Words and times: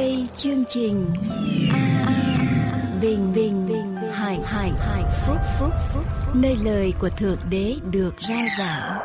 đây 0.00 0.26
chương 0.34 0.64
trình. 0.68 1.06
A 1.72 2.04
a 2.06 2.98
bình 3.00 3.32
bình 3.34 3.68
bình 3.68 3.96
hải 4.12 4.38
hải 4.44 4.72
hải 4.78 5.02
phúc 5.26 5.36
phúc 5.58 5.72
phúc 5.92 6.04
nơi 6.34 6.56
lời 6.62 6.92
của 7.00 7.08
thượng 7.08 7.38
đế 7.50 7.76
được 7.90 8.14
rao 8.28 8.44
giảng. 8.58 8.98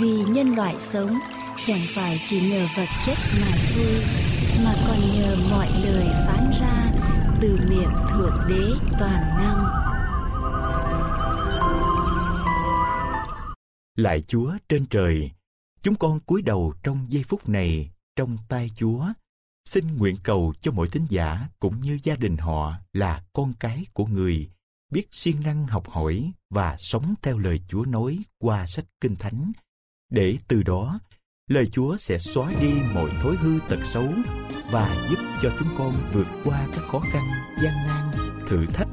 Vì 0.00 0.24
nhân 0.28 0.54
loại 0.56 0.76
sống 0.80 1.18
chẳng 1.56 1.80
phải 1.94 2.16
chỉ 2.28 2.40
nhờ 2.50 2.66
vật 2.76 2.86
chất 3.06 3.18
mà 3.40 3.52
thôi 3.74 4.02
mà 4.64 4.72
còn 4.88 4.96
nhờ 5.16 5.36
mọi 5.50 5.66
lời 5.84 6.06
phán 6.26 6.50
ra 6.60 6.92
từ 7.40 7.58
miệng 7.68 7.94
thượng 8.10 8.38
đế 8.48 8.70
toàn 9.00 9.22
năng. 9.38 9.64
Lạy 13.96 14.22
Chúa 14.28 14.52
trên 14.68 14.86
trời, 14.86 15.30
chúng 15.82 15.94
con 15.94 16.20
cúi 16.20 16.42
đầu 16.42 16.72
trong 16.82 17.06
giây 17.08 17.24
phút 17.28 17.48
này 17.48 17.90
trong 18.16 18.36
tay 18.48 18.70
Chúa. 18.76 19.04
Xin 19.64 19.96
nguyện 19.96 20.16
cầu 20.22 20.54
cho 20.60 20.70
mỗi 20.72 20.88
tín 20.88 21.06
giả 21.08 21.48
cũng 21.60 21.80
như 21.80 21.98
gia 22.02 22.16
đình 22.16 22.36
họ 22.36 22.74
là 22.92 23.24
con 23.32 23.52
cái 23.60 23.84
của 23.92 24.06
người, 24.06 24.50
biết 24.90 25.06
siêng 25.10 25.40
năng 25.44 25.66
học 25.66 25.88
hỏi 25.88 26.32
và 26.50 26.76
sống 26.78 27.14
theo 27.22 27.38
lời 27.38 27.60
Chúa 27.68 27.84
nói 27.84 28.18
qua 28.38 28.66
sách 28.66 28.84
Kinh 29.00 29.16
Thánh, 29.16 29.52
để 30.10 30.36
từ 30.48 30.62
đó 30.62 31.00
lời 31.48 31.66
Chúa 31.72 31.96
sẽ 31.96 32.18
xóa 32.18 32.52
đi 32.60 32.72
mọi 32.94 33.10
thói 33.22 33.36
hư 33.36 33.58
tật 33.68 33.84
xấu 33.84 34.08
và 34.70 35.06
giúp 35.10 35.18
cho 35.42 35.52
chúng 35.58 35.68
con 35.78 35.92
vượt 36.12 36.26
qua 36.44 36.66
các 36.72 36.82
khó 36.88 36.98
khăn, 36.98 37.22
gian 37.62 37.74
nan, 37.86 38.10
thử 38.48 38.66
thách 38.66 38.88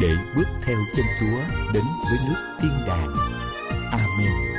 để 0.00 0.14
bước 0.36 0.46
theo 0.64 0.78
chân 0.96 1.06
Chúa 1.20 1.72
đến 1.74 1.84
với 1.84 2.18
nước 2.28 2.56
thiên 2.60 2.72
đàng. 2.86 3.14
Amen 3.90 4.51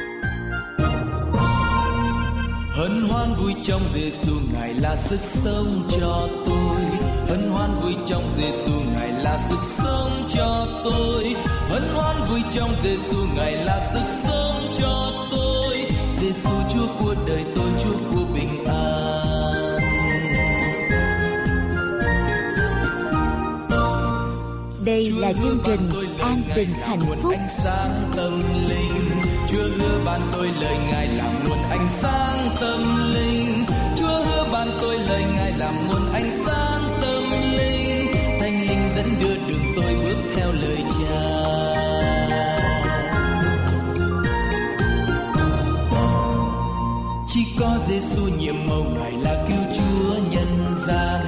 hân 2.73 3.01
hoan 3.09 3.33
vui 3.33 3.53
trong 3.61 3.81
Giêsu 3.93 4.33
ngài 4.53 4.73
là 4.73 4.95
sức 4.95 5.19
sống 5.23 5.83
cho 5.89 6.27
tôi. 6.45 6.81
Hân 7.29 7.49
hoan 7.49 7.69
vui 7.81 7.95
trong 8.07 8.23
Giêsu 8.37 8.71
ngài 8.95 9.09
là 9.09 9.47
sức 9.49 9.59
sống 9.77 10.27
cho 10.29 10.67
tôi. 10.83 11.35
Hân 11.69 11.83
hoan 11.93 12.15
vui 12.29 12.41
trong 12.51 12.69
Giêsu 12.83 13.17
ngài 13.35 13.51
là 13.51 13.89
sức 13.93 14.13
sống 14.23 14.71
cho 14.73 15.11
tôi. 15.31 15.77
Giêsu 16.21 16.49
Chúa 16.73 16.87
của 16.99 17.15
đời 17.27 17.43
tôi 17.55 17.69
Chúa 17.83 17.97
của 18.13 18.25
bình 18.33 18.65
an. 18.65 19.79
Đây 24.85 25.11
là 25.11 25.33
chương 25.43 25.59
trình 25.65 25.89
an 26.19 26.41
bình 26.55 26.73
hạnh 26.81 26.99
phúc. 27.21 27.33
ánh 27.37 27.47
sáng 27.49 27.91
tâm 28.15 28.41
linh. 28.69 29.21
Chúa 29.47 29.63
hứa 29.77 29.99
ban 30.05 30.21
tôi 30.33 30.49
lời 30.61 30.77
Ngài 30.91 31.07
làm 31.07 31.42
ánh 31.83 31.89
sáng 31.89 32.49
tâm 32.61 33.13
linh, 33.13 33.65
Chúa 33.95 34.23
hứa 34.25 34.45
ban 34.53 34.67
tôi 34.81 34.99
lời 34.99 35.23
Ngài 35.35 35.51
làm 35.51 35.87
nguồn. 35.87 36.13
Ánh 36.13 36.31
sáng 36.45 36.81
tâm 37.01 37.23
linh, 37.57 38.11
Thánh 38.39 38.61
linh 38.67 38.89
dẫn 38.95 39.05
đưa 39.19 39.35
đường 39.47 39.73
tôi 39.75 39.95
bước 40.05 40.15
theo 40.35 40.51
lời 40.51 40.83
Cha. 40.89 41.19
Chỉ 47.27 47.45
có 47.59 47.77
Giêsu 47.87 48.27
nhiệm 48.37 48.55
màu 48.67 48.83
Ngài 48.99 49.11
là 49.11 49.45
cứu 49.47 49.63
Chúa 49.73 50.15
nhân 50.31 50.75
gian. 50.87 51.21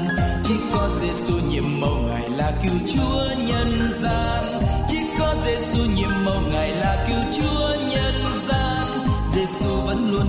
Chỉ 0.43 0.53
có 0.73 0.89
Giêsu 1.01 1.33
nhiệm 1.49 1.81
màu 1.81 1.97
Ngài 2.09 2.29
là 2.29 2.51
cứu 2.63 2.79
Chúa 2.93 3.43
nhân 3.47 3.91
gian. 3.95 4.61
Chỉ 4.87 4.97
có 5.19 5.35
Giêsu 5.45 5.91
nhiệm 5.95 6.25
màu 6.25 6.41
Ngài 6.51 6.69
là 6.69 7.05
cứu 7.07 7.19
Chúa 7.33 7.59
nhân 7.59 7.69
gian 7.69 7.74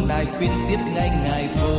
nài 0.08 0.26
khuyên 0.38 0.50
tiếp 0.68 0.78
ngay 0.94 1.10
Ngài 1.24 1.48
vô. 1.62 1.76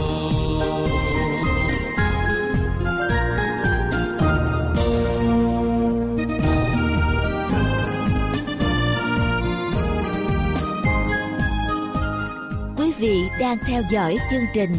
Quý 12.77 12.92
vị 12.98 13.22
đang 13.39 13.58
theo 13.67 13.82
dõi 13.92 14.17
chương 14.32 14.45
trình 14.54 14.76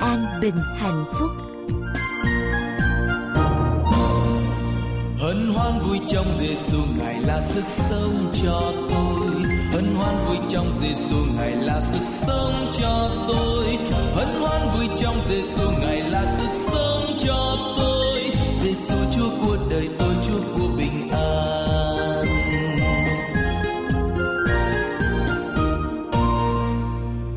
an 0.00 0.26
bình 0.40 0.56
hạnh 0.76 1.04
phúc. 1.18 1.30
Hân 5.18 5.50
hoan 5.54 5.78
vui 5.78 5.98
trong 6.08 6.26
Giêsu 6.38 6.78
ngài 6.98 7.20
là 7.20 7.42
sức 7.42 7.64
sống 7.66 8.32
cho 8.44 8.72
tôi 8.90 9.29
hân 9.80 9.94
hoan 9.94 10.14
vui 10.26 10.36
trong 10.48 10.66
Giêsu 10.80 11.16
ngài 11.36 11.50
là 11.50 11.80
sức 11.92 12.04
sống 12.26 12.72
cho 12.72 13.10
tôi. 13.28 13.78
Hân 14.14 14.28
hoan 14.40 14.68
vui 14.74 14.88
trong 14.96 15.14
Giêsu 15.28 15.70
ngài 15.80 16.00
là 16.00 16.36
sức 16.38 16.72
sống 16.72 17.16
cho 17.18 17.56
tôi. 17.76 18.32
Giêsu 18.62 18.94
Chúa 19.16 19.30
của 19.42 19.56
đời 19.70 19.88
tôi, 19.98 20.14
Chúa 20.26 20.58
của 20.58 20.68
bình 20.76 21.10
an. 21.10 22.26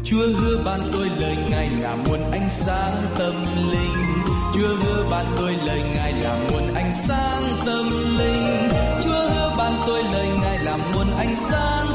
Chúa 0.03 0.27
hứa 0.39 0.63
ban 0.65 0.79
tôi 0.93 1.09
lời 1.19 1.37
Ngài 1.49 1.69
là 1.69 1.95
nguồn 2.05 2.31
ánh 2.31 2.49
sáng 2.49 2.93
tâm 3.19 3.33
linh. 3.71 4.23
Chúa 4.55 4.75
hứa 4.75 5.05
ban 5.11 5.25
tôi 5.37 5.55
lời 5.65 5.81
Ngài 5.95 6.13
là 6.13 6.39
nguồn 6.49 6.73
ánh 6.75 6.93
sáng 6.93 7.43
tâm 7.65 8.17
linh. 8.17 8.69
Chúa 9.03 9.29
hứa 9.29 9.55
ban 9.57 9.73
tôi 9.87 10.03
lời 10.03 10.27
Ngài 10.41 10.59
là 10.59 10.77
nguồn 10.93 11.07
ánh 11.17 11.35
sáng 11.35 11.92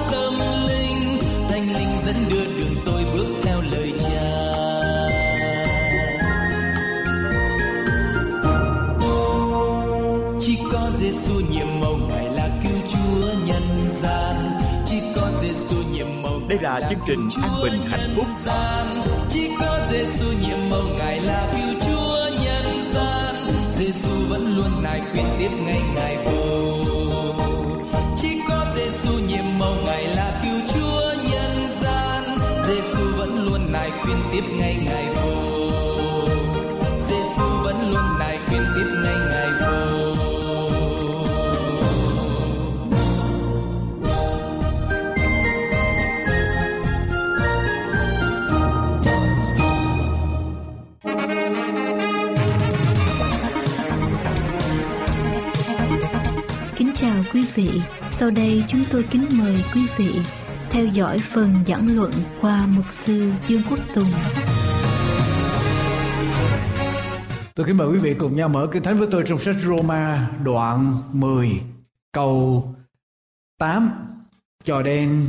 Đây 16.49 16.59
là 16.63 16.81
chương 16.91 16.99
trình 17.07 17.29
An 17.43 17.51
Bình 17.63 17.81
Hạnh 17.89 18.15
Phúc. 18.17 18.27
gian 18.45 18.87
chỉ 19.29 19.51
có 19.61 19.79
Giêsu 19.91 20.33
nhiệm 20.43 20.71
màu 20.71 20.83
ngài 20.99 21.21
là 21.21 21.47
cứu 21.53 21.81
Chúa 21.87 22.19
nhân 22.45 22.65
gian 22.95 23.35
Giêsu 23.69 24.29
vẫn 24.29 24.57
luôn 24.57 24.83
Ngài 24.83 25.01
khuyên 25.13 25.27
tiếp 25.39 25.51
ngay 25.65 25.81
ngài 25.95 26.17
vô 26.25 26.85
chỉ 28.17 28.41
có 28.49 28.65
Giêsu 28.75 29.19
nhiệm 29.29 29.59
màu 29.59 29.75
ngài 29.85 29.98
vị, 57.59 57.81
sau 58.11 58.31
đây 58.31 58.65
chúng 58.69 58.81
tôi 58.93 59.05
kính 59.11 59.27
mời 59.39 59.65
quý 59.75 59.81
vị 59.97 60.21
theo 60.71 60.87
dõi 60.87 61.19
phần 61.19 61.55
giảng 61.67 61.97
luận 61.97 62.11
qua 62.41 62.67
mục 62.67 62.85
sư 62.91 63.33
Dương 63.49 63.63
Quốc 63.71 63.79
Tùng. 63.95 64.07
Tôi 67.55 67.67
kính 67.67 67.77
mời 67.77 67.89
quý 67.89 67.99
vị 67.99 68.15
cùng 68.19 68.37
nhau 68.37 68.49
mở 68.49 68.69
Kinh 68.73 68.83
Thánh 68.83 68.99
với 68.99 69.09
tôi 69.11 69.23
trong 69.27 69.39
sách 69.39 69.57
Roma 69.65 70.31
đoạn 70.45 70.93
10 71.13 71.61
câu 72.13 72.65
8 73.59 73.91
cho 74.65 74.83
đến 74.83 75.27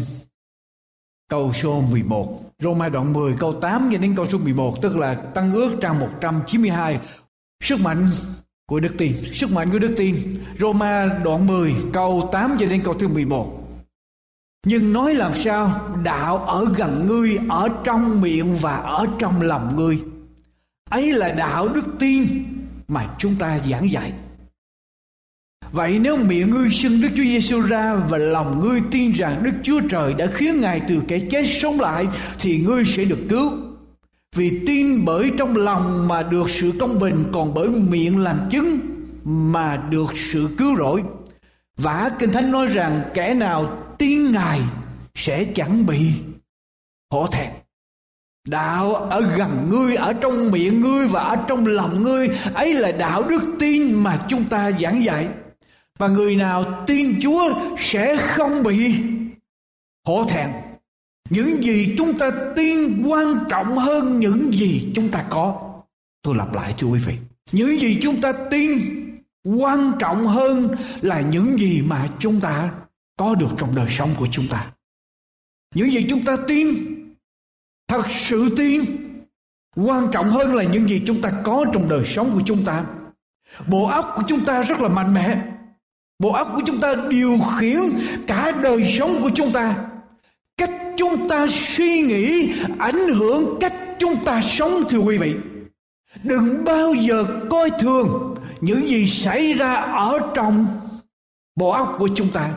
câu 1.30 1.54
số 1.54 1.82
11. 1.82 2.42
Roma 2.60 2.90
đoạn 2.90 3.14
10 3.14 3.36
câu 3.40 3.54
8 3.54 3.90
cho 3.92 3.98
đến 3.98 4.16
câu 4.16 4.28
số 4.28 4.38
11 4.38 4.82
tức 4.82 4.98
là 4.98 5.14
tăng 5.14 5.52
ước 5.52 5.78
trang 5.82 6.00
192 6.00 7.00
sức 7.64 7.80
mạnh 7.80 8.08
của 8.70 8.80
đức 8.80 8.94
tin, 8.98 9.14
sức 9.34 9.52
mạnh 9.52 9.70
của 9.72 9.80
đức 9.80 9.94
tin. 9.98 10.16
Roma 10.60 11.20
đoạn 11.24 11.48
10 11.48 11.76
câu 11.94 12.30
8 12.32 12.58
cho 12.60 12.66
đến 12.66 12.82
câu 12.84 12.94
thứ 12.94 13.08
11. 13.08 13.56
Nhưng 14.66 14.94
nói 14.94 15.14
làm 15.14 15.34
sao? 15.34 15.96
Đạo 16.04 16.38
ở 16.38 16.66
gần 16.78 17.08
ngươi 17.08 17.40
ở 17.50 17.70
trong 17.84 18.22
miệng 18.22 18.58
và 18.58 18.76
ở 18.76 19.06
trong 19.20 19.42
lòng 19.42 19.76
ngươi. 19.76 20.00
Ấy 20.90 21.14
là 21.14 21.30
đạo 21.30 21.68
đức 21.68 21.86
tin 22.00 22.26
mà 22.88 23.16
chúng 23.20 23.36
ta 23.36 23.60
giảng 23.70 23.92
dạy. 23.92 24.14
Vậy 25.72 26.00
nếu 26.00 26.18
miệng 26.26 26.50
ngươi 26.50 26.70
xưng 26.72 27.02
đức 27.02 27.10
chúa 27.16 27.24
giêsu 27.24 27.62
ra 27.62 27.96
và 27.96 28.18
lòng 28.18 28.60
ngươi 28.60 28.82
tin 28.92 29.12
rằng 29.12 29.44
đức 29.44 29.54
chúa 29.64 29.82
trời 29.90 30.14
đã 30.14 30.28
khiến 30.34 30.62
ngài 30.62 30.82
từ 30.88 31.02
kẻ 31.08 31.20
chết 31.32 31.44
sống 31.62 31.80
lại 31.80 32.08
thì 32.40 32.58
ngươi 32.58 32.86
sẽ 32.86 33.04
được 33.04 33.20
cứu 33.30 33.52
vì 34.36 34.62
tin 34.68 35.06
bởi 35.06 35.32
trong 35.38 35.56
lòng 35.56 36.08
mà 36.08 36.24
được 36.24 36.50
sự 36.50 36.72
công 36.80 37.00
bình, 37.00 37.24
còn 37.34 37.54
bởi 37.54 37.70
miệng 37.70 38.18
làm 38.18 38.50
chứng 38.52 38.80
mà 39.24 39.78
được 39.90 40.14
sự 40.32 40.50
cứu 40.58 40.78
rỗi. 40.78 41.04
Vả 41.78 42.10
kinh 42.20 42.32
thánh 42.32 42.52
nói 42.52 42.68
rằng 42.68 43.02
kẻ 43.14 43.34
nào 43.34 43.84
tin 43.98 44.32
ngài 44.32 44.60
sẽ 45.16 45.44
chẳng 45.44 45.86
bị 45.86 46.12
hổ 47.12 47.28
thẹn. 47.28 47.50
Đạo 48.48 48.96
ở 48.96 49.22
gần 49.38 49.70
ngươi, 49.70 49.96
ở 49.96 50.14
trong 50.14 50.52
miệng 50.52 50.82
ngươi 50.82 51.08
và 51.08 51.22
ở 51.22 51.36
trong 51.48 51.66
lòng 51.68 52.04
ngươi, 52.04 52.30
ấy 52.54 52.74
là 52.74 52.92
đạo 52.92 53.24
đức 53.24 53.42
tin 53.60 54.04
mà 54.04 54.26
chúng 54.30 54.50
ta 54.50 54.72
giảng 54.82 55.04
dạy. 55.04 55.28
Và 56.00 56.08
người 56.08 56.36
nào 56.36 56.84
tin 56.88 57.20
chúa 57.22 57.54
sẽ 57.78 58.18
không 58.18 58.64
bị 58.64 58.96
hổ 60.08 60.24
thẹn 60.24 60.50
những 61.30 61.64
gì 61.64 61.96
chúng 61.98 62.18
ta 62.18 62.32
tin 62.56 63.04
quan 63.08 63.28
trọng 63.50 63.78
hơn 63.78 64.20
những 64.20 64.54
gì 64.54 64.92
chúng 64.96 65.12
ta 65.12 65.26
có. 65.30 65.62
Tôi 66.22 66.36
lặp 66.36 66.54
lại, 66.54 66.74
thưa 66.78 66.88
quý 66.88 67.00
vị. 67.00 67.18
Những 67.52 67.82
gì 67.82 68.00
chúng 68.02 68.22
ta 68.22 68.32
tin 68.52 68.80
quan 69.44 69.92
trọng 70.00 70.28
hơn 70.28 70.76
là 71.02 71.22
những 71.22 71.60
gì 71.60 71.82
mà 71.82 72.08
chúng 72.20 72.40
ta 72.40 72.72
có 73.18 73.36
được 73.36 73.50
trong 73.58 73.76
đời 73.76 73.88
sống 73.90 74.10
của 74.18 74.28
chúng 74.32 74.48
ta. 74.48 74.72
Những 75.76 75.92
gì 75.92 76.06
chúng 76.10 76.26
ta 76.26 76.38
tin, 76.48 76.68
thật 77.88 78.06
sự 78.10 78.56
tin, 78.58 78.82
quan 79.76 80.08
trọng 80.12 80.30
hơn 80.30 80.56
là 80.56 80.64
những 80.64 80.90
gì 80.90 81.04
chúng 81.08 81.22
ta 81.22 81.32
có 81.44 81.66
trong 81.74 81.90
đời 81.90 82.04
sống 82.06 82.32
của 82.34 82.42
chúng 82.46 82.66
ta. 82.66 82.86
Bộ 83.68 83.86
óc 83.88 84.14
của 84.16 84.24
chúng 84.28 84.46
ta 84.46 84.62
rất 84.62 84.80
là 84.80 84.90
mạnh 84.90 85.14
mẽ. 85.14 85.42
Bộ 86.20 86.32
óc 86.32 86.52
của 86.56 86.62
chúng 86.66 86.80
ta 86.80 86.96
điều 87.10 87.38
khiển 87.60 87.80
cả 88.28 88.52
đời 88.52 88.96
sống 89.00 89.10
của 89.22 89.30
chúng 89.36 89.52
ta 89.52 89.90
chúng 91.00 91.30
ta 91.30 91.48
suy 91.50 92.02
nghĩ 92.02 92.54
ảnh 92.78 93.08
hưởng 93.20 93.58
cách 93.60 93.74
chúng 94.00 94.26
ta 94.26 94.42
sống, 94.42 94.72
thưa 94.90 94.98
quý 94.98 95.18
vị. 95.18 95.36
Đừng 96.24 96.64
bao 96.64 96.94
giờ 96.94 97.26
coi 97.50 97.70
thường 97.80 98.36
những 98.62 98.88
gì 98.88 99.08
xảy 99.08 99.54
ra 99.54 99.74
ở 99.76 100.20
trong 100.36 100.66
bộ 101.56 101.70
óc 101.70 101.96
của 102.00 102.10
chúng 102.16 102.32
ta. 102.32 102.52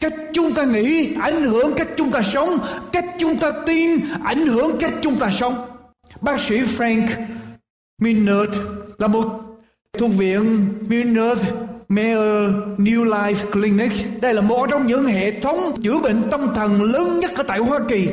Cách 0.00 0.14
chúng 0.32 0.54
ta 0.54 0.64
nghĩ 0.64 1.14
ảnh 1.20 1.42
hưởng 1.42 1.74
cách 1.76 1.88
chúng 1.96 2.10
ta 2.10 2.22
sống, 2.22 2.48
cách 2.92 3.06
chúng 3.18 3.36
ta 3.36 3.50
tin 3.66 4.00
ảnh 4.24 4.46
hưởng 4.46 4.78
cách 4.78 4.94
chúng 5.02 5.16
ta 5.16 5.30
sống. 5.30 5.66
Bác 6.20 6.40
sĩ 6.40 6.54
frank 6.54 7.08
minert 7.98 8.50
là 8.98 9.08
một 9.08 9.26
thuộc 9.98 10.10
viện 10.18 10.74
minert 10.88 11.38
Mayer 11.88 12.50
New 12.78 13.04
Life 13.04 13.50
Clinic. 13.52 13.92
Đây 14.20 14.34
là 14.34 14.40
một 14.40 14.66
trong 14.70 14.86
những 14.86 15.04
hệ 15.04 15.40
thống 15.40 15.56
chữa 15.82 15.98
bệnh 15.98 16.30
tâm 16.30 16.40
thần 16.54 16.82
lớn 16.82 17.20
nhất 17.20 17.30
ở 17.36 17.42
tại 17.42 17.58
Hoa 17.58 17.80
Kỳ. 17.88 18.08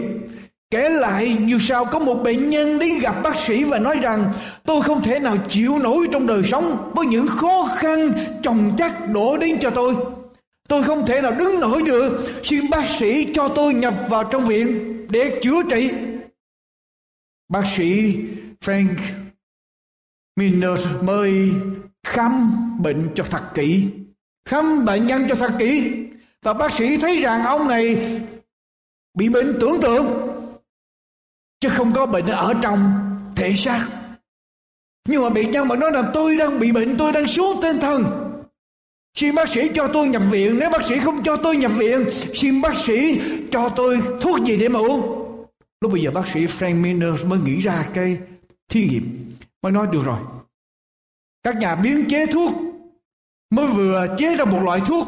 Kể 0.71 0.89
lại 0.89 1.37
như 1.39 1.57
sau 1.59 1.85
có 1.85 1.99
một 1.99 2.23
bệnh 2.23 2.49
nhân 2.49 2.79
đến 2.79 2.89
gặp 3.01 3.15
bác 3.23 3.35
sĩ 3.35 3.63
và 3.63 3.79
nói 3.79 3.99
rằng, 4.01 4.23
tôi 4.65 4.81
không 4.81 5.03
thể 5.03 5.19
nào 5.19 5.37
chịu 5.49 5.79
nổi 5.79 6.07
trong 6.11 6.27
đời 6.27 6.41
sống 6.51 6.63
với 6.95 7.05
những 7.05 7.27
khó 7.27 7.69
khăn 7.77 8.11
chồng 8.43 8.71
chất 8.77 8.91
đổ 9.13 9.37
đến 9.37 9.57
cho 9.59 9.69
tôi. 9.69 9.95
Tôi 10.69 10.83
không 10.83 11.05
thể 11.05 11.21
nào 11.21 11.31
đứng 11.31 11.59
nổi 11.59 11.81
được. 11.85 12.31
Xin 12.43 12.69
bác 12.69 12.89
sĩ 12.99 13.27
cho 13.33 13.47
tôi 13.47 13.73
nhập 13.73 13.93
vào 14.09 14.23
trong 14.23 14.45
viện 14.45 14.97
để 15.09 15.39
chữa 15.43 15.61
trị. 15.69 15.91
Bác 17.49 17.63
sĩ 17.77 18.15
Frank 18.65 18.95
Miner 20.35 20.87
mời 21.01 21.51
khám 22.03 22.51
bệnh 22.81 23.09
cho 23.15 23.23
thật 23.23 23.43
kỹ. 23.53 23.89
Khám 24.49 24.85
bệnh 24.85 25.07
nhân 25.07 25.25
cho 25.29 25.35
thật 25.35 25.51
kỹ. 25.59 25.93
Và 26.41 26.53
bác 26.53 26.73
sĩ 26.73 26.97
thấy 26.97 27.21
rằng 27.21 27.45
ông 27.45 27.67
này 27.67 28.19
bị 29.17 29.29
bệnh 29.29 29.57
tưởng 29.61 29.81
tượng, 29.81 30.05
chứ 31.59 31.69
không 31.69 31.93
có 31.93 32.05
bệnh 32.05 32.25
ở 32.25 32.53
trong 32.61 32.93
thể 33.35 33.53
xác. 33.55 33.87
Nhưng 35.07 35.21
mà 35.21 35.29
bệnh 35.29 35.51
nhân 35.51 35.67
mà 35.67 35.75
nói 35.75 35.91
là 35.91 36.11
tôi 36.13 36.37
đang 36.37 36.59
bị 36.59 36.71
bệnh, 36.71 36.97
tôi 36.97 37.11
đang 37.11 37.27
xuống 37.27 37.59
tinh 37.61 37.79
thần. 37.79 38.03
Xin 39.17 39.35
bác 39.35 39.49
sĩ 39.49 39.61
cho 39.73 39.87
tôi 39.87 40.09
nhập 40.09 40.21
viện. 40.31 40.57
Nếu 40.59 40.69
bác 40.69 40.83
sĩ 40.83 40.99
không 40.99 41.23
cho 41.23 41.35
tôi 41.35 41.57
nhập 41.57 41.71
viện, 41.77 42.05
xin 42.33 42.61
bác 42.61 42.75
sĩ 42.75 43.21
cho 43.51 43.69
tôi 43.69 43.99
thuốc 44.21 44.45
gì 44.45 44.57
để 44.57 44.69
mà 44.69 44.79
uống. 44.79 45.27
Lúc 45.81 45.91
bây 45.91 46.01
giờ 46.01 46.11
bác 46.11 46.27
sĩ 46.27 46.45
Frank 46.45 46.81
Miner 46.81 47.25
mới 47.25 47.39
nghĩ 47.39 47.59
ra 47.59 47.85
cái 47.93 48.17
thí 48.69 48.87
nghiệm, 48.87 49.31
mới 49.61 49.71
nói 49.71 49.87
được 49.91 50.01
rồi 50.05 50.19
các 51.43 51.57
nhà 51.57 51.75
biến 51.75 52.05
chế 52.09 52.25
thuốc 52.25 52.51
mới 53.49 53.67
vừa 53.67 54.07
chế 54.17 54.35
ra 54.35 54.45
một 54.45 54.59
loại 54.63 54.81
thuốc 54.85 55.07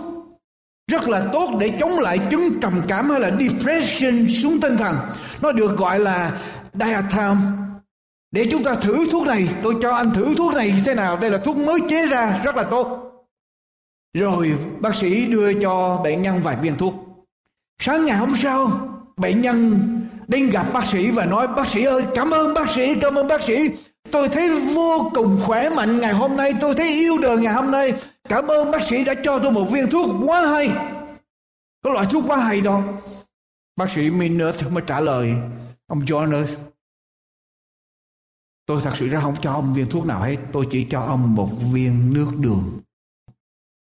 rất 0.88 1.09
là 1.09 1.30
tốt 1.33 1.50
để 1.59 1.77
chống 1.80 1.91
lại 2.01 2.19
chứng 2.31 2.59
trầm 2.62 2.81
cảm 2.88 3.09
hay 3.09 3.19
là 3.19 3.31
depression 3.39 4.27
xuống 4.41 4.62
tinh 4.62 4.77
thần. 4.77 4.95
Nó 5.41 5.51
được 5.51 5.77
gọi 5.77 6.00
là 6.00 6.41
diatom. 6.74 7.38
Để 8.31 8.47
chúng 8.51 8.63
ta 8.63 8.75
thử 8.75 9.06
thuốc 9.12 9.27
này, 9.27 9.47
tôi 9.63 9.75
cho 9.81 9.91
anh 9.95 10.12
thử 10.13 10.35
thuốc 10.35 10.56
này 10.56 10.71
như 10.71 10.81
thế 10.85 10.95
nào. 10.95 11.18
Đây 11.18 11.31
là 11.31 11.38
thuốc 11.38 11.57
mới 11.57 11.80
chế 11.89 12.06
ra, 12.07 12.41
rất 12.44 12.56
là 12.56 12.63
tốt. 12.63 13.09
Rồi, 14.13 14.53
bác 14.80 14.95
sĩ 14.95 15.25
đưa 15.25 15.62
cho 15.62 16.01
bệnh 16.03 16.21
nhân 16.21 16.39
vài 16.44 16.57
viên 16.62 16.77
thuốc. 16.77 16.94
Sáng 17.80 18.06
ngày 18.06 18.18
hôm 18.18 18.33
sau, 18.35 18.71
bệnh 19.18 19.41
nhân 19.41 19.80
đến 20.27 20.50
gặp 20.50 20.74
bác 20.74 20.85
sĩ 20.85 21.12
và 21.12 21.25
nói, 21.25 21.47
bác 21.47 21.68
sĩ 21.68 21.83
ơi, 21.83 22.03
cảm 22.15 22.31
ơn 22.31 22.53
bác 22.53 22.69
sĩ, 22.69 22.95
cảm 23.01 23.15
ơn 23.15 23.27
bác 23.27 23.44
sĩ 23.44 23.69
tôi 24.11 24.29
thấy 24.29 24.50
vô 24.75 25.11
cùng 25.13 25.39
khỏe 25.44 25.69
mạnh 25.69 26.00
ngày 26.00 26.13
hôm 26.13 26.38
nay, 26.38 26.53
tôi 26.61 26.75
thấy 26.75 26.88
yêu 26.88 27.17
đời 27.17 27.38
ngày 27.38 27.53
hôm 27.53 27.71
nay. 27.71 27.94
Cảm 28.29 28.47
ơn 28.47 28.71
bác 28.71 28.83
sĩ 28.83 29.03
đã 29.03 29.13
cho 29.23 29.39
tôi 29.39 29.51
một 29.51 29.65
viên 29.71 29.89
thuốc 29.89 30.09
quá 30.25 30.47
hay. 30.47 30.69
Có 31.83 31.94
loại 31.94 32.07
thuốc 32.11 32.23
quá 32.27 32.38
hay 32.38 32.61
đó. 32.61 32.83
Bác 33.75 33.91
sĩ 33.91 34.09
Minus 34.09 34.63
mới 34.71 34.83
trả 34.88 35.00
lời. 35.00 35.33
Ông 35.88 36.00
Jonas, 36.05 36.55
tôi 38.65 38.81
thật 38.83 38.91
sự 38.97 39.07
ra 39.07 39.19
không 39.19 39.35
cho 39.41 39.51
ông 39.51 39.73
viên 39.73 39.89
thuốc 39.89 40.06
nào 40.06 40.21
hết. 40.21 40.38
Tôi 40.51 40.67
chỉ 40.71 40.88
cho 40.89 41.01
ông 41.01 41.35
một 41.35 41.49
viên 41.71 42.13
nước 42.13 42.31
đường. 42.39 42.79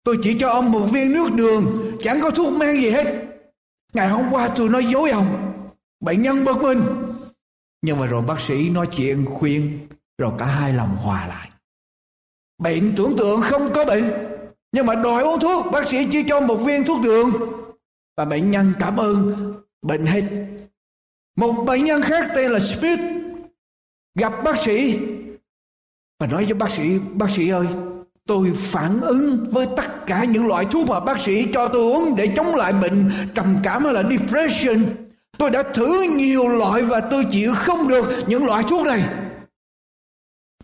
Tôi 0.04 0.18
chỉ 0.22 0.38
cho 0.38 0.48
ông 0.48 0.72
một 0.72 0.86
viên 0.92 1.12
nước 1.12 1.32
đường. 1.32 1.96
Chẳng 2.00 2.20
có 2.20 2.30
thuốc 2.30 2.52
men 2.56 2.80
gì 2.80 2.90
hết. 2.90 3.28
Ngày 3.92 4.08
hôm 4.08 4.30
qua 4.30 4.48
tôi 4.56 4.68
nói 4.68 4.86
dối 4.92 5.10
ông. 5.10 5.52
Bệnh 6.00 6.22
nhân 6.22 6.44
bất 6.44 6.56
minh. 6.62 6.80
Nhưng 7.82 8.00
mà 8.00 8.06
rồi 8.06 8.22
bác 8.22 8.40
sĩ 8.40 8.70
nói 8.70 8.88
chuyện 8.96 9.24
khuyên 9.24 9.88
rồi 10.22 10.32
cả 10.38 10.44
hai 10.44 10.72
lòng 10.72 10.96
hòa 10.96 11.26
lại. 11.26 11.50
Bệnh 12.58 12.92
tưởng 12.96 13.16
tượng 13.18 13.40
không 13.40 13.72
có 13.72 13.84
bệnh, 13.84 14.12
nhưng 14.72 14.86
mà 14.86 14.94
đòi 14.94 15.22
uống 15.22 15.40
thuốc, 15.40 15.66
bác 15.72 15.88
sĩ 15.88 16.08
chỉ 16.12 16.22
cho 16.28 16.40
một 16.40 16.56
viên 16.56 16.84
thuốc 16.84 17.02
đường. 17.02 17.30
Và 18.16 18.24
bệnh 18.24 18.50
nhân 18.50 18.72
cảm 18.78 18.96
ơn, 18.96 19.52
bệnh 19.82 20.06
hết. 20.06 20.22
Một 21.36 21.52
bệnh 21.52 21.84
nhân 21.84 22.02
khác 22.02 22.28
tên 22.34 22.50
là 22.52 22.60
Smith, 22.60 23.00
gặp 24.18 24.32
bác 24.44 24.58
sĩ 24.58 24.98
và 26.20 26.26
nói 26.26 26.44
với 26.44 26.54
bác 26.54 26.70
sĩ 26.70 26.98
bác 26.98 27.30
sĩ 27.30 27.48
ơi, 27.48 27.66
tôi 28.26 28.52
phản 28.56 29.00
ứng 29.00 29.46
với 29.50 29.66
tất 29.76 30.06
cả 30.06 30.24
những 30.24 30.46
loại 30.46 30.64
thuốc 30.64 30.88
mà 30.88 31.00
bác 31.00 31.20
sĩ 31.20 31.46
cho 31.54 31.68
tôi 31.68 31.82
uống 31.82 32.16
để 32.16 32.32
chống 32.36 32.54
lại 32.56 32.72
bệnh 32.72 33.10
trầm 33.34 33.56
cảm 33.62 33.84
hay 33.84 33.94
là 33.94 34.02
depression. 34.02 34.78
Tôi 35.38 35.50
đã 35.50 35.62
thử 35.62 36.02
nhiều 36.16 36.48
loại 36.48 36.82
và 36.82 37.00
tôi 37.00 37.24
chịu 37.32 37.54
không 37.54 37.88
được 37.88 38.04
những 38.26 38.44
loại 38.46 38.64
thuốc 38.68 38.86
này 38.86 39.02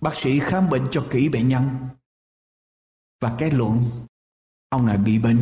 bác 0.00 0.16
sĩ 0.16 0.38
khám 0.38 0.70
bệnh 0.70 0.86
cho 0.90 1.04
kỹ 1.10 1.28
bệnh 1.28 1.48
nhân. 1.48 1.64
Và 3.20 3.34
kết 3.38 3.54
luận 3.54 3.78
ông 4.68 4.86
này 4.86 4.96
bị 4.96 5.18
bệnh 5.18 5.38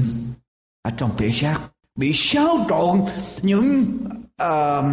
ở 0.83 0.91
trong 0.97 1.17
thể 1.17 1.31
xác 1.33 1.61
bị 1.97 2.13
xáo 2.15 2.67
trộn 2.69 3.05
những 3.43 3.85
uh, 4.43 4.85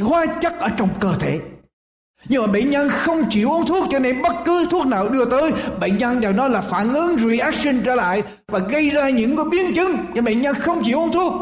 hóa 0.00 0.26
chất 0.42 0.52
ở 0.58 0.68
trong 0.68 0.88
cơ 1.00 1.14
thể. 1.14 1.40
Nhưng 2.28 2.42
mà 2.42 2.52
bệnh 2.52 2.70
nhân 2.70 2.88
không 2.90 3.22
chịu 3.30 3.50
uống 3.50 3.66
thuốc 3.66 3.88
cho 3.90 3.98
nên 3.98 4.22
bất 4.22 4.36
cứ 4.44 4.68
thuốc 4.70 4.86
nào 4.86 5.08
đưa 5.08 5.30
tới 5.30 5.52
bệnh 5.80 5.98
nhân 5.98 6.20
đều 6.20 6.32
nói 6.32 6.50
là 6.50 6.60
phản 6.60 6.94
ứng 6.94 7.18
reaction 7.18 7.82
trở 7.84 7.94
lại 7.94 8.22
và 8.48 8.58
gây 8.58 8.90
ra 8.90 9.10
những 9.10 9.36
cái 9.36 9.44
biến 9.50 9.74
chứng 9.74 9.96
cho 10.14 10.22
bệnh 10.22 10.42
nhân 10.42 10.54
không 10.60 10.82
chịu 10.84 10.98
uống 10.98 11.12
thuốc. 11.12 11.32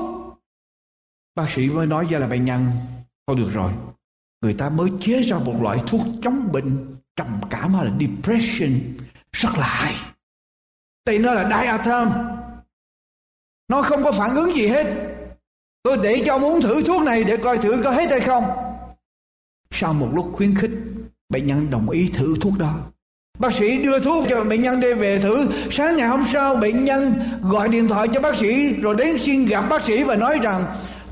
Bác 1.34 1.50
sĩ 1.50 1.68
mới 1.68 1.86
nói 1.86 2.06
ra 2.10 2.18
là 2.18 2.26
bệnh 2.26 2.44
nhân 2.44 2.66
thôi 3.26 3.36
được 3.36 3.48
rồi. 3.52 3.72
Người 4.42 4.54
ta 4.54 4.70
mới 4.70 4.90
chế 5.00 5.22
ra 5.22 5.38
một 5.38 5.54
loại 5.62 5.78
thuốc 5.86 6.00
chống 6.22 6.52
bệnh 6.52 6.91
trầm 7.16 7.40
cảm 7.50 7.74
hay 7.74 7.84
là 7.84 7.92
depression? 8.00 8.80
Rất 9.32 9.58
là 9.58 9.66
hay. 9.66 9.94
Tại 11.04 11.18
nó 11.18 11.34
là 11.34 11.62
diatom. 11.62 12.08
Nó 13.68 13.82
không 13.82 14.04
có 14.04 14.12
phản 14.12 14.36
ứng 14.36 14.54
gì 14.54 14.66
hết. 14.66 14.86
Tôi 15.82 15.98
để 16.02 16.22
cho 16.26 16.32
ông 16.32 16.44
uống 16.44 16.62
thử 16.62 16.82
thuốc 16.82 17.02
này 17.02 17.24
để 17.24 17.36
coi 17.36 17.58
thử 17.58 17.80
có 17.84 17.90
hết 17.90 18.10
hay 18.10 18.20
không. 18.20 18.44
Sau 19.70 19.92
một 19.92 20.08
lúc 20.14 20.32
khuyến 20.32 20.54
khích, 20.54 20.70
bệnh 21.28 21.46
nhân 21.46 21.70
đồng 21.70 21.90
ý 21.90 22.10
thử 22.14 22.34
thuốc 22.40 22.58
đó. 22.58 22.78
Bác 23.38 23.54
sĩ 23.54 23.78
đưa 23.78 23.98
thuốc 23.98 24.24
cho 24.28 24.44
bệnh 24.44 24.62
nhân 24.62 24.80
đi 24.80 24.94
về 24.94 25.18
thử. 25.18 25.48
Sáng 25.70 25.96
ngày 25.96 26.08
hôm 26.08 26.24
sau, 26.32 26.56
bệnh 26.56 26.84
nhân 26.84 27.12
gọi 27.42 27.68
điện 27.68 27.88
thoại 27.88 28.08
cho 28.14 28.20
bác 28.20 28.36
sĩ 28.36 28.74
rồi 28.74 28.94
đến 28.94 29.18
xin 29.18 29.46
gặp 29.46 29.68
bác 29.70 29.84
sĩ 29.84 30.04
và 30.04 30.16
nói 30.16 30.38
rằng, 30.42 30.64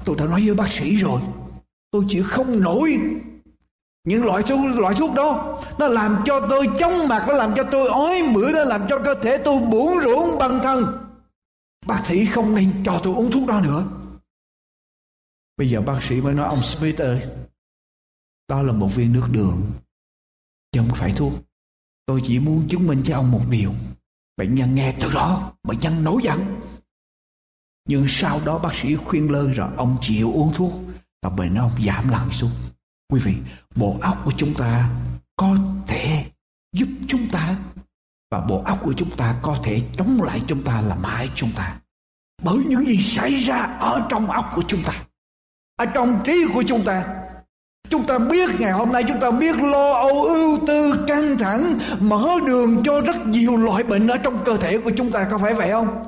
tôi 0.05 0.17
đã 0.19 0.25
nói 0.25 0.43
với 0.47 0.55
bác 0.55 0.69
sĩ 0.69 0.97
rồi. 0.97 1.21
Tôi 1.91 2.05
chịu 2.09 2.25
không 2.27 2.61
nổi 2.61 2.99
những 4.05 4.25
loại 4.25 4.43
thuốc 4.43 4.59
loại 4.77 4.95
thuốc 4.99 5.15
đó, 5.15 5.59
nó 5.79 5.87
làm 5.87 6.23
cho 6.27 6.47
tôi 6.51 6.69
chóng 6.79 7.09
mặt, 7.09 7.25
nó 7.29 7.35
làm 7.35 7.53
cho 7.57 7.65
tôi 7.71 7.89
ói 7.89 8.23
mửa, 8.33 8.53
nó 8.53 8.65
làm 8.65 8.87
cho 8.89 8.99
cơ 9.05 9.15
thể 9.23 9.43
tôi 9.45 9.61
buồn 9.61 9.91
rủn 10.05 10.39
bần 10.39 10.61
thân. 10.63 10.85
Bác 11.87 12.03
sĩ 12.07 12.27
không 12.27 12.55
nên 12.55 12.83
cho 12.85 13.01
tôi 13.03 13.15
uống 13.15 13.31
thuốc 13.31 13.49
đó 13.49 13.61
nữa. 13.61 13.85
Bây 15.57 15.71
giờ 15.71 15.81
bác 15.81 16.03
sĩ 16.03 16.21
mới 16.21 16.35
nói, 16.35 16.49
ông 16.49 16.63
Smith 16.63 17.01
ơi, 17.01 17.23
đó 18.49 18.63
là 18.63 18.73
một 18.73 18.89
viên 18.95 19.13
nước 19.13 19.27
đường, 19.31 19.63
chứ 20.73 20.81
không 20.81 20.99
phải 20.99 21.13
thuốc. 21.17 21.33
Tôi 22.07 22.23
chỉ 22.27 22.39
muốn 22.39 22.69
chứng 22.69 22.87
minh 22.87 23.03
cho 23.05 23.17
ông 23.17 23.31
một 23.31 23.43
điều. 23.51 23.73
Bệnh 24.37 24.55
nhân 24.55 24.75
nghe 24.75 24.97
từ 25.01 25.11
đó, 25.13 25.53
bệnh 25.63 25.79
nhân 25.79 26.05
nổi 26.05 26.21
giận. 26.23 26.61
Nhưng 27.89 28.07
sau 28.09 28.41
đó 28.41 28.59
bác 28.59 28.75
sĩ 28.75 28.97
khuyên 28.97 29.33
lơn 29.33 29.53
rồi 29.53 29.71
ông 29.77 29.99
chịu 30.01 30.33
uống 30.33 30.53
thuốc, 30.55 30.73
và 31.23 31.31
bệnh 31.31 31.55
ông 31.55 31.73
giảm 31.87 32.09
lặng 32.09 32.29
xuống 32.33 32.51
quý 33.11 33.21
vị, 33.25 33.35
bộ 33.77 33.97
óc 34.03 34.19
của 34.25 34.33
chúng 34.37 34.55
ta 34.55 34.89
có 35.37 35.57
thể 35.87 36.25
giúp 36.73 36.89
chúng 37.09 37.29
ta 37.33 37.57
và 38.31 38.41
bộ 38.41 38.63
óc 38.65 38.79
của 38.83 38.95
chúng 38.97 39.11
ta 39.17 39.35
có 39.43 39.57
thể 39.65 39.83
chống 39.99 40.23
lại 40.23 40.43
chúng 40.47 40.65
ta, 40.65 40.81
làm 40.81 41.05
hại 41.05 41.31
chúng 41.35 41.51
ta. 41.57 41.81
Bởi 42.43 42.57
những 42.67 42.87
gì 42.87 42.97
xảy 42.97 43.35
ra 43.35 43.77
ở 43.81 44.07
trong 44.09 44.31
óc 44.31 44.53
của 44.55 44.63
chúng 44.69 44.83
ta, 44.83 44.93
ở 45.77 45.87
trong 45.87 46.21
trí 46.25 46.45
của 46.55 46.63
chúng 46.63 46.85
ta 46.85 47.05
chúng 47.91 48.07
ta 48.07 48.19
biết 48.19 48.51
ngày 48.61 48.73
hôm 48.73 48.93
nay 48.93 49.05
chúng 49.09 49.21
ta 49.21 49.31
biết 49.31 49.57
lo 49.57 49.93
âu, 49.93 50.23
ưu 50.23 50.59
tư, 50.67 51.05
căng 51.09 51.39
thẳng, 51.39 51.79
mở 52.01 52.29
đường 52.47 52.83
cho 52.85 53.01
rất 53.01 53.27
nhiều 53.27 53.57
loại 53.57 53.83
bệnh 53.83 54.09
ở 54.09 54.19
trong 54.19 54.45
cơ 54.45 54.57
thể 54.57 54.79
của 54.79 54.91
chúng 54.97 55.13
ta, 55.13 55.29
có 55.31 55.39
phải 55.39 55.55
vậy 55.55 55.71
không? 55.71 56.05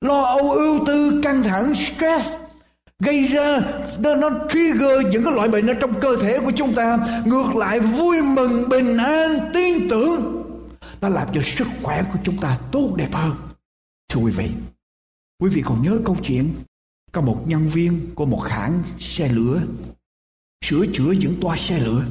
Lo 0.00 0.22
âu, 0.22 0.50
ưu 0.50 0.86
tư, 0.86 1.20
căng 1.22 1.42
thẳng, 1.42 1.74
stress 1.74 2.36
gây 3.02 3.22
ra 3.22 3.60
nó, 3.98 4.14
nó 4.14 4.30
trigger 4.48 5.06
những 5.10 5.24
cái 5.24 5.32
loại 5.32 5.48
bệnh 5.48 5.66
ở 5.66 5.74
trong 5.80 6.00
cơ 6.00 6.16
thể 6.22 6.38
của 6.38 6.52
chúng 6.56 6.74
ta. 6.74 6.98
Ngược 7.24 7.56
lại 7.56 7.80
vui 7.80 8.22
mừng 8.22 8.68
bình 8.68 8.96
an 8.96 9.50
tin 9.54 9.88
tưởng. 9.88 10.44
Nó 11.00 11.08
làm 11.08 11.28
cho 11.34 11.42
sức 11.44 11.66
khỏe 11.82 12.04
của 12.12 12.18
chúng 12.24 12.38
ta 12.40 12.58
tốt 12.72 12.94
đẹp 12.96 13.08
hơn. 13.12 13.36
Thưa 14.08 14.20
quý 14.20 14.30
vị 14.30 14.50
quý 15.42 15.50
vị 15.50 15.62
còn 15.64 15.82
nhớ 15.82 15.98
câu 16.04 16.16
chuyện 16.22 16.50
có 17.12 17.20
một 17.20 17.44
nhân 17.46 17.68
viên 17.68 18.14
của 18.14 18.26
một 18.26 18.40
hãng 18.40 18.82
xe 18.98 19.28
lửa 19.28 19.62
sửa 20.64 20.86
chữa 20.92 21.12
những 21.20 21.40
toa 21.40 21.56
xe 21.56 21.80
lửa. 21.80 22.04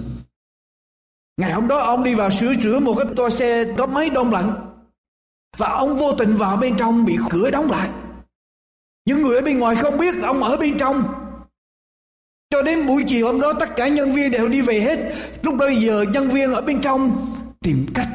Ngày 1.38 1.54
hôm 1.54 1.68
đó 1.68 1.78
ông 1.78 2.04
đi 2.04 2.16
vào 2.16 2.30
sửa 2.30 2.54
chữa 2.64 2.80
một 2.80 2.96
cái 2.98 3.14
toa 3.16 3.30
xe 3.30 3.74
có 3.78 3.88
máy 3.88 4.10
đông 4.10 4.32
lạnh 4.32 4.52
và 5.58 5.68
ông 5.68 5.98
vô 5.98 6.14
tình 6.18 6.36
vào 6.36 6.58
bên 6.58 6.76
trong 6.78 7.06
bị 7.06 7.18
cửa 7.30 7.52
đóng 7.52 7.72
lại 7.72 7.90
những 9.06 9.22
người 9.22 9.36
ở 9.36 9.42
bên 9.42 9.60
ngoài 9.60 9.76
không 9.76 9.98
biết 9.98 10.14
ông 10.24 10.44
ở 10.44 10.58
bên 10.58 10.78
trong. 10.78 11.04
Cho 12.50 12.62
đến 12.62 12.86
buổi 12.86 13.04
chiều 13.08 13.26
hôm 13.26 13.42
đó, 13.42 13.54
tất 13.54 13.76
cả 13.76 13.88
nhân 13.88 14.14
viên 14.14 14.32
đều 14.32 14.48
đi 14.48 14.62
về 14.62 14.80
hết. 14.80 15.00
Lúc 15.42 15.56
bây 15.58 15.76
giờ 15.76 16.06
nhân 16.14 16.30
viên 16.30 16.54
ở 16.54 16.62
bên 16.62 16.82
trong 16.82 17.28
tìm 17.62 17.86
cách 17.96 18.08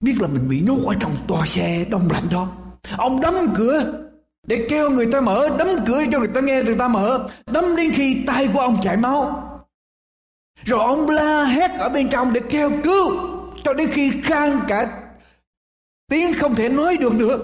biết 0.00 0.14
là 0.20 0.28
mình 0.28 0.48
bị 0.48 0.60
nhốt 0.60 0.78
ở 0.86 0.94
trong 1.00 1.16
toa 1.28 1.46
xe 1.46 1.84
đông 1.90 2.08
lạnh 2.12 2.28
đó. 2.30 2.52
Ông 2.96 3.20
đóng 3.20 3.54
cửa 3.54 3.92
để 4.46 4.66
kêu 4.68 4.90
người 4.90 5.12
ta 5.12 5.20
mở, 5.20 5.48
đấm 5.58 5.68
cửa 5.86 6.02
cho 6.12 6.18
người 6.18 6.28
ta 6.28 6.40
nghe 6.40 6.62
người 6.62 6.76
ta 6.76 6.88
mở. 6.88 7.28
Đấm 7.46 7.64
đến 7.76 7.90
khi 7.94 8.16
tay 8.26 8.48
của 8.54 8.60
ông 8.60 8.76
chảy 8.82 8.96
máu. 8.96 9.50
Rồi 10.64 10.80
ông 10.80 11.10
la 11.10 11.44
hét 11.44 11.70
ở 11.78 11.88
bên 11.88 12.08
trong 12.08 12.32
để 12.32 12.40
kêu 12.50 12.70
cứu, 12.84 13.12
cho 13.64 13.72
đến 13.74 13.88
khi 13.92 14.12
khang 14.24 14.60
cả 14.68 15.02
tiếng 16.08 16.34
không 16.34 16.54
thể 16.54 16.68
nói 16.68 16.96
được 16.96 17.14
nữa 17.14 17.38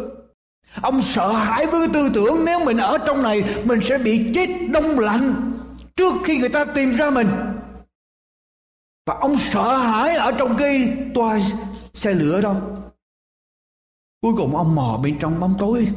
ông 0.74 1.02
sợ 1.02 1.32
hãi 1.32 1.66
với 1.66 1.88
tư 1.92 2.10
tưởng 2.14 2.44
nếu 2.44 2.64
mình 2.64 2.76
ở 2.76 2.98
trong 3.06 3.22
này, 3.22 3.42
mình 3.64 3.80
sẽ 3.82 3.98
bị 3.98 4.32
chết 4.34 4.48
đông 4.72 4.98
lạnh 4.98 5.52
trước 5.96 6.12
khi 6.24 6.38
người 6.38 6.48
ta 6.48 6.64
tìm 6.64 6.96
ra 6.96 7.10
mình. 7.10 7.28
Và 9.06 9.14
ông 9.20 9.38
sợ 9.38 9.76
hãi 9.76 10.16
ở 10.16 10.32
trong 10.38 10.56
cái 10.56 10.96
toa 11.14 11.38
xe 11.94 12.14
lửa 12.14 12.40
đâu 12.40 12.80
cuối 14.20 14.32
cùng 14.36 14.56
ông 14.56 14.74
mò 14.74 15.00
bên 15.02 15.18
trong 15.20 15.40
bóng 15.40 15.54
tối. 15.58 15.88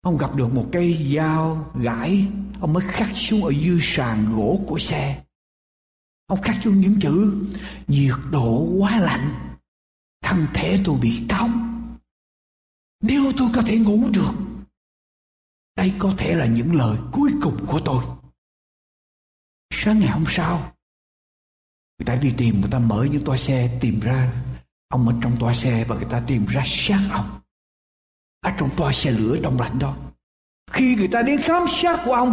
Ông 0.00 0.18
gặp 0.18 0.36
được 0.36 0.54
một 0.54 0.66
cây 0.72 1.14
dao 1.16 1.72
gãi. 1.74 2.26
Ông 2.60 2.72
mới 2.72 2.84
khắc 2.88 3.08
xuống 3.14 3.44
ở 3.44 3.50
dưới 3.50 3.78
sàn 3.82 4.34
gỗ 4.36 4.60
của 4.66 4.78
xe. 4.78 5.22
Ông 6.26 6.42
khắc 6.42 6.56
xuống 6.62 6.80
những 6.80 7.00
chữ, 7.00 7.34
nhiệt 7.86 8.14
độ 8.30 8.68
quá 8.78 9.00
lạnh, 9.00 9.56
thân 10.22 10.46
thể 10.54 10.78
tôi 10.84 10.96
bị 11.02 11.26
cóng 11.30 11.63
nếu 13.06 13.32
tôi 13.36 13.48
có 13.54 13.62
thể 13.62 13.78
ngủ 13.78 14.08
được, 14.12 14.32
đây 15.76 15.92
có 15.98 16.12
thể 16.18 16.34
là 16.34 16.46
những 16.46 16.74
lời 16.74 16.98
cuối 17.12 17.32
cùng 17.42 17.66
của 17.66 17.80
tôi. 17.84 18.04
Sáng 19.74 19.98
ngày 19.98 20.08
hôm 20.08 20.24
sau, 20.26 20.72
người 21.98 22.06
ta 22.06 22.14
đi 22.14 22.32
tìm, 22.36 22.60
người 22.60 22.70
ta 22.70 22.78
mở 22.78 23.06
những 23.10 23.24
toa 23.24 23.36
xe 23.36 23.78
tìm 23.80 24.00
ra. 24.00 24.32
Ông 24.88 25.08
ở 25.08 25.14
trong 25.22 25.36
toa 25.40 25.54
xe 25.54 25.84
và 25.88 25.96
người 25.96 26.08
ta 26.10 26.22
tìm 26.26 26.46
ra 26.46 26.62
xác 26.66 27.08
ông. 27.12 27.40
Ở 28.40 28.50
trong 28.58 28.70
toa 28.76 28.92
xe 28.92 29.10
lửa 29.10 29.36
đông 29.42 29.60
lạnh 29.60 29.78
đó. 29.78 29.96
Khi 30.72 30.94
người 30.96 31.08
ta 31.08 31.22
đến 31.22 31.40
khám 31.42 31.62
xác 31.68 32.02
của 32.04 32.12
ông, 32.12 32.32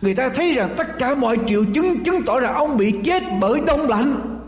người 0.00 0.14
ta 0.14 0.28
thấy 0.34 0.54
rằng 0.54 0.74
tất 0.78 0.86
cả 0.98 1.14
mọi 1.14 1.38
triệu 1.46 1.64
chứng 1.74 2.04
chứng 2.04 2.22
tỏ 2.26 2.40
rằng 2.40 2.54
ông 2.54 2.76
bị 2.76 2.94
chết 3.04 3.22
bởi 3.40 3.60
đông 3.66 3.80
lạnh. 3.80 4.38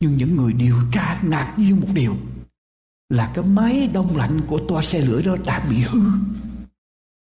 Nhưng 0.00 0.16
những 0.16 0.36
người 0.36 0.52
điều 0.52 0.76
tra 0.92 1.20
ngạc 1.22 1.54
nhiên 1.56 1.80
một 1.80 1.88
điều 1.94 2.16
là 3.10 3.30
cái 3.34 3.44
máy 3.44 3.90
đông 3.92 4.16
lạnh 4.16 4.40
của 4.46 4.60
toa 4.68 4.82
xe 4.82 5.00
lửa 5.00 5.22
đó 5.24 5.36
đã 5.44 5.66
bị 5.70 5.76
hư. 5.76 6.00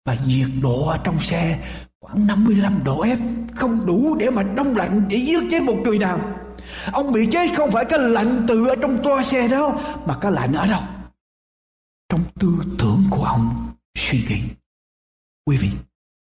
Và 0.07 0.17
nhiệt 0.27 0.49
độ 0.63 0.89
ở 0.89 1.01
trong 1.05 1.21
xe 1.21 1.65
khoảng 2.01 2.27
55 2.27 2.85
độ 2.85 3.05
F, 3.05 3.47
không 3.55 3.87
đủ 3.87 4.17
để 4.21 4.31
mà 4.31 4.43
đông 4.43 4.77
lạnh 4.77 5.03
để 5.09 5.17
giết 5.17 5.41
chết 5.51 5.63
một 5.63 5.77
người 5.85 5.99
nào. 5.99 6.21
Ông 6.93 7.13
bị 7.13 7.29
chết 7.31 7.51
không 7.57 7.71
phải 7.71 7.85
cái 7.85 7.99
lạnh 7.99 8.45
từ 8.49 8.69
ở 8.69 8.77
trong 8.83 9.03
toa 9.05 9.23
xe 9.23 9.49
đó, 9.49 9.81
mà 10.07 10.19
cái 10.21 10.33
lạnh 10.33 10.53
ở 10.53 10.67
đâu? 10.67 10.83
Trong 12.09 12.25
tư 12.41 12.49
tưởng 12.79 13.01
của 13.11 13.25
ông 13.25 13.73
suy 13.99 14.25
nghĩ. 14.29 14.43
Quý 15.47 15.57
vị, 15.57 15.71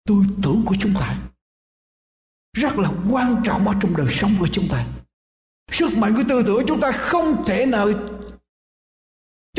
tư 0.07 0.15
tưởng 0.43 0.65
của 0.65 0.75
chúng 0.79 0.93
ta 0.93 1.19
rất 2.53 2.77
là 2.77 2.91
quan 3.11 3.41
trọng 3.43 3.67
ở 3.67 3.73
trong 3.81 3.97
đời 3.97 4.07
sống 4.09 4.35
của 4.39 4.47
chúng 4.47 4.67
ta. 4.69 4.85
Sức 5.71 5.97
mạnh 5.97 6.15
của 6.15 6.23
tư 6.29 6.43
tưởng 6.43 6.63
chúng 6.67 6.79
ta 6.79 6.91
không 6.91 7.45
thể 7.45 7.65
nào 7.65 7.89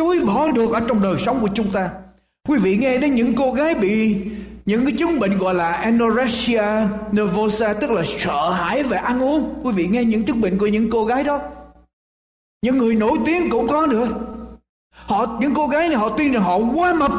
chối 0.00 0.20
bỏ 0.26 0.50
được 0.50 0.72
ở 0.72 0.80
trong 0.88 1.02
đời 1.02 1.14
sống 1.26 1.40
của 1.40 1.48
chúng 1.54 1.72
ta. 1.72 1.90
Quý 2.48 2.58
vị 2.58 2.76
nghe 2.76 2.98
đến 2.98 3.14
những 3.14 3.34
cô 3.36 3.52
gái 3.52 3.74
bị 3.74 4.16
những 4.66 4.84
cái 4.84 4.94
chứng 4.98 5.20
bệnh 5.20 5.38
gọi 5.38 5.54
là 5.54 5.72
anorexia 5.72 6.62
nervosa, 7.12 7.72
tức 7.72 7.90
là 7.90 8.02
sợ 8.18 8.50
hãi 8.50 8.82
về 8.82 8.96
ăn 8.96 9.22
uống. 9.22 9.54
Quý 9.62 9.72
vị 9.72 9.86
nghe 9.90 10.04
những 10.04 10.24
chứng 10.24 10.40
bệnh 10.40 10.58
của 10.58 10.66
những 10.66 10.90
cô 10.90 11.04
gái 11.04 11.24
đó. 11.24 11.40
Những 12.62 12.78
người 12.78 12.94
nổi 12.94 13.18
tiếng 13.26 13.50
cũng 13.50 13.68
có 13.68 13.86
nữa. 13.86 14.08
Họ, 15.06 15.38
những 15.40 15.54
cô 15.54 15.66
gái 15.66 15.88
này 15.88 15.96
họ 15.96 16.08
tin 16.08 16.32
rằng 16.32 16.42
họ 16.42 16.58
quá 16.58 16.94
mập. 16.94 17.12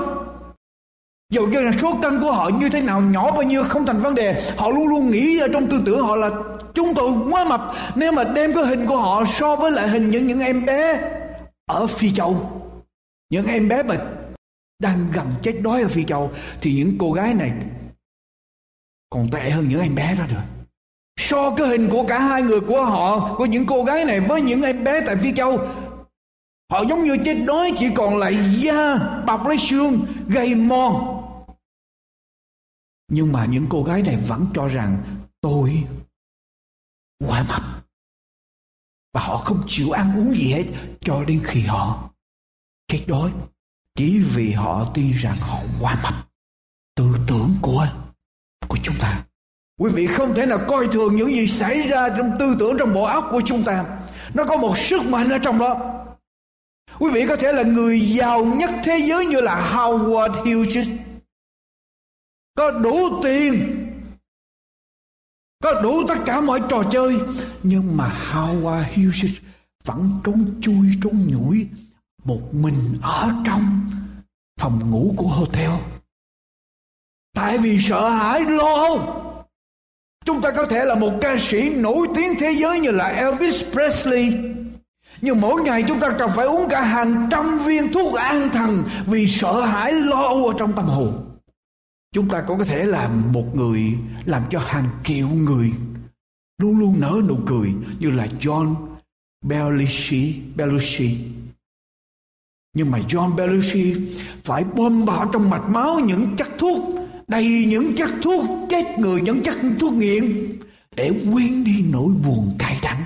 Dù 1.32 1.48
cho 1.54 1.62
là 1.62 1.72
số 1.82 1.98
cân 2.02 2.22
của 2.22 2.32
họ 2.32 2.50
như 2.50 2.70
thế 2.70 2.82
nào, 2.82 3.02
nhỏ 3.02 3.32
bao 3.32 3.44
nhiêu 3.44 3.64
không 3.64 3.86
thành 3.86 4.02
vấn 4.02 4.16
đề. 4.16 4.54
Họ 4.58 4.70
luôn 4.70 4.88
luôn 4.88 5.10
nghĩ 5.10 5.40
ở 5.40 5.48
trong 5.54 5.68
tư 5.68 5.82
tưởng 5.86 6.02
họ 6.02 6.16
là 6.16 6.30
chúng 6.74 6.94
tôi 6.96 7.12
quá 7.32 7.46
mập. 7.46 7.74
Nếu 7.96 8.12
mà 8.12 8.24
đem 8.24 8.54
cái 8.54 8.66
hình 8.66 8.86
của 8.86 8.98
họ 8.98 9.24
so 9.26 9.56
với 9.56 9.72
lại 9.72 9.88
hình 9.88 10.10
những 10.12 10.28
những 10.28 10.40
em 10.40 10.66
bé 10.66 11.00
ở 11.66 11.88
phi 11.88 12.12
châu 12.14 12.61
những 13.32 13.46
em 13.46 13.68
bé 13.68 13.84
mà 13.84 13.96
đang 14.80 15.12
gần 15.12 15.28
chết 15.44 15.60
đói 15.62 15.82
ở 15.82 15.88
phi 15.88 16.04
châu 16.04 16.32
thì 16.62 16.74
những 16.74 16.96
cô 17.00 17.12
gái 17.12 17.34
này 17.34 17.52
còn 19.10 19.30
tệ 19.32 19.50
hơn 19.50 19.70
những 19.70 19.82
em 19.82 19.96
bé 19.96 20.16
đó 20.16 20.26
rồi. 20.30 20.44
so 21.20 21.56
cái 21.56 21.68
hình 21.68 21.90
của 21.92 22.06
cả 22.08 22.20
hai 22.20 22.42
người 22.42 22.60
của 22.60 22.86
họ, 22.86 23.36
của 23.38 23.46
những 23.46 23.66
cô 23.66 23.84
gái 23.84 24.06
này 24.06 24.20
với 24.20 24.42
những 24.42 24.62
em 24.62 24.84
bé 24.84 25.02
tại 25.06 25.16
phi 25.16 25.34
châu, 25.34 25.58
họ 26.72 26.82
giống 26.90 27.04
như 27.04 27.18
chết 27.26 27.44
đói, 27.46 27.74
chỉ 27.80 27.86
còn 27.96 28.18
lại 28.18 28.56
da, 28.58 28.96
bọc 29.28 29.48
lấy 29.48 29.58
xương, 29.58 30.06
gầy 30.28 30.56
mòn 30.56 31.22
nhưng 33.12 33.32
mà 33.32 33.46
những 33.46 33.66
cô 33.70 33.84
gái 33.84 34.02
này 34.02 34.18
vẫn 34.28 34.46
cho 34.54 34.68
rằng 34.68 35.04
tôi 35.42 35.84
quá 37.28 37.46
mập 37.50 37.86
và 39.14 39.22
họ 39.22 39.38
không 39.38 39.64
chịu 39.68 39.92
ăn 39.92 40.16
uống 40.18 40.32
gì 40.32 40.54
hết 40.54 40.66
cho 41.02 41.24
đến 41.24 41.42
khi 41.46 41.62
họ 41.62 42.11
chết 42.92 43.04
đói 43.08 43.32
chỉ 43.96 44.20
vì 44.20 44.52
họ 44.52 44.92
tin 44.94 45.14
rằng 45.14 45.38
họ 45.40 45.60
quá 45.80 45.98
mập 46.04 46.14
tư 46.96 47.06
tưởng 47.28 47.50
của 47.62 47.88
của 48.68 48.78
chúng 48.84 48.96
ta. 49.00 49.24
Quý 49.80 49.92
vị 49.94 50.08
không 50.08 50.36
thể 50.36 50.46
nào 50.46 50.60
coi 50.68 50.88
thường 50.88 51.16
những 51.16 51.28
gì 51.28 51.48
xảy 51.48 51.82
ra 51.82 52.10
trong 52.10 52.32
tư 52.40 52.56
tưởng, 52.60 52.76
trong 52.80 52.94
bộ 52.94 53.04
óc 53.04 53.28
của 53.32 53.42
chúng 53.46 53.64
ta. 53.64 54.00
Nó 54.34 54.44
có 54.44 54.58
một 54.58 54.78
sức 54.78 55.02
mạnh 55.04 55.30
ở 55.30 55.38
trong 55.38 55.60
đó. 55.60 55.98
Quý 57.00 57.12
vị 57.12 57.26
có 57.28 57.36
thể 57.36 57.52
là 57.52 57.64
người 57.64 58.02
giàu 58.02 58.46
nhất 58.46 58.70
thế 58.84 59.00
giới 59.00 59.26
như 59.26 59.42
là 59.42 59.72
Howard 59.74 60.34
Hughes. 60.34 60.88
Có 62.56 62.72
đủ 62.72 63.22
tiền, 63.24 63.88
có 65.64 65.82
đủ 65.82 66.08
tất 66.08 66.18
cả 66.26 66.42
mọi 66.42 66.62
trò 66.70 66.84
chơi, 66.92 67.18
nhưng 67.64 67.98
mà 67.98 68.32
Howard 68.32 68.84
Hughes 68.84 69.32
vẫn 69.84 70.22
trốn 70.24 70.60
chui, 70.62 70.86
trốn 71.04 71.28
nhủi 71.28 71.68
một 72.24 72.42
mình 72.52 73.00
ở 73.02 73.34
trong 73.46 73.62
phòng 74.60 74.92
ngủ 74.92 75.14
của 75.18 75.28
hotel. 75.28 75.72
Tại 77.36 77.58
vì 77.58 77.80
sợ 77.82 78.10
hãi 78.10 78.46
lo 78.46 78.76
âu. 78.76 79.02
Chúng 80.26 80.42
ta 80.42 80.52
có 80.52 80.66
thể 80.66 80.86
là 80.86 80.96
một 80.96 81.12
ca 81.22 81.38
sĩ 81.40 81.70
nổi 81.70 82.08
tiếng 82.16 82.34
thế 82.40 82.52
giới 82.52 82.80
như 82.80 82.92
là 82.92 83.06
Elvis 83.08 83.64
Presley. 83.72 84.34
Nhưng 85.22 85.42
mỗi 85.42 85.62
ngày 85.62 85.84
chúng 85.88 86.00
ta 86.00 86.10
cần 86.20 86.32
phải 86.36 86.46
uống 86.46 86.70
cả 86.70 86.82
hàng 86.82 87.28
trăm 87.32 87.60
viên 87.60 87.94
thuốc 87.94 88.16
an 88.16 88.50
thần 88.54 88.84
vì 89.06 89.28
sợ 89.28 89.62
hãi 89.62 89.94
lo 89.94 90.22
âu 90.22 90.48
ở 90.48 90.54
trong 90.58 90.76
tâm 90.76 90.86
hồn. 90.86 91.38
Chúng 92.14 92.30
ta 92.30 92.44
cũng 92.48 92.60
có 92.60 92.66
thể 92.66 92.86
làm 92.86 93.32
một 93.32 93.56
người 93.56 93.98
làm 94.26 94.44
cho 94.50 94.60
hàng 94.60 94.90
triệu 95.04 95.28
người 95.28 95.72
luôn 96.58 96.80
luôn 96.80 96.96
nở 97.00 97.22
nụ 97.28 97.38
cười 97.48 97.74
như 98.00 98.10
là 98.10 98.28
John 98.40 98.76
Belushi, 99.42 100.42
Belushi. 100.56 101.18
Nhưng 102.74 102.92
mà 102.92 103.00
John 103.00 103.36
Belushi 103.36 103.96
phải 104.44 104.64
bơm 104.64 105.06
vào 105.06 105.30
trong 105.34 105.50
mạch 105.50 105.70
máu 105.74 106.00
những 106.00 106.36
chất 106.38 106.48
thuốc 106.58 106.96
đầy 107.28 107.66
những 107.68 107.96
chất 107.96 108.10
thuốc 108.22 108.46
chết 108.70 109.00
người, 109.00 109.22
những 109.22 109.44
chất 109.44 109.58
thuốc 109.80 109.94
nghiện 109.94 110.58
để 110.96 111.12
quên 111.34 111.64
đi 111.64 111.86
nỗi 111.92 112.14
buồn 112.14 112.56
cay 112.60 112.80
đắng. 112.82 113.04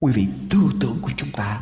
Quý 0.00 0.12
vị 0.12 0.26
tư 0.50 0.58
tưởng 0.80 0.98
của 1.02 1.10
chúng 1.16 1.30
ta 1.32 1.60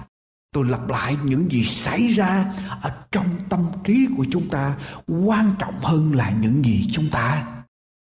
tôi 0.52 0.64
lặp 0.68 0.88
lại 0.88 1.16
những 1.25 1.52
gì 1.52 1.64
xảy 1.64 2.09
ra 2.09 2.52
ở 2.82 2.92
trong 3.12 3.26
tâm 3.49 3.61
trí 3.85 4.06
của 4.16 4.26
chúng 4.30 4.49
ta 4.49 4.76
quan 5.06 5.50
trọng 5.59 5.75
hơn 5.78 6.12
là 6.14 6.30
những 6.30 6.64
gì 6.64 6.88
chúng 6.92 7.09
ta 7.11 7.47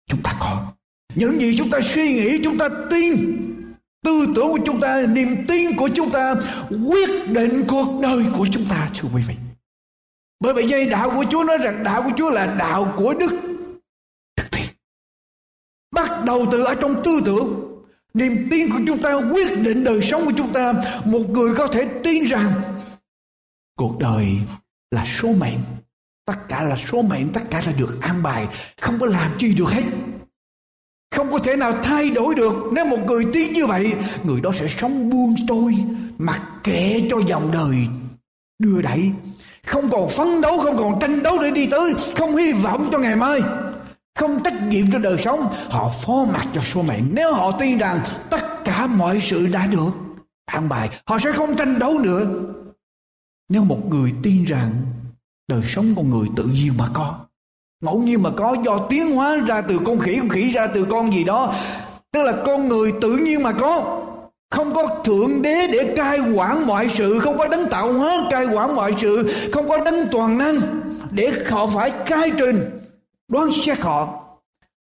chúng 0.10 0.22
ta 0.24 0.34
có. 0.40 0.74
Những 1.16 1.42
gì 1.42 1.58
chúng 1.58 1.70
ta 1.70 1.80
suy 1.82 2.14
nghĩ 2.14 2.40
chúng 2.44 2.58
ta 2.58 2.70
tin 2.92 3.53
tư 4.04 4.26
tưởng 4.36 4.48
của 4.48 4.60
chúng 4.66 4.80
ta 4.80 5.02
niềm 5.10 5.46
tin 5.48 5.76
của 5.78 5.90
chúng 5.96 6.12
ta 6.12 6.36
quyết 6.88 7.10
định 7.28 7.64
cuộc 7.68 8.00
đời 8.02 8.24
của 8.38 8.48
chúng 8.52 8.66
ta 8.70 8.90
thưa 8.96 9.10
quý 9.16 9.24
vị 9.28 9.36
bởi 10.40 10.54
vậy 10.54 10.68
dây 10.68 10.90
đạo 10.90 11.12
của 11.16 11.26
chúa 11.30 11.44
nói 11.44 11.58
rằng 11.58 11.84
đạo 11.84 12.04
của 12.04 12.12
chúa 12.18 12.30
là 12.30 12.46
đạo 12.46 12.94
của 12.98 13.14
đức 13.14 13.32
đức 14.36 14.48
bắt 15.92 16.12
đầu 16.26 16.46
từ 16.52 16.64
ở 16.64 16.76
trong 16.76 17.04
tư 17.04 17.22
tưởng 17.26 17.74
Niềm 18.14 18.48
tin 18.52 18.70
của 18.72 18.80
chúng 18.88 19.02
ta 19.02 19.14
quyết 19.32 19.62
định 19.62 19.84
đời 19.84 20.02
sống 20.02 20.22
của 20.26 20.32
chúng 20.38 20.54
ta. 20.54 20.74
Một 21.06 21.30
người 21.30 21.56
có 21.56 21.68
thể 21.68 21.88
tin 22.04 22.26
rằng 22.26 22.52
cuộc 23.78 23.98
đời 24.00 24.28
là 24.92 25.06
số 25.06 25.34
mệnh. 25.34 25.60
Tất 26.26 26.38
cả 26.50 26.64
là 26.64 26.76
số 26.76 27.02
mệnh, 27.02 27.34
tất 27.34 27.42
cả 27.52 27.62
là 27.66 27.72
được 27.72 27.98
an 28.02 28.24
bài. 28.24 28.48
Không 28.82 29.00
có 29.00 29.06
làm 29.06 29.32
chi 29.40 29.54
được 29.54 29.70
hết. 29.70 29.84
Không 31.16 31.32
có 31.32 31.40
thể 31.40 31.56
nào 31.56 31.74
thay 31.84 32.10
đổi 32.10 32.36
được. 32.36 32.56
Nếu 32.72 32.86
một 32.86 33.00
người 33.08 33.26
tin 33.34 33.54
như 33.54 33.66
vậy, 33.66 33.94
người 34.24 34.42
đó 34.42 34.52
sẽ 34.60 34.68
sống 34.80 35.10
buông 35.10 35.36
trôi, 35.48 35.76
mặc 36.18 36.42
kệ 36.64 37.08
cho 37.10 37.18
dòng 37.28 37.52
đời 37.52 37.76
đưa 38.60 38.82
đẩy. 38.82 39.12
Không 39.68 39.90
còn 39.90 40.10
phấn 40.10 40.42
đấu, 40.42 40.60
không 40.60 40.78
còn 40.78 41.00
tranh 41.00 41.24
đấu 41.24 41.38
để 41.42 41.52
đi 41.52 41.68
tới, 41.72 41.94
không 42.18 42.36
hy 42.36 42.54
vọng 42.54 42.90
cho 42.92 43.00
ngày 43.00 43.16
mai. 43.16 43.40
Không 44.20 44.44
trách 44.44 44.64
nhiệm 44.68 44.92
cho 44.92 45.00
đời 45.00 45.18
sống. 45.24 45.40
Họ 45.70 45.92
phó 46.04 46.26
mặc 46.34 46.48
cho 46.54 46.62
số 46.62 46.82
mệnh. 46.82 47.04
Nếu 47.12 47.34
họ 47.34 47.52
tin 47.52 47.78
rằng 47.78 48.00
tất 48.30 48.66
cả 48.66 48.88
mọi 48.88 49.22
sự 49.24 49.48
đã 49.48 49.68
được 49.68 49.92
an 50.46 50.70
bài 50.70 50.90
họ 51.06 51.20
sẽ 51.20 51.32
không 51.32 51.56
tranh 51.56 51.80
đấu 51.80 52.00
nữa. 52.00 52.28
Nếu 53.50 53.64
một 53.64 53.80
người 53.90 54.14
tin 54.24 54.46
rằng 54.46 54.72
đời 55.48 55.62
sống 55.68 55.94
con 55.96 56.10
người 56.10 56.28
tự 56.36 56.44
nhiên 56.44 56.74
mà 56.78 56.90
có 56.94 57.26
ngẫu 57.84 58.00
nhiên 58.00 58.24
mà 58.24 58.30
có, 58.38 58.56
do 58.66 58.78
tiến 58.90 59.16
hóa 59.16 59.38
ra 59.48 59.62
từ 59.62 59.80
con 59.86 60.00
khỉ 60.00 60.18
con 60.20 60.30
khỉ 60.30 60.52
ra 60.52 60.68
từ 60.68 60.86
con 60.90 61.14
gì 61.14 61.24
đó. 61.24 61.56
Tức 62.12 62.24
là 62.24 62.34
con 62.46 62.68
người 62.68 62.94
tự 63.02 63.18
nhiên 63.18 63.44
mà 63.44 63.52
có. 63.52 64.02
Không 64.52 64.74
có 64.74 65.02
thượng 65.04 65.42
đế 65.42 65.68
để 65.68 65.94
cai 65.98 66.20
quản 66.36 66.68
mọi 66.68 66.90
sự, 66.98 67.20
không 67.20 67.38
có 67.38 67.48
đấng 67.48 67.70
tạo 67.70 67.94
hóa 67.94 68.28
cai 68.32 68.46
quản 68.46 68.76
mọi 68.76 68.96
sự, 69.02 69.36
không 69.54 69.70
có 69.70 69.78
đấng 69.78 70.08
toàn 70.12 70.38
năng 70.38 70.56
để 71.12 71.32
họ 71.50 71.68
phải 71.68 71.92
cai 72.06 72.32
trình, 72.38 72.80
đoán 73.28 73.50
xét 73.66 73.80
họ. 73.80 74.24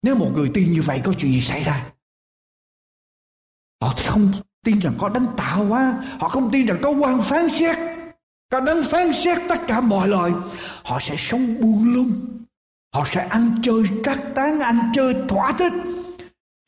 Nếu 0.03 0.15
một 0.15 0.29
người 0.33 0.51
tin 0.53 0.73
như 0.73 0.81
vậy, 0.81 1.01
có 1.03 1.13
chuyện 1.17 1.33
gì 1.33 1.41
xảy 1.41 1.63
ra? 1.63 1.85
Họ 3.81 3.93
không 4.07 4.31
tin 4.65 4.79
rằng 4.79 4.93
có 4.99 5.09
đấng 5.09 5.25
tạo 5.37 5.65
hóa. 5.65 6.03
Họ 6.19 6.29
không 6.29 6.51
tin 6.51 6.65
rằng 6.65 6.77
có 6.81 6.89
quan 6.89 7.21
phán 7.21 7.49
xét, 7.49 7.77
có 8.51 8.59
đấng 8.59 8.83
phán 8.83 9.13
xét 9.13 9.37
tất 9.49 9.61
cả 9.67 9.81
mọi 9.81 10.07
loài. 10.07 10.31
Họ 10.83 10.99
sẽ 11.01 11.15
sống 11.17 11.61
buông 11.61 11.93
lung 11.93 12.40
họ 12.93 13.05
sẽ 13.11 13.27
ăn 13.27 13.59
chơi 13.63 13.83
trác 14.05 14.19
tán, 14.35 14.59
ăn 14.59 14.91
chơi 14.95 15.15
thỏa 15.29 15.51
thích. 15.51 15.73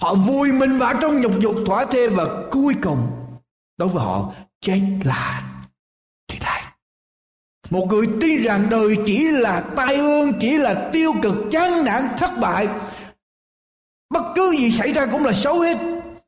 Họ 0.02 0.16
vui 0.16 0.52
mình 0.52 0.80
vào 0.80 0.94
trong 1.02 1.22
nhục 1.22 1.40
dục 1.40 1.56
thỏa 1.66 1.86
thê 1.86 2.08
và 2.08 2.26
cuối 2.52 2.76
cùng, 2.84 3.08
đối 3.78 3.90
với 3.90 4.04
họ, 4.04 4.34
chết 4.62 4.82
là 5.04 5.42
một 7.70 7.86
người 7.90 8.08
tin 8.22 8.42
rằng 8.42 8.68
đời 8.70 8.98
chỉ 9.06 9.28
là 9.32 9.62
tai 9.76 9.96
ương, 9.96 10.32
chỉ 10.40 10.58
là 10.58 10.90
tiêu 10.94 11.14
cực, 11.22 11.36
chán 11.52 11.86
nản, 11.86 12.08
thất 12.18 12.32
bại, 12.42 12.68
bất 14.10 14.24
cứ 14.36 14.52
gì 14.52 14.72
xảy 14.72 14.94
ra 14.94 15.06
cũng 15.06 15.26
là 15.26 15.32
xấu 15.32 15.60
hết, 15.60 15.78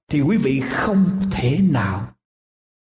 thì 0.07 0.21
quý 0.21 0.37
vị 0.37 0.63
không 0.71 1.05
thể 1.31 1.59
nào, 1.71 2.07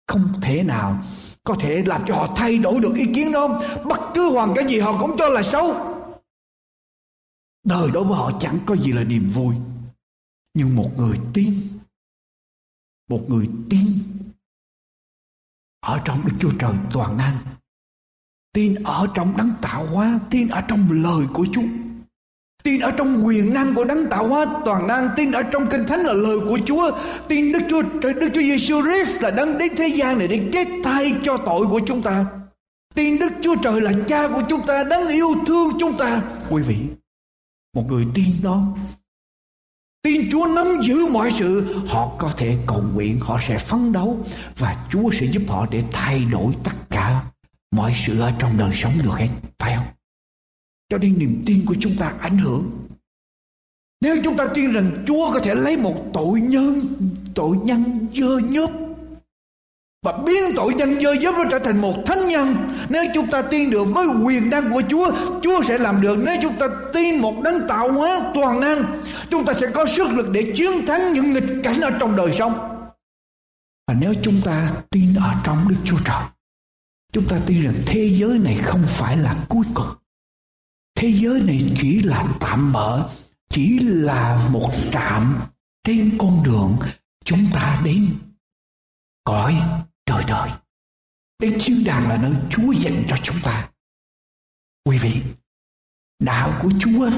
không 0.08 0.34
thể 0.42 0.63
nào 0.63 1.04
có 1.44 1.56
thể 1.60 1.84
làm 1.86 2.02
cho 2.08 2.16
họ 2.16 2.28
thay 2.36 2.58
đổi 2.58 2.80
được 2.80 2.96
ý 2.96 3.06
kiến 3.16 3.32
đó. 3.32 3.62
Bất 3.86 4.00
cứ 4.13 4.30
hoàn 4.30 4.54
cảnh 4.54 4.68
gì 4.68 4.80
họ 4.80 4.98
cũng 5.00 5.18
cho 5.18 5.30
là 5.30 5.44
xấu 5.44 5.93
đời 7.63 7.91
đối 7.91 8.04
với 8.04 8.17
họ 8.17 8.32
chẳng 8.39 8.60
có 8.65 8.76
gì 8.76 8.91
là 8.91 9.04
niềm 9.04 9.30
vui. 9.30 9.56
Nhưng 10.54 10.76
một 10.76 10.91
người 10.97 11.19
tin, 11.34 11.54
một 13.10 13.30
người 13.30 13.49
tin 13.69 13.88
ở 15.80 16.02
trong 16.06 16.26
đức 16.26 16.34
chúa 16.39 16.52
trời 16.60 16.73
toàn 16.93 17.17
năng, 17.17 17.36
tin 18.54 18.76
ở 18.84 19.08
trong 19.15 19.38
đấng 19.38 19.49
tạo 19.62 19.86
hóa, 19.86 20.19
tin 20.30 20.47
ở 20.47 20.62
trong 20.62 20.88
lời 20.91 21.26
của 21.34 21.45
chúa, 21.54 21.63
tin 22.63 22.80
ở 22.80 22.91
trong 22.91 23.26
quyền 23.26 23.54
năng 23.54 23.76
của 23.76 23.84
đấng 23.84 24.10
tạo 24.10 24.28
hóa 24.28 24.45
toàn 24.65 24.88
năng, 24.88 25.10
tin 25.15 25.32
ở 25.32 25.43
trong 25.43 25.67
kinh 25.69 25.86
thánh 25.88 25.99
là 25.99 26.13
lời 26.13 26.39
của 26.39 26.60
chúa, 26.65 26.91
tin 27.28 27.52
đức 27.52 27.60
chúa 27.69 27.82
đức 28.02 28.30
chúa 28.34 28.41
giêsu 28.41 28.82
christ 28.82 29.21
là 29.21 29.32
đấng 29.32 29.58
đến 29.58 29.71
thế 29.78 29.88
gian 29.88 30.17
này 30.17 30.28
để 30.28 30.49
chết 30.54 30.67
thay 30.84 31.12
cho 31.23 31.38
tội 31.38 31.67
của 31.67 31.80
chúng 31.86 32.02
ta, 32.02 32.26
tin 32.95 33.19
đức 33.19 33.34
chúa 33.41 33.56
trời 33.56 33.82
là 33.82 33.91
cha 34.08 34.28
của 34.28 34.41
chúng 34.49 34.65
ta, 34.67 34.84
đấng 34.84 35.08
yêu 35.08 35.36
thương 35.45 35.69
chúng 35.80 35.97
ta. 35.97 36.21
Quý 36.49 36.62
vị 36.62 36.76
một 37.74 37.84
người 37.88 38.06
tin 38.14 38.26
đó. 38.44 38.76
Tin 40.04 40.30
chúa 40.32 40.48
nắm 40.56 40.66
giữ 40.84 41.06
mọi 41.14 41.32
sự, 41.40 41.76
họ 41.88 42.16
có 42.20 42.32
thể 42.38 42.58
cầu 42.68 42.84
nguyện, 42.94 43.20
họ 43.20 43.40
sẽ 43.48 43.58
phấn 43.58 43.92
đấu 43.92 44.26
và 44.58 44.88
chúa 44.92 45.12
sẽ 45.12 45.26
giúp 45.26 45.42
họ 45.48 45.68
để 45.72 45.84
thay 45.92 46.26
đổi 46.32 46.54
tất 46.64 46.76
cả 46.90 47.24
mọi 47.72 47.94
sự 47.96 48.20
ở 48.20 48.32
trong 48.40 48.58
đời 48.58 48.72
sống 48.74 48.94
được 49.04 49.14
hết, 49.14 49.30
phải 49.60 49.76
không? 49.76 49.86
Cho 50.90 50.98
nên 50.98 51.20
niềm 51.20 51.42
tin 51.46 51.66
của 51.66 51.76
chúng 51.80 51.96
ta 52.00 52.14
ảnh 52.20 52.38
hưởng. 52.38 52.72
Nếu 54.02 54.18
chúng 54.24 54.38
ta 54.38 54.48
tin 54.54 54.72
rằng 54.72 55.04
Chúa 55.08 55.34
có 55.34 55.40
thể 55.40 55.56
lấy 55.56 55.78
một 55.78 56.06
tội 56.14 56.42
nhân 56.42 56.82
tội 57.36 57.58
nhân 57.58 58.08
dơ 58.14 58.38
nhớp 58.38 58.70
và 60.04 60.12
biến 60.26 60.56
tội 60.56 60.74
nhân 60.74 61.02
dơ 61.02 61.16
dớp 61.22 61.36
nó 61.36 61.44
trở 61.52 61.60
thành 61.60 61.82
một 61.82 61.96
thánh 62.06 62.28
nhân. 62.28 62.56
Nếu 62.89 63.06
chúng 63.13 63.28
ta 63.28 63.42
tin 63.42 63.70
được 63.70 63.84
với 63.84 64.08
quyền 64.24 64.50
năng 64.50 64.72
của 64.72 64.82
Chúa 64.89 65.12
Chúa 65.42 65.63
sẽ 65.63 65.78
làm 65.78 66.02
được. 66.02 66.20
Nếu 66.26 66.36
chúng 66.42 66.56
ta 66.60 66.68
tin 66.94 67.20
một 67.20 67.42
đấng 67.44 67.68
tạo 67.68 67.92
hóa 67.92 68.32
toàn 68.36 68.60
năng, 68.60 69.02
chúng 69.30 69.46
ta 69.46 69.54
sẽ 69.62 69.68
có 69.74 69.86
sức 69.86 70.08
lực 70.13 70.30
để 70.30 70.54
chiến 70.56 70.86
thắng 70.88 71.13
những 71.13 71.34
nghịch 71.34 71.63
cảnh 71.63 71.82
ở 71.82 71.92
trong 72.00 72.16
đời 72.16 72.32
sống. 72.39 72.54
Và 73.88 73.94
nếu 73.94 74.13
chúng 74.24 74.42
ta 74.46 74.70
tin 74.89 75.16
ở 75.16 75.34
trong 75.44 75.68
Đức 75.70 75.76
Chúa 75.86 75.98
Trời, 76.06 76.24
chúng 77.13 77.28
ta 77.28 77.38
tin 77.46 77.63
rằng 77.63 77.76
thế 77.86 78.10
giới 78.20 78.39
này 78.39 78.56
không 78.56 78.84
phải 78.88 79.18
là 79.18 79.36
cuối 79.50 79.66
cùng. 79.74 79.88
Thế 80.96 81.13
giới 81.13 81.42
này 81.42 81.60
chỉ 81.82 82.02
là 82.02 82.24
tạm 82.39 82.74
bỡ, 82.74 83.10
chỉ 83.50 83.80
là 83.80 84.50
một 84.52 84.72
trạm 84.94 85.39
trên 85.84 86.18
con 86.18 86.44
đường 86.44 86.78
chúng 87.26 87.46
ta 87.54 87.82
đến. 87.86 88.06
Cõi 89.24 89.56
trời 90.13 90.23
đời. 90.28 90.49
Đến 91.39 91.58
thiên 91.62 91.84
đàng 91.84 92.10
là 92.10 92.17
nơi 92.17 92.34
chúa 92.49 92.71
dành 92.71 93.06
cho 93.10 93.15
chúng 93.23 93.38
ta. 93.43 93.69
Quý 94.86 94.97
vị, 94.97 95.21
đạo 96.19 96.60
của 96.62 96.69
chúa 96.80 97.10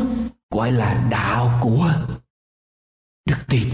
gọi 0.51 0.71
là 0.71 1.07
đạo 1.11 1.59
của 1.63 1.93
đức 3.25 3.37
tin. 3.47 3.69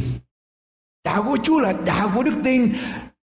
Đạo 1.04 1.24
của 1.24 1.38
chúa 1.44 1.60
là 1.60 1.74
đạo 1.86 2.12
của 2.16 2.24
đức 2.24 2.42
tin. 2.44 2.76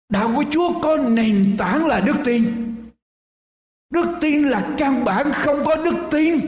Đạo 0.10 0.32
của 0.36 0.44
chúa 0.52 0.82
có 0.82 0.98
nền 0.98 1.56
tảng 1.58 1.86
là 1.86 2.00
đức 2.00 2.16
tin. 2.26 2.70
Đức 3.90 4.18
tin 4.22 4.44
là 4.44 4.76
căn 4.78 5.04
bản 5.06 5.32
không 5.34 5.66
có 5.66 5.76
đức 5.76 6.08
tin, 6.12 6.40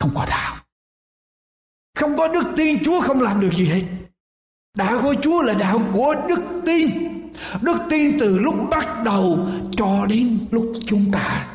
không 0.00 0.10
có 0.14 0.26
đạo. 0.30 0.64
Không 1.94 2.16
có 2.16 2.28
đức 2.28 2.44
tin, 2.56 2.84
chúa 2.84 3.00
không 3.00 3.20
làm 3.20 3.40
được 3.40 3.50
gì 3.56 3.64
hết. 3.64 3.82
Đạo 4.74 5.00
của 5.02 5.14
chúa 5.22 5.42
là 5.42 5.54
đạo 5.54 5.90
của 5.92 6.14
đức 6.28 6.62
tin 6.66 7.17
đức 7.62 7.78
tin 7.90 8.18
từ 8.18 8.38
lúc 8.38 8.54
bắt 8.70 8.88
đầu 9.04 9.48
cho 9.76 10.06
đến 10.06 10.38
lúc 10.50 10.72
chúng 10.86 11.12
ta 11.12 11.46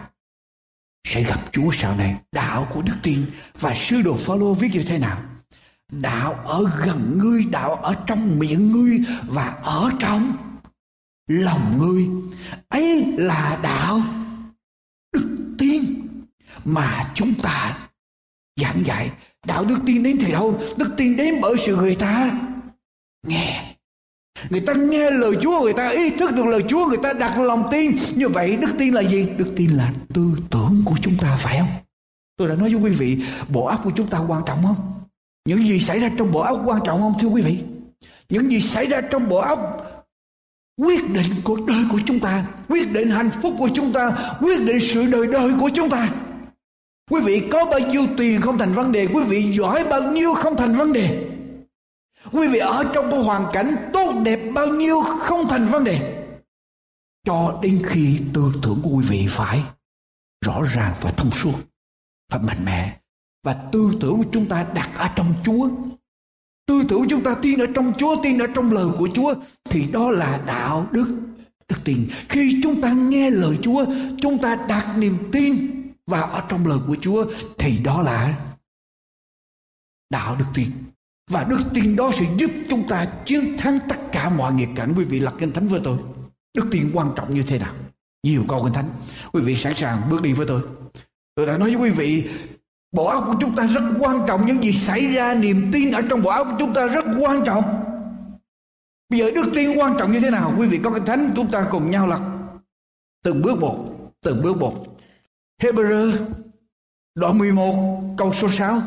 sẽ 1.07 1.23
gặp 1.23 1.41
chúa 1.51 1.71
sau 1.73 1.95
này. 1.95 2.15
Đạo 2.31 2.67
của 2.73 2.81
đức 2.81 2.95
tin 3.03 3.25
và 3.59 3.75
sư 3.75 4.01
đồ 4.01 4.17
Phaolô 4.17 4.53
viết 4.53 4.69
như 4.73 4.83
thế 4.83 4.99
nào? 4.99 5.21
Đạo 5.91 6.33
ở 6.33 6.65
gần 6.85 7.17
ngươi, 7.17 7.43
đạo 7.43 7.75
ở 7.75 7.95
trong 8.07 8.39
miệng 8.39 8.71
ngươi 8.71 8.99
và 9.27 9.45
ở 9.63 9.91
trong 9.99 10.31
lòng 11.27 11.77
ngươi. 11.79 12.07
Ấy 12.69 13.13
là 13.17 13.59
đạo 13.63 14.01
đức 15.13 15.55
tin 15.57 15.81
mà 16.65 17.11
chúng 17.15 17.33
ta 17.41 17.77
giảng 18.61 18.85
dạy. 18.85 19.11
Đạo 19.45 19.65
đức 19.65 19.79
tin 19.85 20.03
đến 20.03 20.17
từ 20.21 20.31
đâu? 20.31 20.59
Đức 20.77 20.93
tin 20.97 21.15
đến 21.15 21.35
bởi 21.41 21.55
sự 21.57 21.75
người 21.75 21.95
ta 21.95 22.31
nghe 23.27 23.72
người 24.49 24.61
ta 24.61 24.73
nghe 24.73 25.11
lời 25.11 25.35
chúa, 25.41 25.61
người 25.61 25.73
ta 25.73 25.89
ý 25.89 26.09
thức 26.09 26.31
được 26.31 26.45
lời 26.45 26.63
chúa, 26.67 26.85
người 26.87 26.97
ta 27.03 27.13
đặt 27.13 27.39
lòng 27.39 27.67
tin. 27.71 27.97
Như 28.15 28.29
vậy, 28.29 28.57
đức 28.61 28.69
tin 28.79 28.93
là 28.93 29.01
gì? 29.01 29.27
Đức 29.37 29.53
tin 29.55 29.69
là 29.69 29.93
tư 30.13 30.21
tưởng 30.49 30.81
của 30.85 30.95
chúng 31.01 31.17
ta, 31.17 31.37
phải 31.39 31.57
không? 31.59 31.69
Tôi 32.37 32.47
đã 32.47 32.55
nói 32.55 32.69
với 32.73 32.81
quý 32.81 32.97
vị, 32.97 33.17
bộ 33.49 33.65
óc 33.65 33.81
của 33.83 33.91
chúng 33.95 34.07
ta 34.07 34.19
quan 34.27 34.41
trọng 34.45 34.63
không? 34.63 34.75
Những 35.45 35.67
gì 35.67 35.79
xảy 35.79 35.99
ra 35.99 36.11
trong 36.17 36.31
bộ 36.31 36.39
óc 36.39 36.61
quan 36.65 36.81
trọng 36.85 37.01
không, 37.01 37.13
thưa 37.19 37.27
quý 37.27 37.41
vị? 37.41 37.57
Những 38.29 38.51
gì 38.51 38.61
xảy 38.61 38.85
ra 38.85 39.01
trong 39.01 39.29
bộ 39.29 39.37
óc 39.37 39.59
quyết 40.77 41.09
định 41.09 41.25
cuộc 41.43 41.65
đời 41.65 41.83
của 41.91 41.99
chúng 42.05 42.19
ta, 42.19 42.45
quyết 42.69 42.91
định 42.91 43.09
hạnh 43.09 43.29
phúc 43.41 43.53
của 43.57 43.69
chúng 43.73 43.93
ta, 43.93 44.35
quyết 44.41 44.65
định 44.65 44.79
sự 44.79 45.05
đời 45.05 45.27
đời 45.27 45.51
của 45.59 45.69
chúng 45.73 45.89
ta. 45.89 46.09
Quý 47.11 47.21
vị 47.21 47.41
có 47.51 47.65
bao 47.65 47.79
nhiêu 47.79 48.05
tiền 48.17 48.41
không 48.41 48.57
thành 48.57 48.73
vấn 48.73 48.91
đề? 48.91 49.07
Quý 49.13 49.23
vị 49.23 49.41
giỏi 49.57 49.83
bao 49.89 50.11
nhiêu 50.11 50.33
không 50.33 50.55
thành 50.57 50.75
vấn 50.75 50.93
đề? 50.93 51.32
Quý 52.31 52.47
vị 52.47 52.59
ở 52.59 52.91
trong 52.93 53.09
một 53.09 53.21
hoàn 53.21 53.45
cảnh 53.53 53.75
tốt 53.93 54.21
đẹp 54.25 54.39
bao 54.55 54.67
nhiêu 54.67 55.01
không 55.01 55.47
thành 55.49 55.67
vấn 55.67 55.83
đề. 55.83 56.25
Cho 57.25 57.59
đến 57.63 57.81
khi 57.85 58.19
tư 58.33 58.53
tưởng 58.61 58.81
của 58.83 58.89
quý 58.89 59.05
vị 59.09 59.27
phải 59.29 59.63
rõ 60.45 60.61
ràng 60.73 60.95
và 61.01 61.11
thông 61.11 61.31
suốt, 61.31 61.53
phải 62.31 62.41
mạnh 62.41 62.65
mẽ, 62.65 62.99
và 63.43 63.53
tư 63.71 63.91
tưởng 64.01 64.17
của 64.17 64.29
chúng 64.31 64.49
ta 64.49 64.63
đặt 64.63 64.89
ở 64.97 65.09
trong 65.15 65.33
Chúa, 65.45 65.69
tư 66.67 66.83
tưởng 66.87 66.99
của 66.99 67.07
chúng 67.09 67.23
ta 67.23 67.35
tin 67.41 67.59
ở 67.59 67.65
trong 67.75 67.93
Chúa, 67.97 68.23
tin 68.23 68.37
ở 68.37 68.47
trong 68.55 68.71
lời 68.71 68.87
của 68.97 69.09
Chúa, 69.13 69.33
thì 69.63 69.87
đó 69.91 70.11
là 70.11 70.43
đạo 70.47 70.87
đức 70.91 71.19
đức 71.69 71.77
tin. 71.83 72.09
Khi 72.29 72.59
chúng 72.63 72.81
ta 72.81 72.93
nghe 72.93 73.29
lời 73.29 73.57
Chúa, 73.61 73.85
chúng 74.21 74.37
ta 74.37 74.55
đặt 74.55 74.95
niềm 74.97 75.17
tin 75.31 75.53
vào 76.07 76.23
ở 76.23 76.43
trong 76.49 76.67
lời 76.67 76.79
của 76.87 76.95
Chúa, 77.01 77.25
thì 77.57 77.77
đó 77.77 78.01
là 78.01 78.45
đạo 80.09 80.35
đức 80.35 80.45
tin 80.53 80.71
và 81.33 81.43
đức 81.43 81.59
tin 81.73 81.95
đó 81.95 82.11
sẽ 82.13 82.25
giúp 82.37 82.51
chúng 82.69 82.87
ta 82.87 83.05
chiến 83.25 83.57
thắng 83.57 83.79
tất 83.89 84.11
cả 84.11 84.29
mọi 84.29 84.53
nghịch 84.53 84.69
cảnh. 84.75 84.93
Quý 84.97 85.03
vị 85.03 85.19
lật 85.19 85.33
kinh 85.39 85.51
thánh 85.51 85.67
với 85.67 85.81
tôi. 85.83 85.97
Đức 86.53 86.65
tin 86.71 86.91
quan 86.93 87.09
trọng 87.15 87.35
như 87.35 87.43
thế 87.43 87.59
nào? 87.59 87.73
Nhiều 88.23 88.43
câu 88.47 88.63
kinh 88.63 88.73
thánh. 88.73 88.89
Quý 89.33 89.41
vị 89.41 89.55
sẵn 89.55 89.75
sàng 89.75 90.01
bước 90.09 90.21
đi 90.21 90.33
với 90.33 90.47
tôi. 90.47 90.61
Tôi 91.35 91.45
đã 91.45 91.57
nói 91.57 91.75
với 91.75 91.89
quý 91.89 91.89
vị, 91.89 92.29
bộ 92.91 93.05
óc 93.05 93.23
của 93.27 93.35
chúng 93.41 93.55
ta 93.55 93.67
rất 93.67 93.81
quan 93.99 94.19
trọng. 94.27 94.45
Những 94.45 94.63
gì 94.63 94.71
xảy 94.71 95.07
ra, 95.07 95.33
niềm 95.33 95.69
tin 95.73 95.91
ở 95.91 96.01
trong 96.09 96.21
bộ 96.21 96.29
óc 96.29 96.47
của 96.51 96.57
chúng 96.59 96.73
ta 96.73 96.87
rất 96.87 97.05
quan 97.21 97.45
trọng. 97.45 97.63
Bây 99.09 99.19
giờ 99.19 99.31
đức 99.31 99.45
tin 99.55 99.77
quan 99.77 99.95
trọng 99.99 100.11
như 100.11 100.19
thế 100.19 100.29
nào? 100.29 100.53
Quý 100.57 100.67
vị 100.67 100.79
có 100.83 100.91
kinh 100.91 101.05
thánh, 101.05 101.33
chúng 101.35 101.51
ta 101.51 101.67
cùng 101.71 101.91
nhau 101.91 102.07
lật. 102.07 102.21
Từng 103.23 103.41
bước 103.41 103.59
một, 103.59 103.77
từng 104.21 104.41
bước 104.41 104.57
một. 104.57 104.97
Hebrew 105.61 106.13
đoạn 107.15 107.37
11 107.37 108.01
câu 108.17 108.33
số 108.33 108.49
6 108.49 108.81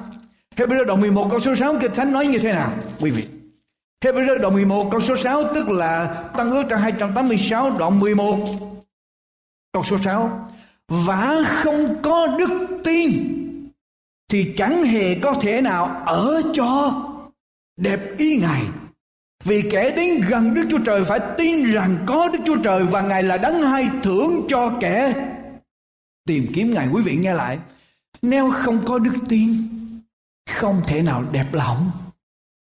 Hebrew 0.57 0.85
đoạn 0.85 1.01
11 1.01 1.29
câu 1.31 1.41
số 1.41 1.55
6 1.55 1.75
kinh 1.81 1.93
thánh 1.95 2.13
nói 2.13 2.27
như 2.27 2.39
thế 2.39 2.53
nào 2.53 2.73
quý 3.01 3.11
vị 3.11 3.27
Hebrew 4.05 4.39
đoạn 4.39 4.55
11 4.55 4.89
câu 4.91 5.01
số 5.01 5.17
6 5.17 5.55
tức 5.55 5.69
là 5.69 6.25
tăng 6.37 6.51
ước 6.51 6.63
trang 6.71 6.81
286 6.81 7.71
đoạn 7.79 8.01
11 8.01 8.39
câu 9.73 9.85
số 9.85 9.97
6 10.05 10.49
và 10.89 11.45
không 11.63 12.03
có 12.03 12.27
đức 12.39 12.81
tin 12.85 13.13
thì 14.29 14.55
chẳng 14.57 14.83
hề 14.83 15.15
có 15.15 15.35
thể 15.35 15.61
nào 15.61 16.03
ở 16.07 16.43
cho 16.55 17.03
đẹp 17.77 18.01
ý 18.19 18.39
Ngài. 18.39 18.63
Vì 19.45 19.63
kẻ 19.71 19.91
đến 19.97 20.21
gần 20.29 20.55
Đức 20.55 20.67
Chúa 20.71 20.79
Trời 20.79 21.05
phải 21.05 21.21
tin 21.39 21.73
rằng 21.73 22.05
có 22.07 22.29
Đức 22.29 22.39
Chúa 22.47 22.57
Trời 22.57 22.83
và 22.83 23.01
Ngài 23.01 23.23
là 23.23 23.37
đấng 23.37 23.55
hay 23.55 23.89
thưởng 24.03 24.47
cho 24.49 24.73
kẻ 24.81 25.15
tìm 26.27 26.47
kiếm 26.55 26.75
Ngài. 26.75 26.89
Quý 26.93 27.03
vị 27.03 27.17
nghe 27.17 27.35
lại. 27.35 27.59
Nếu 28.23 28.51
không 28.51 28.85
có 28.87 28.99
đức 28.99 29.15
tin, 29.29 29.49
không 30.51 30.83
thể 30.87 31.03
nào 31.03 31.25
đẹp 31.33 31.47
lòng 31.53 31.91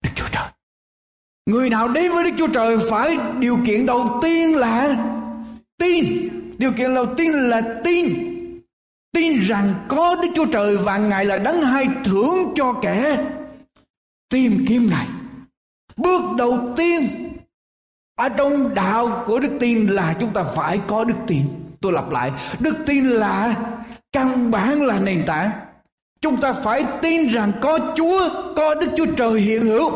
Đức 0.03 0.09
Chúa 0.15 0.27
Trời. 0.31 0.47
Người 1.45 1.69
nào 1.69 1.87
đến 1.87 2.11
với 2.11 2.23
Đức 2.23 2.35
Chúa 2.37 2.47
Trời 2.47 2.77
phải 2.89 3.17
điều 3.39 3.57
kiện 3.65 3.85
đầu 3.85 4.19
tiên 4.21 4.55
là 4.55 4.95
tin. 5.77 6.29
Điều 6.57 6.71
kiện 6.71 6.95
đầu 6.95 7.15
tiên 7.15 7.31
là 7.33 7.61
tin 7.83 8.33
tin 9.13 9.39
rằng 9.39 9.73
có 9.87 10.15
Đức 10.15 10.29
Chúa 10.35 10.45
Trời 10.45 10.77
và 10.77 10.97
Ngài 10.97 11.25
là 11.25 11.37
đấng 11.37 11.61
hay 11.61 11.87
thưởng 12.03 12.53
cho 12.55 12.73
kẻ 12.81 13.25
tìm 14.29 14.65
kiếm 14.67 14.87
Ngài. 14.91 15.07
Bước 15.97 16.21
đầu 16.37 16.73
tiên 16.77 17.03
ở 18.15 18.29
trong 18.29 18.73
đạo 18.73 19.23
của 19.27 19.39
đức 19.39 19.51
tin 19.59 19.87
là 19.87 20.15
chúng 20.19 20.33
ta 20.33 20.43
phải 20.43 20.79
có 20.87 21.03
đức 21.03 21.15
tin. 21.27 21.41
Tôi 21.81 21.93
lặp 21.93 22.09
lại, 22.09 22.31
đức 22.59 22.75
tin 22.85 23.09
là 23.09 23.55
căn 24.11 24.51
bản 24.51 24.81
là 24.81 24.99
nền 24.99 25.23
tảng. 25.27 25.51
Chúng 26.23 26.41
ta 26.41 26.53
phải 26.53 26.85
tin 27.01 27.27
rằng 27.27 27.51
có 27.61 27.79
Chúa, 27.95 28.29
có 28.55 28.75
Đức 28.75 28.87
Chúa 28.97 29.05
Trời 29.05 29.39
hiện 29.39 29.61
hữu. 29.61 29.91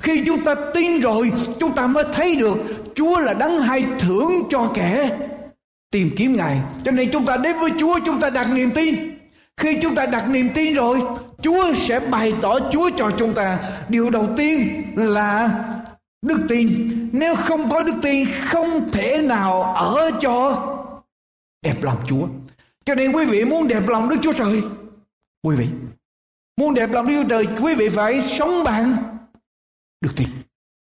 Khi 0.00 0.22
chúng 0.26 0.44
ta 0.44 0.54
tin 0.74 1.00
rồi, 1.00 1.32
chúng 1.60 1.74
ta 1.74 1.86
mới 1.86 2.04
thấy 2.12 2.36
được 2.36 2.58
Chúa 2.94 3.20
là 3.20 3.34
đấng 3.34 3.60
hay 3.60 3.84
thưởng 3.98 4.30
cho 4.50 4.70
kẻ 4.74 5.18
tìm 5.90 6.10
kiếm 6.16 6.36
Ngài. 6.36 6.58
Cho 6.84 6.90
nên 6.90 7.10
chúng 7.12 7.26
ta 7.26 7.36
đến 7.36 7.58
với 7.58 7.70
Chúa 7.78 7.98
chúng 8.06 8.20
ta 8.20 8.30
đặt 8.30 8.48
niềm 8.52 8.70
tin. 8.70 8.94
Khi 9.56 9.78
chúng 9.82 9.94
ta 9.94 10.06
đặt 10.06 10.28
niềm 10.28 10.48
tin 10.54 10.74
rồi, 10.74 11.00
Chúa 11.42 11.74
sẽ 11.74 12.00
bày 12.00 12.32
tỏ 12.42 12.58
Chúa 12.72 12.90
cho 12.96 13.10
chúng 13.18 13.34
ta. 13.34 13.58
Điều 13.88 14.10
đầu 14.10 14.28
tiên 14.36 14.82
là 14.96 15.50
đức 16.22 16.38
tin. 16.48 16.68
Nếu 17.12 17.36
không 17.36 17.70
có 17.70 17.82
đức 17.82 17.94
tin, 18.02 18.28
không 18.48 18.90
thể 18.92 19.22
nào 19.28 19.62
ở 19.62 20.10
cho 20.20 20.66
đẹp 21.62 21.82
lòng 21.82 21.98
Chúa. 22.08 22.26
Cho 22.84 22.94
nên 22.94 23.12
quý 23.12 23.24
vị 23.24 23.44
muốn 23.44 23.68
đẹp 23.68 23.88
lòng 23.88 24.08
Đức 24.08 24.16
Chúa 24.22 24.32
Trời, 24.32 24.62
quý 25.46 25.56
vị 25.56 25.66
muốn 26.56 26.74
đẹp 26.74 26.90
lòng 26.92 27.06
Đức 27.06 27.14
Chúa 27.22 27.28
Trời, 27.28 27.46
quý 27.62 27.74
vị 27.74 27.88
phải 27.88 28.22
sống 28.22 28.64
bằng 28.64 28.96
đức 30.00 30.10
tin. 30.16 30.28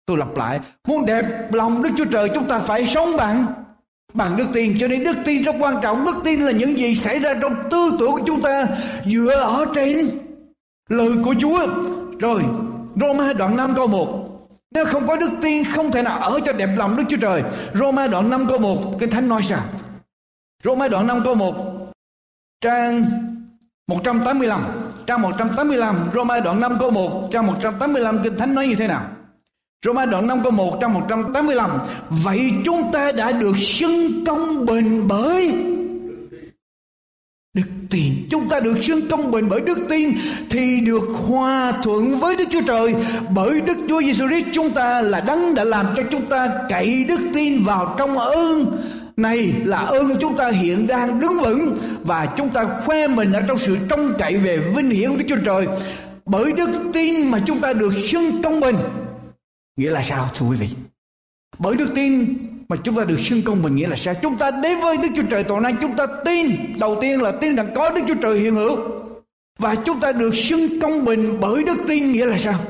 Tôi 0.07 0.19
lặp 0.19 0.37
lại, 0.37 0.61
muốn 0.89 1.07
đẹp 1.07 1.53
lòng 1.53 1.83
Đức 1.83 1.91
Chúa 1.97 2.05
Trời 2.05 2.31
chúng 2.35 2.49
ta 2.49 2.59
phải 2.59 2.87
sống 2.87 3.09
bằng 3.17 3.47
bằng 4.13 4.37
đức 4.37 4.47
tin 4.55 4.77
cho 4.81 4.89
nên 4.89 5.05
đức 5.05 5.17
tin 5.25 5.43
rất 5.43 5.55
quan 5.59 5.75
trọng. 5.83 6.05
Đức 6.05 6.17
tin 6.25 6.41
là 6.41 6.51
những 6.51 6.79
gì 6.79 6.97
xảy 6.97 7.19
ra 7.19 7.35
trong 7.43 7.69
tư 7.71 7.97
tưởng 7.99 8.13
của 8.13 8.23
chúng 8.27 8.43
ta 8.43 8.67
dựa 9.07 9.35
ở 9.35 9.67
trên 9.75 10.11
lời 10.89 11.11
của 11.25 11.35
Chúa. 11.39 11.67
Rồi 12.21 12.43
Roma 13.01 13.33
đoạn 13.33 13.57
5 13.57 13.73
câu 13.77 13.87
1 13.87 14.21
nếu 14.75 14.85
không 14.85 15.07
có 15.07 15.17
đức 15.17 15.31
tin 15.43 15.65
không 15.75 15.91
thể 15.91 16.03
nào 16.03 16.19
ở 16.19 16.41
cho 16.45 16.53
đẹp 16.53 16.71
lòng 16.77 16.97
Đức 16.97 17.05
Chúa 17.09 17.17
Trời. 17.17 17.43
Roma 17.75 18.07
đoạn 18.07 18.31
5 18.31 18.47
câu 18.49 18.59
1 18.59 18.97
cái 19.01 19.09
Thánh 19.09 19.29
nói 19.29 19.43
sao? 19.43 19.65
Roma 20.65 20.89
đoạn 20.89 21.07
5 21.07 21.21
câu 21.25 21.35
1 21.35 21.55
Trang 22.61 23.05
185 23.89 24.61
Trang 25.07 25.23
185 25.23 25.97
Roma 26.15 26.41
đoạn 26.41 26.61
5 26.61 26.77
câu 26.81 26.91
1 26.91 27.29
Trang 27.33 27.47
185 27.47 28.19
Kinh 28.25 28.37
Thánh 28.37 28.55
nói 28.55 28.67
như 28.67 28.75
thế 28.75 28.89
nào? 28.89 29.03
Roma 29.85 30.07
đoạn 30.07 30.27
5 30.27 30.43
câu 30.43 30.53
1 30.53 30.79
trong 30.81 30.93
185 30.93 31.71
Vậy 32.09 32.53
chúng 32.65 32.93
ta 32.93 33.13
đã 33.13 33.33
được 33.33 33.57
xưng 33.61 34.25
công 34.27 34.67
bình 34.67 35.09
bởi 35.09 35.55
Đức 37.55 37.67
tin. 37.91 38.13
Chúng 38.31 38.49
ta 38.49 38.61
được 38.61 38.75
xưng 38.83 39.09
công 39.09 39.31
bình 39.31 39.47
bởi 39.51 39.61
đức 39.61 39.79
tin 39.89 40.11
Thì 40.51 40.81
được 40.81 41.05
hòa 41.29 41.73
thuận 41.83 42.19
với 42.19 42.37
Đức 42.37 42.45
Chúa 42.51 42.61
Trời. 42.67 42.95
Bởi 43.35 43.61
Đức 43.61 43.77
Chúa 43.89 44.03
Giêsu 44.03 44.29
Christ 44.29 44.47
chúng 44.53 44.71
ta 44.71 45.01
là 45.01 45.21
đấng 45.21 45.55
đã 45.55 45.65
làm 45.65 45.87
cho 45.97 46.03
chúng 46.11 46.27
ta 46.27 46.49
cậy 46.69 47.05
đức 47.09 47.21
tin 47.35 47.65
vào 47.65 47.95
trong 47.99 48.19
ơn 48.19 48.79
này, 49.17 49.55
là 49.65 49.79
ơn 49.79 50.17
chúng 50.21 50.37
ta 50.37 50.51
hiện 50.51 50.87
đang 50.87 51.21
đứng 51.21 51.41
vững 51.43 51.79
và 52.03 52.35
chúng 52.37 52.49
ta 52.49 52.65
khoe 52.85 53.09
mình 53.09 53.33
ở 53.33 53.41
trong 53.49 53.59
sự 53.59 53.77
trông 53.89 54.15
cậy 54.19 54.37
về 54.37 54.59
vinh 54.59 54.91
hiển 54.91 55.11
của 55.11 55.17
Đức 55.17 55.25
Chúa 55.29 55.45
Trời 55.45 55.67
bởi 56.27 56.53
đức 56.53 56.91
tin 56.93 57.31
mà 57.31 57.39
chúng 57.47 57.61
ta 57.61 57.73
được 57.73 57.93
xưng 58.09 58.43
công 58.43 58.61
bình 58.61 58.77
Nghĩa 59.77 59.91
là 59.91 60.03
sao, 60.03 60.29
thưa 60.35 60.47
quý 60.47 60.57
vị? 60.57 60.69
Bởi 61.59 61.77
đức 61.77 61.91
tin 61.95 62.37
mà 62.69 62.77
chúng 62.85 62.97
ta 62.97 63.05
được 63.05 63.21
xưng 63.21 63.43
công 63.43 63.63
bình 63.63 63.75
nghĩa 63.75 63.89
là 63.89 63.97
sao? 63.97 64.15
Chúng 64.23 64.39
ta 64.39 64.51
đến 64.51 64.81
với 64.81 64.97
Đức 64.97 65.09
Chúa 65.17 65.23
Trời 65.31 65.45
toàn 65.45 65.63
năng 65.63 65.77
chúng 65.81 65.97
ta 65.97 66.07
tin. 66.25 66.51
Đầu 66.79 66.99
tiên 67.01 67.23
là 67.23 67.33
tin 67.41 67.57
rằng 67.57 67.73
có 67.77 67.91
Đức 67.91 68.01
Chúa 68.09 68.15
Trời 68.23 68.41
hiện 68.41 68.55
hữu. 68.55 68.79
Và 69.59 69.75
chúng 69.75 70.01
ta 70.01 70.13
được 70.13 70.35
xưng 70.35 70.81
công 70.81 71.05
bình 71.05 71.41
bởi 71.41 71.65
đức 71.65 71.79
tin 71.89 72.13
nghĩa 72.13 72.27
là 72.27 72.39
sao? 72.39 72.61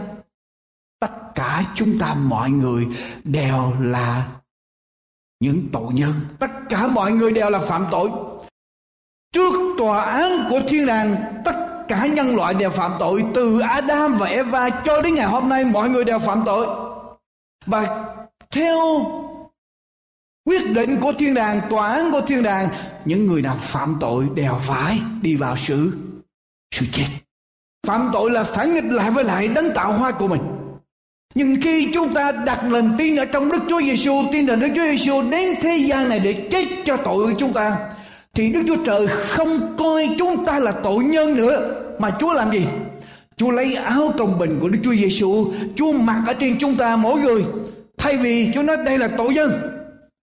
Tất 1.00 1.34
cả 1.34 1.64
chúng 1.74 1.98
ta, 1.98 2.14
mọi 2.14 2.50
người 2.50 2.86
đều 3.24 3.72
là 3.80 4.28
những 5.40 5.68
tội 5.72 5.92
nhân. 5.92 6.12
Tất 6.38 6.50
cả 6.68 6.86
mọi 6.86 7.12
người 7.12 7.32
đều 7.32 7.50
là 7.50 7.58
phạm 7.58 7.84
tội. 7.90 8.10
Trước 9.32 9.52
tòa 9.78 10.00
án 10.00 10.46
của 10.50 10.60
thiên 10.68 10.86
đàng, 10.86 11.14
tất 11.44 11.84
cả 11.88 12.06
nhân 12.06 12.36
loại 12.36 12.54
đều 12.54 12.70
phạm 12.70 12.92
tội 12.98 13.24
từ 13.34 13.60
Adam 13.60 14.14
và 14.18 14.26
Eva 14.26 14.70
cho 14.84 15.02
đến 15.02 15.14
ngày 15.14 15.26
hôm 15.26 15.48
nay, 15.48 15.64
mọi 15.64 15.88
người 15.88 16.04
đều 16.04 16.18
phạm 16.18 16.42
tội 16.46 16.66
và 17.66 18.04
theo 18.50 18.78
quyết 20.44 20.70
định 20.70 21.00
của 21.00 21.12
thiên 21.18 21.34
đàng, 21.34 21.60
tòa 21.70 21.88
án 21.88 22.12
của 22.12 22.20
thiên 22.20 22.42
đàng, 22.42 22.68
những 23.04 23.26
người 23.26 23.42
nào 23.42 23.58
phạm 23.60 23.96
tội 24.00 24.26
đều 24.34 24.58
phải 24.62 25.00
đi 25.22 25.36
vào 25.36 25.56
sự 25.56 25.92
sự 26.74 26.86
chết 26.92 27.06
phạm 27.84 28.10
tội 28.12 28.30
là 28.30 28.44
phản 28.44 28.74
nghịch 28.74 28.84
lại 28.84 29.10
với 29.10 29.24
lại 29.24 29.48
đấng 29.48 29.74
tạo 29.74 29.92
hóa 29.92 30.12
của 30.12 30.28
mình 30.28 30.40
nhưng 31.34 31.60
khi 31.60 31.88
chúng 31.94 32.14
ta 32.14 32.32
đặt 32.32 32.60
lòng 32.70 32.94
tin 32.98 33.16
ở 33.16 33.24
trong 33.24 33.48
Đức 33.48 33.62
Chúa 33.68 33.82
Giêsu, 33.82 34.14
tin 34.32 34.46
rằng 34.46 34.60
Đức 34.60 34.68
Chúa 34.76 34.84
Giêsu 34.84 35.22
đến 35.30 35.54
thế 35.60 35.76
gian 35.76 36.08
này 36.08 36.20
để 36.20 36.32
chết 36.50 36.64
cho 36.84 36.96
tội 36.96 37.26
của 37.26 37.32
chúng 37.38 37.52
ta, 37.52 37.76
thì 38.34 38.50
Đức 38.50 38.62
Chúa 38.66 38.84
Trời 38.84 39.06
không 39.06 39.76
coi 39.76 40.08
chúng 40.18 40.44
ta 40.46 40.58
là 40.58 40.72
tội 40.72 41.04
nhân 41.04 41.36
nữa, 41.36 41.74
mà 41.98 42.10
Chúa 42.20 42.32
làm 42.32 42.52
gì? 42.52 42.66
Chúa 43.36 43.50
lấy 43.50 43.74
áo 43.74 44.14
công 44.18 44.38
bình 44.38 44.58
của 44.60 44.68
Đức 44.68 44.78
Chúa 44.84 44.94
Giêsu, 44.94 45.52
Chúa 45.76 45.92
mặc 45.92 46.22
ở 46.26 46.32
trên 46.32 46.58
chúng 46.58 46.76
ta 46.76 46.96
mỗi 46.96 47.20
người. 47.20 47.44
Thay 47.98 48.16
vì 48.16 48.50
Chúa 48.54 48.62
nói 48.62 48.76
đây 48.86 48.98
là 48.98 49.08
tội 49.08 49.34
nhân, 49.34 49.50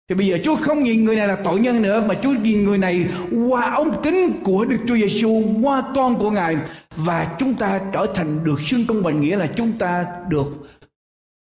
thì 0.09 0.15
bây 0.15 0.27
giờ 0.27 0.39
Chúa 0.45 0.57
không 0.57 0.83
nhìn 0.83 1.05
người 1.05 1.17
này 1.17 1.29
là 1.29 1.37
tội 1.45 1.61
nhân 1.61 1.83
nữa 1.83 2.05
mà 2.09 2.15
Chúa 2.23 2.33
nhìn 2.43 2.65
người 2.65 2.79
này 2.79 3.07
qua 3.49 3.73
ống 3.77 4.03
kính 4.03 4.33
của 4.45 4.65
Đức 4.65 4.77
Chúa 4.89 4.97
Giêsu, 4.97 5.43
qua 5.63 5.83
con 5.95 6.17
của 6.17 6.31
Ngài 6.31 6.57
và 6.97 7.37
chúng 7.39 7.55
ta 7.55 7.81
trở 7.93 8.07
thành 8.15 8.45
được 8.45 8.61
xưng 8.61 8.87
công 8.87 9.03
bình 9.03 9.21
nghĩa 9.21 9.37
là 9.37 9.47
chúng 9.57 9.73
ta 9.79 10.07
được 10.29 10.47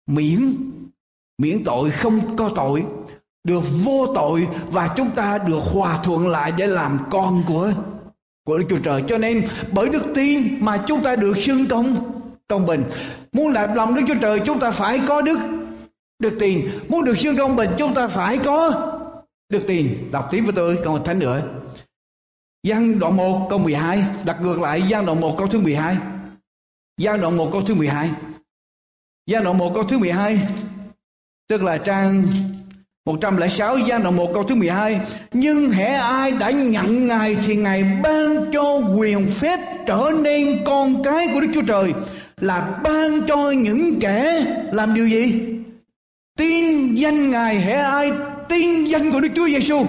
miễn 0.08 0.56
miễn 1.38 1.64
tội 1.64 1.92
không 1.92 2.36
có 2.38 2.50
tội, 2.56 2.84
được 3.44 3.64
vô 3.84 4.14
tội 4.16 4.48
và 4.72 4.94
chúng 4.98 5.12
ta 5.16 5.38
được 5.38 5.60
hòa 5.60 6.00
thuận 6.04 6.28
lại 6.28 6.52
để 6.58 6.68
làm 6.68 7.00
con 7.12 7.44
của 7.48 7.74
của 8.46 8.58
Đức 8.58 8.66
Chúa 8.70 8.80
Trời. 8.84 9.04
Cho 9.08 9.18
nên, 9.18 9.46
bởi 9.72 9.90
đức 9.90 10.04
tin 10.16 10.66
mà 10.66 10.84
chúng 10.88 11.04
ta 11.04 11.16
được 11.16 11.38
xưng 11.38 11.68
công 11.68 11.96
công 12.48 12.66
bình. 12.66 12.84
Muốn 13.32 13.54
làm 13.54 13.74
lòng 13.74 13.96
đức 13.96 14.02
chúa 14.08 14.16
trời, 14.22 14.42
chúng 14.46 14.60
ta 14.60 14.72
phải 14.72 15.00
có 15.08 15.22
đức 15.22 15.40
được 16.20 16.36
tiền 16.40 16.70
muốn 16.90 17.06
được 17.06 17.18
xưng 17.18 17.38
công 17.38 17.56
bình, 17.56 17.70
chúng 17.78 17.94
ta 17.94 18.08
phải 18.08 18.38
có 18.38 18.72
được 19.50 19.64
tiền 19.68 20.12
đọc 20.12 20.28
tiếp 20.32 20.42
với 20.42 20.54
tôi 20.56 20.78
còn 20.86 21.04
thánh 21.04 21.20
nữa. 21.20 21.42
Giăng 22.64 23.00
đoạn 23.00 23.16
1 23.18 23.48
câu 23.50 23.60
12 23.60 24.04
Đặt 24.26 24.42
ngược 24.42 24.60
lại, 24.62 24.82
Giăng 24.82 25.06
đoạn 25.06 25.22
1 25.22 25.36
câu 25.38 25.48
thứ 25.48 25.60
12 25.60 25.98
Giăng 26.98 27.22
đoạn 27.22 27.38
1 27.38 27.50
câu 27.52 27.62
thứ 27.62 27.76
12 27.76 28.10
Giai 29.28 29.44
đoạn 29.44 29.58
1 29.58 29.74
câu 29.74 29.84
thứ 29.84 30.00
12 30.00 30.40
Tức 31.50 31.64
là 31.64 31.78
trang 31.78 32.24
106 33.06 33.78
Giăng 33.78 34.04
đoạn 34.04 34.16
1 34.16 34.32
câu 34.34 34.44
thứ 34.44 34.56
12 34.56 35.00
Nhưng 35.34 35.72
hễ 35.72 35.86
ai 35.94 36.32
đã 36.32 36.52
nhận 36.52 37.08
Ngài 37.08 37.36
Thì 37.46 37.56
Ngài 37.56 37.84
ban 38.04 38.52
cho 38.54 38.82
quyền 38.98 39.30
phép 39.30 39.60
Trở 39.88 40.12
nên 40.24 40.64
con 40.66 41.04
cái 41.04 41.28
của 41.34 41.40
Đức 41.40 41.48
Chúa 41.54 41.62
Trời, 41.62 41.94
Là 42.38 42.80
ban 42.84 43.28
cho 43.28 43.52
những 43.52 44.00
kẻ 44.00 44.46
Làm 44.72 44.94
điều 44.94 45.08
gì? 45.08 45.42
Tin 46.38 46.96
danh 46.96 47.32
Ngài, 47.32 47.60
hễ 47.60 47.74
ai 47.74 48.12
tin 48.50 48.86
danh 48.86 49.12
của 49.12 49.20
Đức 49.20 49.30
Chúa 49.36 49.48
Giêsu 49.48 49.86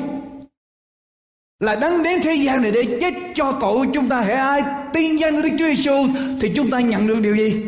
là 1.61 1.75
đấng 1.75 2.03
đến 2.03 2.21
thế 2.23 2.35
gian 2.35 2.63
này 2.63 2.71
để 2.71 2.99
chết 3.01 3.15
cho 3.35 3.59
tội 3.61 3.87
chúng 3.95 4.09
ta. 4.09 4.21
Hễ 4.21 4.33
ai 4.33 4.63
tin 4.95 5.17
danh 5.17 5.35
của 5.35 5.43
Đức 5.43 5.57
Chúa 5.59 5.67
Giêsu 5.67 6.07
thì 6.41 6.53
chúng 6.57 6.71
ta 6.71 6.81
nhận 6.81 7.07
được 7.07 7.21
điều 7.21 7.37
gì? 7.37 7.63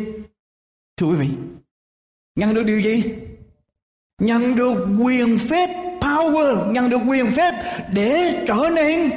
Thưa 1.01 1.07
quý 1.07 1.15
vị, 1.15 1.27
nhận 2.35 2.53
được 2.53 2.63
điều 2.63 2.79
gì? 2.79 3.03
Nhận 4.21 4.55
được 4.55 4.87
quyền 5.03 5.39
phép 5.39 5.69
power, 6.01 6.71
nhận 6.71 6.89
được 6.89 6.97
quyền 7.07 7.31
phép 7.31 7.51
để 7.93 8.43
trở 8.47 8.69
nên 8.75 9.11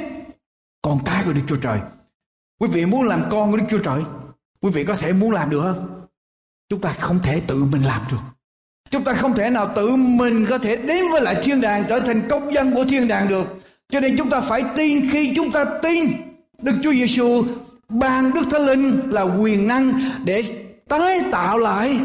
con 0.81 0.99
cái 1.05 1.23
của 1.25 1.33
Đức 1.33 1.41
Chúa 1.47 1.55
Trời. 1.55 1.79
Quý 2.59 2.67
vị 2.73 2.85
muốn 2.85 3.03
làm 3.03 3.23
con 3.31 3.51
của 3.51 3.57
Đức 3.57 3.63
Chúa 3.69 3.77
Trời, 3.77 4.01
quý 4.61 4.71
vị 4.71 4.83
có 4.83 4.95
thể 4.95 5.13
muốn 5.13 5.31
làm 5.31 5.49
được 5.49 5.61
không? 5.61 6.01
Chúng 6.69 6.81
ta 6.81 6.93
không 6.99 7.19
thể 7.23 7.41
tự 7.47 7.63
mình 7.63 7.81
làm 7.81 8.01
được. 8.11 8.21
Chúng 8.91 9.03
ta 9.03 9.13
không 9.13 9.35
thể 9.35 9.49
nào 9.49 9.71
tự 9.75 9.95
mình 9.95 10.45
có 10.49 10.57
thể 10.57 10.75
đến 10.75 11.03
với 11.11 11.21
lại 11.21 11.41
thiên 11.43 11.61
đàng 11.61 11.83
trở 11.89 11.99
thành 11.99 12.27
công 12.29 12.53
dân 12.53 12.73
của 12.73 12.85
thiên 12.85 13.07
đàng 13.07 13.27
được 13.27 13.47
cho 13.89 13.99
nên 13.99 14.17
chúng 14.17 14.29
ta 14.29 14.41
phải 14.41 14.63
tin 14.77 15.09
khi 15.11 15.33
chúng 15.35 15.51
ta 15.51 15.65
tin 15.83 16.11
Đức 16.61 16.75
Chúa 16.83 16.93
Giêsu 16.93 17.43
ban 17.89 18.33
Đức 18.33 18.43
Thánh 18.51 18.65
Linh 18.65 18.99
là 19.11 19.21
quyền 19.21 19.67
năng 19.67 19.99
để 20.23 20.64
tái 20.89 21.21
tạo 21.31 21.57
lại 21.57 21.99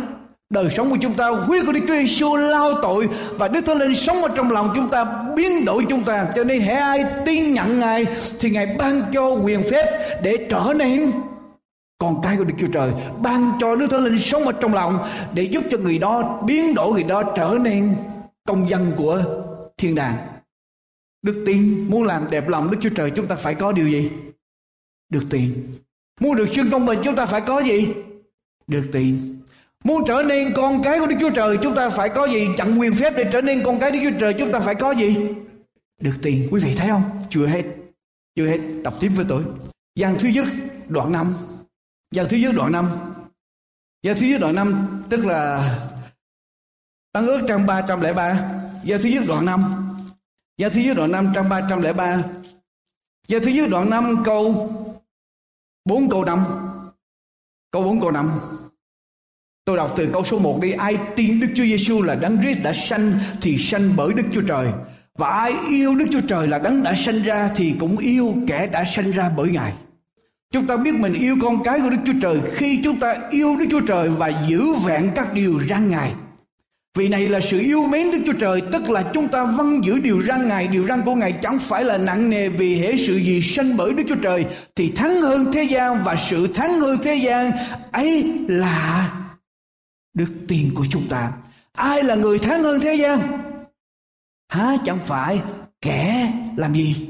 đời 0.50 0.70
sống 0.70 0.90
của 0.90 0.96
chúng 1.00 1.14
ta 1.14 1.28
huyết 1.28 1.66
của 1.66 1.72
Đức 1.72 1.80
Chúa 1.88 1.94
Giêsu 1.94 2.36
lao 2.36 2.82
tội 2.82 3.08
và 3.30 3.48
Đức 3.48 3.60
Thánh 3.66 3.78
Linh 3.78 3.94
sống 3.94 4.16
ở 4.16 4.28
trong 4.36 4.50
lòng 4.50 4.72
chúng 4.74 4.88
ta, 4.88 5.24
biến 5.36 5.64
đổi 5.64 5.86
chúng 5.88 6.04
ta 6.04 6.26
cho 6.36 6.44
nên 6.44 6.60
hễ 6.60 6.74
ai 6.74 7.04
tin 7.26 7.54
nhận 7.54 7.78
Ngài 7.78 8.06
thì 8.40 8.50
Ngài 8.50 8.66
ban 8.66 9.02
cho 9.12 9.30
quyền 9.30 9.62
phép 9.70 10.20
để 10.22 10.46
trở 10.50 10.72
nên 10.76 11.10
con 11.98 12.20
cái 12.22 12.36
của 12.36 12.44
Đức 12.44 12.54
Chúa 12.58 12.66
Trời 12.72 12.92
ban 13.22 13.52
cho 13.60 13.76
Đức 13.76 13.86
Thánh 13.90 14.04
Linh 14.04 14.18
sống 14.18 14.42
ở 14.42 14.52
trong 14.52 14.74
lòng 14.74 14.98
để 15.34 15.42
giúp 15.42 15.64
cho 15.70 15.78
người 15.78 15.98
đó, 15.98 16.42
biến 16.46 16.74
đổi 16.74 16.92
người 16.92 17.02
đó 17.02 17.22
trở 17.36 17.56
nên 17.60 17.94
công 18.46 18.68
dân 18.68 18.92
của 18.96 19.22
thiên 19.78 19.94
đàng 19.94 20.16
Đức 21.22 21.42
tin 21.46 21.90
muốn 21.90 22.02
làm 22.02 22.26
đẹp 22.30 22.48
lòng 22.48 22.70
Đức 22.70 22.76
Chúa 22.80 22.88
Trời, 22.96 23.10
chúng 23.10 23.26
ta 23.26 23.36
phải 23.36 23.54
có 23.54 23.72
điều 23.72 23.88
gì? 23.88 24.10
Được 25.12 25.22
tin. 25.30 25.52
Muốn 26.20 26.36
được 26.36 26.48
xưng 26.54 26.70
công 26.70 26.86
bình, 26.86 26.98
chúng 27.04 27.16
ta 27.16 27.26
phải 27.26 27.40
có 27.40 27.62
gì? 27.62 27.88
Được 28.70 28.88
tiền 28.92 29.36
Muốn 29.84 30.04
trở 30.06 30.22
nên 30.28 30.52
con 30.54 30.82
cái 30.82 30.98
của 30.98 31.06
Đức 31.06 31.16
Chúa 31.20 31.30
Trời, 31.30 31.58
chúng 31.62 31.74
ta 31.74 31.90
phải 31.90 32.08
có 32.08 32.26
gì? 32.26 32.46
Chặn 32.56 32.78
quyền 32.78 32.94
phép 32.94 33.12
để 33.16 33.24
trở 33.32 33.40
nên 33.40 33.62
con 33.64 33.80
cái 33.80 33.90
Đức 33.90 33.98
Chúa 34.02 34.18
Trời, 34.20 34.34
chúng 34.38 34.52
ta 34.52 34.60
phải 34.60 34.74
có 34.74 34.90
gì? 34.90 35.16
Được 36.00 36.14
tiền 36.22 36.48
Quý 36.50 36.60
vị 36.60 36.74
thấy 36.76 36.88
không? 36.88 37.22
Chưa 37.30 37.46
hết. 37.46 37.64
Chưa 38.36 38.46
hết. 38.46 38.58
Đọc 38.82 38.94
tiếp 39.00 39.08
với 39.08 39.24
tôi. 39.28 39.44
Giang 39.94 40.18
thứ 40.18 40.28
nhất, 40.28 40.46
đoạn 40.88 41.12
5. 41.12 41.34
Giang 42.14 42.26
thứ 42.28 42.36
nhất, 42.36 42.52
đoạn 42.56 42.72
5. 42.72 42.88
Giang 44.02 44.16
thứ 44.18 44.26
nhất, 44.26 44.40
đoạn 44.40 44.54
5 44.54 45.02
tức 45.10 45.24
là 45.24 45.78
Tăng 47.12 47.26
ước 47.26 47.40
trang 47.48 47.66
303. 47.66 48.50
Giang 48.84 49.02
thứ 49.02 49.08
nhất, 49.08 49.24
đoạn 49.28 49.46
5 49.46 49.60
Gia 50.58 50.68
thứ 50.68 50.80
nhất, 50.80 50.96
đoạn 50.96 51.12
5 51.12 51.32
trang 51.34 51.48
303. 51.48 52.22
Gia 53.28 53.38
thứ 53.38 53.50
nhất, 53.50 53.68
đoạn 53.70 53.90
5 53.90 54.22
câu 54.24 54.70
4 55.84 56.08
câu 56.08 56.24
5. 56.24 56.69
Câu 57.72 57.82
4 57.82 58.00
câu 58.00 58.10
5. 58.10 58.30
Tôi 59.64 59.76
đọc 59.76 59.94
từ 59.96 60.08
câu 60.12 60.24
số 60.24 60.38
1 60.38 60.60
đi. 60.62 60.70
Ai 60.72 60.98
tin 61.16 61.40
Đức 61.40 61.46
Chúa 61.54 61.64
Giêsu 61.64 62.02
là 62.02 62.14
đấng 62.14 62.38
Christ 62.42 62.58
đã 62.62 62.72
sanh 62.72 63.12
thì 63.40 63.58
sanh 63.58 63.96
bởi 63.96 64.12
Đức 64.12 64.22
Chúa 64.32 64.40
Trời. 64.40 64.66
Và 65.18 65.28
ai 65.28 65.52
yêu 65.68 65.94
Đức 65.94 66.06
Chúa 66.12 66.20
Trời 66.28 66.46
là 66.46 66.58
đấng 66.58 66.82
đã 66.82 66.94
sanh 66.94 67.22
ra 67.22 67.50
thì 67.56 67.74
cũng 67.80 67.98
yêu 67.98 68.34
kẻ 68.46 68.66
đã 68.66 68.84
sanh 68.84 69.10
ra 69.10 69.30
bởi 69.36 69.50
Ngài. 69.50 69.72
Chúng 70.52 70.66
ta 70.66 70.76
biết 70.76 70.94
mình 70.94 71.12
yêu 71.12 71.36
con 71.42 71.62
cái 71.62 71.80
của 71.80 71.90
Đức 71.90 71.96
Chúa 72.06 72.20
Trời 72.22 72.40
khi 72.52 72.80
chúng 72.84 72.98
ta 73.00 73.16
yêu 73.30 73.56
Đức 73.56 73.66
Chúa 73.70 73.80
Trời 73.80 74.08
và 74.08 74.28
giữ 74.48 74.72
vẹn 74.72 75.10
các 75.14 75.34
điều 75.34 75.60
răn 75.68 75.88
Ngài. 75.88 76.12
Vì 76.98 77.08
này 77.08 77.28
là 77.28 77.40
sự 77.40 77.58
yêu 77.58 77.86
mến 77.86 78.10
Đức 78.10 78.18
Chúa 78.26 78.38
Trời, 78.40 78.62
Tức 78.72 78.90
là 78.90 79.10
chúng 79.14 79.28
ta 79.28 79.44
vâng 79.44 79.84
giữ 79.84 79.98
điều 79.98 80.22
răn 80.22 80.48
Ngài. 80.48 80.68
Điều 80.68 80.86
răn 80.86 81.02
của 81.04 81.14
Ngài 81.14 81.32
chẳng 81.32 81.58
phải 81.58 81.84
là 81.84 81.98
nặng 81.98 82.30
nề 82.30 82.48
Vì 82.48 82.74
hễ 82.74 82.96
sự 83.06 83.16
gì 83.16 83.42
sanh 83.42 83.76
bởi 83.76 83.92
Đức 83.92 84.02
Chúa 84.08 84.20
Trời, 84.22 84.46
Thì 84.76 84.90
thắng 84.90 85.22
hơn 85.22 85.52
thế 85.52 85.62
gian 85.62 86.04
Và 86.04 86.16
sự 86.30 86.46
thắng 86.46 86.80
hơn 86.80 86.98
thế 87.02 87.14
gian 87.14 87.52
ấy 87.92 88.32
là 88.48 89.10
Đức 90.14 90.28
tin 90.48 90.74
của 90.74 90.86
chúng 90.90 91.08
ta. 91.08 91.32
Ai 91.72 92.02
là 92.02 92.14
người 92.14 92.38
thắng 92.38 92.62
hơn 92.62 92.80
thế 92.80 92.94
gian? 92.94 93.18
Há 94.48 94.76
chẳng 94.84 94.98
phải 95.04 95.42
kẻ 95.80 96.32
làm 96.56 96.74
gì? 96.74 97.09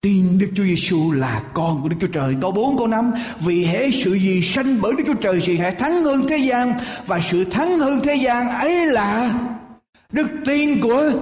Tin 0.00 0.38
Đức 0.38 0.48
Chúa 0.54 0.64
Giêsu 0.64 1.12
là 1.12 1.42
con 1.54 1.82
của 1.82 1.88
Đức 1.88 1.96
Chúa 2.00 2.06
Trời. 2.06 2.36
Câu 2.40 2.52
4 2.52 2.78
câu 2.78 2.86
5 2.86 3.12
vì 3.40 3.64
hễ 3.64 3.90
sự 3.90 4.12
gì 4.12 4.42
sanh 4.42 4.80
bởi 4.80 4.92
Đức 4.98 5.04
Chúa 5.06 5.14
Trời 5.14 5.40
thì 5.44 5.56
hãy 5.56 5.74
thắng 5.74 6.04
hơn 6.04 6.26
thế 6.28 6.36
gian 6.36 6.72
và 7.06 7.20
sự 7.20 7.44
thắng 7.44 7.78
hơn 7.78 8.00
thế 8.04 8.14
gian 8.14 8.48
ấy 8.48 8.86
là 8.86 9.40
đức 10.12 10.28
tin 10.44 10.80
của 10.80 11.12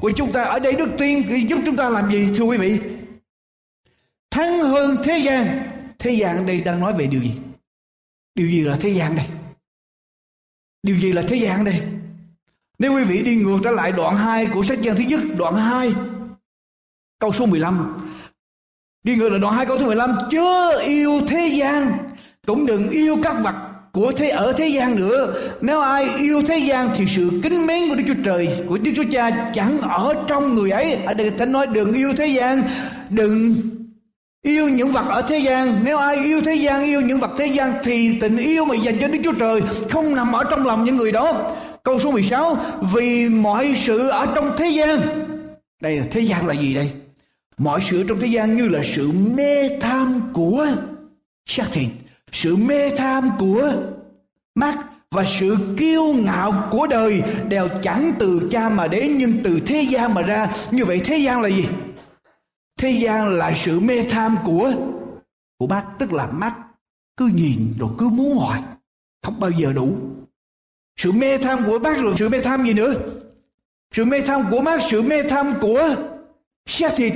của 0.00 0.10
chúng 0.16 0.32
ta 0.32 0.42
ở 0.42 0.58
đây 0.58 0.72
đức 0.72 0.88
tin 0.98 1.48
giúp 1.48 1.58
chúng 1.66 1.76
ta 1.76 1.88
làm 1.88 2.10
gì 2.10 2.28
thưa 2.36 2.44
quý 2.44 2.58
vị? 2.58 2.80
Thắng 4.30 4.58
hơn 4.58 4.96
thế 5.04 5.18
gian. 5.18 5.70
Thế 5.98 6.10
gian 6.10 6.46
đây 6.46 6.60
đang 6.60 6.80
nói 6.80 6.92
về 6.98 7.06
điều 7.06 7.22
gì? 7.22 7.32
Điều 8.34 8.48
gì 8.48 8.60
là 8.60 8.76
thế 8.80 8.88
gian 8.88 9.16
đây? 9.16 9.26
Điều 10.82 10.96
gì 11.00 11.12
là 11.12 11.22
thế 11.28 11.36
gian 11.36 11.64
đây? 11.64 11.82
Nếu 12.78 12.94
quý 12.94 13.04
vị 13.04 13.22
đi 13.22 13.36
ngược 13.36 13.58
trở 13.64 13.70
lại 13.70 13.92
đoạn 13.92 14.16
2 14.16 14.46
của 14.46 14.62
sách 14.62 14.82
gian 14.82 14.96
thứ 14.96 15.02
nhất, 15.02 15.20
đoạn 15.36 15.54
2 15.54 15.92
câu 17.18 17.32
số 17.32 17.46
15 17.46 18.07
Đi 19.08 19.16
ngược 19.16 19.28
là 19.28 19.38
đoạn 19.38 19.54
2 19.54 19.66
câu 19.66 19.78
thứ 19.78 19.86
15 19.86 20.10
Chớ 20.30 20.78
yêu 20.78 21.20
thế 21.28 21.48
gian, 21.48 21.92
Cũng 22.46 22.66
đừng 22.66 22.90
yêu 22.90 23.16
các 23.22 23.34
vật 23.42 23.54
của 23.92 24.12
thế, 24.16 24.28
ở 24.28 24.52
thế 24.52 24.68
gian 24.68 24.96
nữa. 24.96 25.34
Nếu 25.60 25.80
ai 25.80 26.08
yêu 26.18 26.42
thế 26.48 26.58
gian 26.58 26.88
thì 26.96 27.04
sự 27.06 27.30
kính 27.42 27.66
mến 27.66 27.88
của 27.88 27.94
Đức 27.96 28.04
Chúa 28.06 28.22
Trời, 28.24 28.48
của 28.68 28.78
Đức 28.78 28.90
Chúa 28.96 29.04
Cha 29.12 29.50
chẳng 29.54 29.78
ở 29.78 30.14
trong 30.26 30.54
người 30.54 30.70
ấy. 30.70 30.94
Ở 31.06 31.14
đây 31.14 31.30
thánh 31.30 31.52
nói 31.52 31.66
đừng 31.66 31.92
yêu 31.92 32.12
thế 32.16 32.26
gian, 32.26 32.62
đừng 33.10 33.54
yêu 34.42 34.68
những 34.68 34.92
vật 34.92 35.04
ở 35.08 35.22
thế 35.22 35.38
gian. 35.38 35.68
Nếu 35.84 35.98
ai 35.98 36.16
yêu 36.16 36.40
thế 36.44 36.54
gian, 36.54 36.84
yêu 36.84 37.00
những 37.00 37.20
vật 37.20 37.30
thế 37.38 37.46
gian 37.46 37.72
thì 37.84 38.18
tình 38.20 38.36
yêu 38.36 38.64
mà 38.64 38.74
dành 38.74 38.98
cho 39.00 39.08
Đức 39.08 39.18
Chúa 39.24 39.32
Trời 39.32 39.60
không 39.90 40.14
nằm 40.14 40.32
ở 40.32 40.44
trong 40.44 40.66
lòng 40.66 40.84
những 40.84 40.96
người 40.96 41.12
đó. 41.12 41.54
Câu 41.82 41.98
số 41.98 42.10
16 42.10 42.56
vì 42.92 43.28
mọi 43.28 43.74
sự 43.76 44.08
ở 44.08 44.26
trong 44.34 44.56
thế 44.56 44.68
gian. 44.68 44.98
Đây 45.82 45.96
là 45.96 46.04
thế 46.10 46.20
gian 46.20 46.46
là 46.46 46.54
gì 46.54 46.74
đây? 46.74 46.90
Mọi 47.58 47.80
sự 47.90 48.04
trong 48.08 48.18
thế 48.18 48.26
gian 48.26 48.56
như 48.56 48.68
là 48.68 48.80
sự 48.94 49.12
mê 49.12 49.78
tham 49.80 50.20
của 50.32 50.66
xác 51.46 51.68
thịt 51.72 51.88
sự 52.32 52.56
mê 52.56 52.96
tham 52.96 53.30
của 53.38 53.72
mắt 54.54 54.78
và 55.10 55.24
sự 55.24 55.56
kiêu 55.76 56.04
ngạo 56.24 56.68
của 56.70 56.86
đời 56.86 57.22
đều 57.48 57.68
chẳng 57.82 58.12
từ 58.18 58.48
cha 58.50 58.68
mà 58.68 58.88
đến, 58.88 59.18
nhưng 59.18 59.40
từ 59.44 59.60
thế 59.66 59.86
gian 59.90 60.14
mà 60.14 60.22
ra. 60.22 60.52
Như 60.70 60.84
vậy 60.84 61.00
thế 61.04 61.18
gian 61.18 61.40
là 61.40 61.48
gì? 61.48 61.68
Thế 62.78 62.90
gian 62.90 63.28
là 63.28 63.54
sự 63.64 63.80
mê 63.80 64.06
tham 64.10 64.36
của 64.44 64.72
của 65.58 65.66
mắt 65.66 65.86
tức 65.98 66.12
là 66.12 66.26
mắt 66.26 66.54
cứ 67.16 67.26
nhìn 67.34 67.74
rồi 67.78 67.90
cứ 67.98 68.08
muốn 68.08 68.36
hoài, 68.36 68.62
không 69.22 69.40
bao 69.40 69.50
giờ 69.50 69.72
đủ. 69.72 69.96
Sự 70.96 71.12
mê 71.12 71.38
tham 71.38 71.64
của 71.66 71.78
mắt 71.78 71.98
rồi 71.98 72.14
sự 72.18 72.28
mê 72.28 72.40
tham 72.40 72.66
gì 72.66 72.74
nữa? 72.74 72.94
Sự 73.92 74.04
mê 74.04 74.20
tham 74.20 74.42
của 74.50 74.60
mắt 74.60 74.80
sự 74.90 75.02
mê 75.02 75.22
tham 75.22 75.54
của 75.60 75.96
xác 76.66 76.92
thịt 76.96 77.12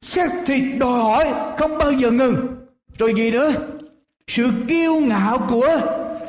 xét 0.00 0.30
thịt 0.46 0.78
đòi 0.78 1.00
hỏi 1.00 1.54
không 1.58 1.78
bao 1.78 1.92
giờ 1.92 2.10
ngừng. 2.10 2.56
Rồi 2.98 3.14
gì 3.16 3.30
nữa? 3.30 3.52
Sự 4.26 4.50
kiêu 4.68 5.00
ngạo 5.00 5.46
của 5.50 5.80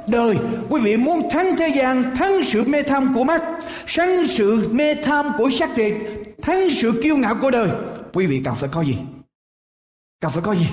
đời. 0.08 0.38
Quý 0.70 0.82
vị 0.82 0.98
muốn 0.98 1.30
thắng 1.32 1.46
thế 1.58 1.74
gian, 1.76 2.16
thắng 2.16 2.44
sự 2.44 2.64
mê 2.64 2.84
tham 2.84 3.14
của 3.14 3.24
mắt 3.24 3.44
thắng 3.88 4.28
sự 4.28 4.70
mê 4.72 4.96
tham 5.04 5.26
của 5.38 5.50
xác 5.52 5.70
thịt, 5.76 5.94
thắng 6.42 6.70
sự 6.70 7.00
kiêu 7.04 7.18
ngạo 7.18 7.38
của 7.42 7.52
đời. 7.52 7.70
Quý 8.14 8.28
vị 8.28 8.42
cần 8.46 8.56
phải 8.56 8.70
có 8.74 8.82
gì? 8.82 8.98
Cần 10.20 10.32
phải 10.32 10.44
có 10.44 10.56
gì? 10.56 10.68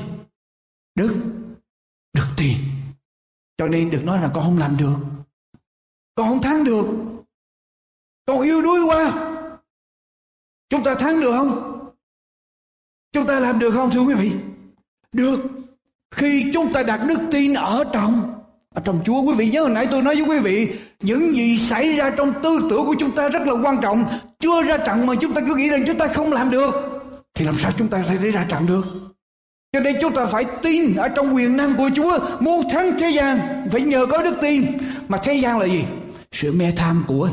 Đức. 0.94 1.14
Được 2.12 2.26
tiền. 2.36 2.56
Cho 3.56 3.66
nên 3.66 3.90
được 3.90 4.04
nói 4.04 4.20
là 4.20 4.30
con 4.34 4.44
không 4.44 4.58
làm 4.58 4.76
được. 4.76 4.96
Con 6.14 6.28
không 6.28 6.42
thắng 6.42 6.64
được. 6.64 6.86
Con 8.26 8.40
yêu 8.40 8.62
đuối 8.62 8.84
quá. 8.84 9.30
Chúng 10.70 10.84
ta 10.84 10.94
thắng 10.94 11.20
được 11.20 11.32
không? 11.32 11.73
Chúng 13.14 13.26
ta 13.26 13.40
làm 13.40 13.58
được 13.58 13.70
không, 13.70 13.90
thưa 13.90 14.00
quý 14.00 14.14
vị? 14.14 14.32
Được. 15.12 15.40
Khi 16.14 16.50
chúng 16.54 16.72
ta 16.72 16.82
đặt 16.82 17.00
đức 17.08 17.18
tin 17.30 17.54
ở 17.54 17.84
trong 17.92 18.12
ở 18.74 18.82
trong 18.84 19.00
Chúa, 19.04 19.20
quý 19.22 19.34
vị 19.34 19.50
nhớ 19.50 19.60
hồi 19.60 19.70
nãy 19.70 19.86
tôi 19.90 20.02
nói 20.02 20.14
với 20.14 20.24
quý 20.24 20.38
vị, 20.38 20.68
những 21.00 21.34
gì 21.34 21.58
xảy 21.58 21.92
ra 21.92 22.10
trong 22.10 22.32
tư 22.42 22.66
tưởng 22.70 22.86
của 22.86 22.94
chúng 22.98 23.10
ta 23.10 23.28
rất 23.28 23.42
là 23.46 23.52
quan 23.62 23.80
trọng 23.82 24.04
chưa 24.40 24.62
ra 24.62 24.76
trận 24.76 25.06
mà 25.06 25.14
chúng 25.20 25.34
ta 25.34 25.40
cứ 25.48 25.54
nghĩ 25.54 25.68
rằng 25.68 25.84
chúng 25.86 25.98
ta 25.98 26.06
không 26.06 26.32
làm 26.32 26.50
được, 26.50 26.74
thì 27.34 27.44
làm 27.44 27.54
sao 27.58 27.72
chúng 27.78 27.88
ta 27.88 28.04
sẽ 28.08 28.30
ra 28.30 28.46
trận 28.48 28.66
được 28.66 28.84
cho 29.72 29.80
nên 29.80 29.96
chúng 30.00 30.14
ta 30.14 30.26
phải 30.26 30.44
tin 30.62 30.96
ở 30.96 31.08
trong 31.08 31.34
quyền 31.34 31.56
năng 31.56 31.74
của 31.74 31.90
Chúa, 31.96 32.18
muốn 32.40 32.68
thắng 32.70 32.98
thế 32.98 33.10
gian, 33.10 33.38
phải 33.72 33.80
nhờ 33.80 34.06
có 34.06 34.22
đức 34.22 34.36
tin 34.40 34.64
mà 35.08 35.18
thế 35.18 35.34
gian 35.34 35.58
là 35.58 35.66
gì 35.66 35.84
sự 36.32 36.52
mê 36.52 36.72
tham 36.76 37.04
của 37.06 37.28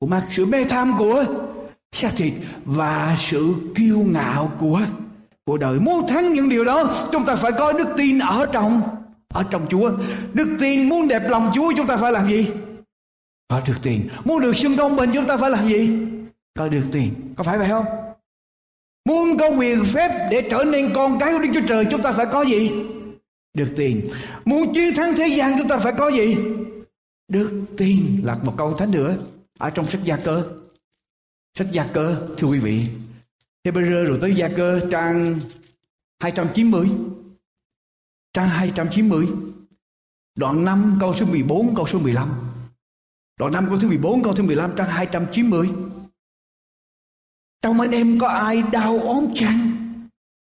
của 0.00 0.06
mắt 0.06 0.22
sự 0.30 0.46
mê 0.46 0.64
tham 0.64 0.94
của 0.98 1.24
xác 1.92 2.10
thịt 2.16 2.32
và 2.64 3.16
sự 3.18 3.54
kiêu 3.74 3.98
ngạo 3.98 4.52
của 4.58 4.80
của 5.44 5.58
đời. 5.58 5.80
Muốn 5.80 6.08
thắng 6.08 6.32
những 6.32 6.48
điều 6.48 6.64
đó, 6.64 7.08
chúng 7.12 7.26
ta 7.26 7.36
phải 7.36 7.52
có 7.52 7.72
đức 7.72 7.88
tin 7.96 8.18
ở 8.18 8.46
trong 8.52 8.80
ở 9.34 9.44
trong 9.50 9.66
Chúa. 9.70 9.90
Đức 10.32 10.56
tin 10.60 10.88
muốn 10.88 11.08
đẹp 11.08 11.22
lòng 11.28 11.50
Chúa, 11.54 11.72
chúng 11.76 11.86
ta 11.86 11.96
phải 11.96 12.12
làm 12.12 12.28
gì? 12.28 12.50
Có 13.48 13.60
đức 13.66 13.74
tin. 13.82 14.08
Muốn 14.24 14.40
được 14.40 14.56
xưng 14.56 14.76
đông 14.76 14.96
bình 14.96 15.10
chúng 15.14 15.26
ta 15.26 15.36
phải 15.36 15.50
làm 15.50 15.68
gì? 15.68 15.90
Có 16.58 16.68
đức 16.68 16.82
tin. 16.92 17.10
Có 17.36 17.44
phải 17.44 17.58
vậy 17.58 17.68
không? 17.68 17.84
Muốn 19.08 19.38
có 19.38 19.48
quyền 19.48 19.84
phép 19.84 20.28
để 20.30 20.48
trở 20.50 20.64
nên 20.64 20.90
con 20.94 21.18
cái 21.18 21.32
của 21.32 21.38
Đức 21.38 21.48
Chúa 21.54 21.66
Trời, 21.68 21.84
chúng 21.90 22.02
ta 22.02 22.12
phải 22.12 22.26
có 22.32 22.42
gì? 22.42 22.70
Được 23.54 23.68
tin. 23.76 24.08
Muốn 24.44 24.74
chiến 24.74 24.94
thắng 24.94 25.14
thế 25.16 25.28
gian, 25.28 25.58
chúng 25.58 25.68
ta 25.68 25.78
phải 25.78 25.92
có 25.92 26.08
gì? 26.10 26.36
Đức 27.28 27.62
tin. 27.76 28.20
Là 28.24 28.36
một 28.42 28.54
câu 28.56 28.74
thánh 28.74 28.90
nữa. 28.90 29.16
Ở 29.58 29.70
trong 29.70 29.86
sách 29.86 30.04
gia 30.04 30.16
cơ 30.16 30.42
sách 31.58 31.68
gia 31.72 31.84
cơ, 31.84 32.28
thưa 32.36 32.48
quý 32.48 32.58
vị. 32.58 32.86
Hebrew 33.64 34.04
rồi 34.04 34.18
tới 34.20 34.34
gia 34.34 34.48
cơ, 34.48 34.80
trang 34.90 35.38
290 36.20 36.88
trang 38.32 38.48
290 38.48 39.26
đoạn 40.36 40.64
5 40.64 40.96
câu 41.00 41.14
số 41.14 41.26
14 41.26 41.74
câu 41.74 41.86
số 41.86 41.98
15 41.98 42.30
đoạn 43.38 43.52
5 43.52 43.66
câu 43.68 43.78
thứ 43.78 43.88
14 43.88 44.22
câu 44.22 44.34
thứ 44.34 44.42
15 44.42 44.70
trang 44.76 44.88
290 44.88 45.68
trong 47.62 47.80
anh 47.80 47.90
em 47.90 48.18
có 48.18 48.28
ai 48.28 48.62
đau 48.72 48.98
ốm 48.98 49.26
chăng? 49.34 49.70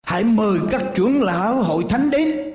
Hãy 0.07 0.25
mời 0.25 0.59
các 0.71 0.83
trưởng 0.95 1.23
lão 1.23 1.63
hội 1.63 1.85
thánh 1.89 2.11
đến. 2.11 2.55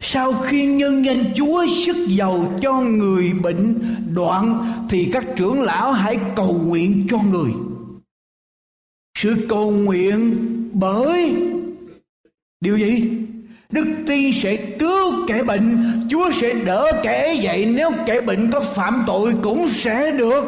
Sau 0.00 0.32
khi 0.32 0.66
nhân 0.66 1.04
danh 1.04 1.32
Chúa 1.36 1.66
sức 1.86 1.96
giàu 2.08 2.58
cho 2.62 2.72
người 2.80 3.32
bệnh 3.42 3.78
đoạn, 4.14 4.66
thì 4.90 5.10
các 5.12 5.24
trưởng 5.36 5.60
lão 5.60 5.92
hãy 5.92 6.18
cầu 6.36 6.60
nguyện 6.66 7.06
cho 7.10 7.18
người. 7.18 7.50
Sự 9.16 9.46
cầu 9.48 9.70
nguyện 9.70 10.36
bởi 10.72 11.36
điều 12.60 12.78
gì? 12.78 13.10
Đức 13.70 13.86
tin 14.06 14.34
sẽ 14.34 14.76
cứu 14.78 15.26
kẻ 15.28 15.42
bệnh, 15.42 16.06
Chúa 16.10 16.30
sẽ 16.32 16.52
đỡ 16.52 17.00
kẻ 17.04 17.34
dậy. 17.34 17.72
Nếu 17.76 17.90
kẻ 18.06 18.20
bệnh 18.20 18.50
có 18.50 18.60
phạm 18.60 19.04
tội 19.06 19.34
cũng 19.42 19.68
sẽ 19.68 20.12
được 20.12 20.44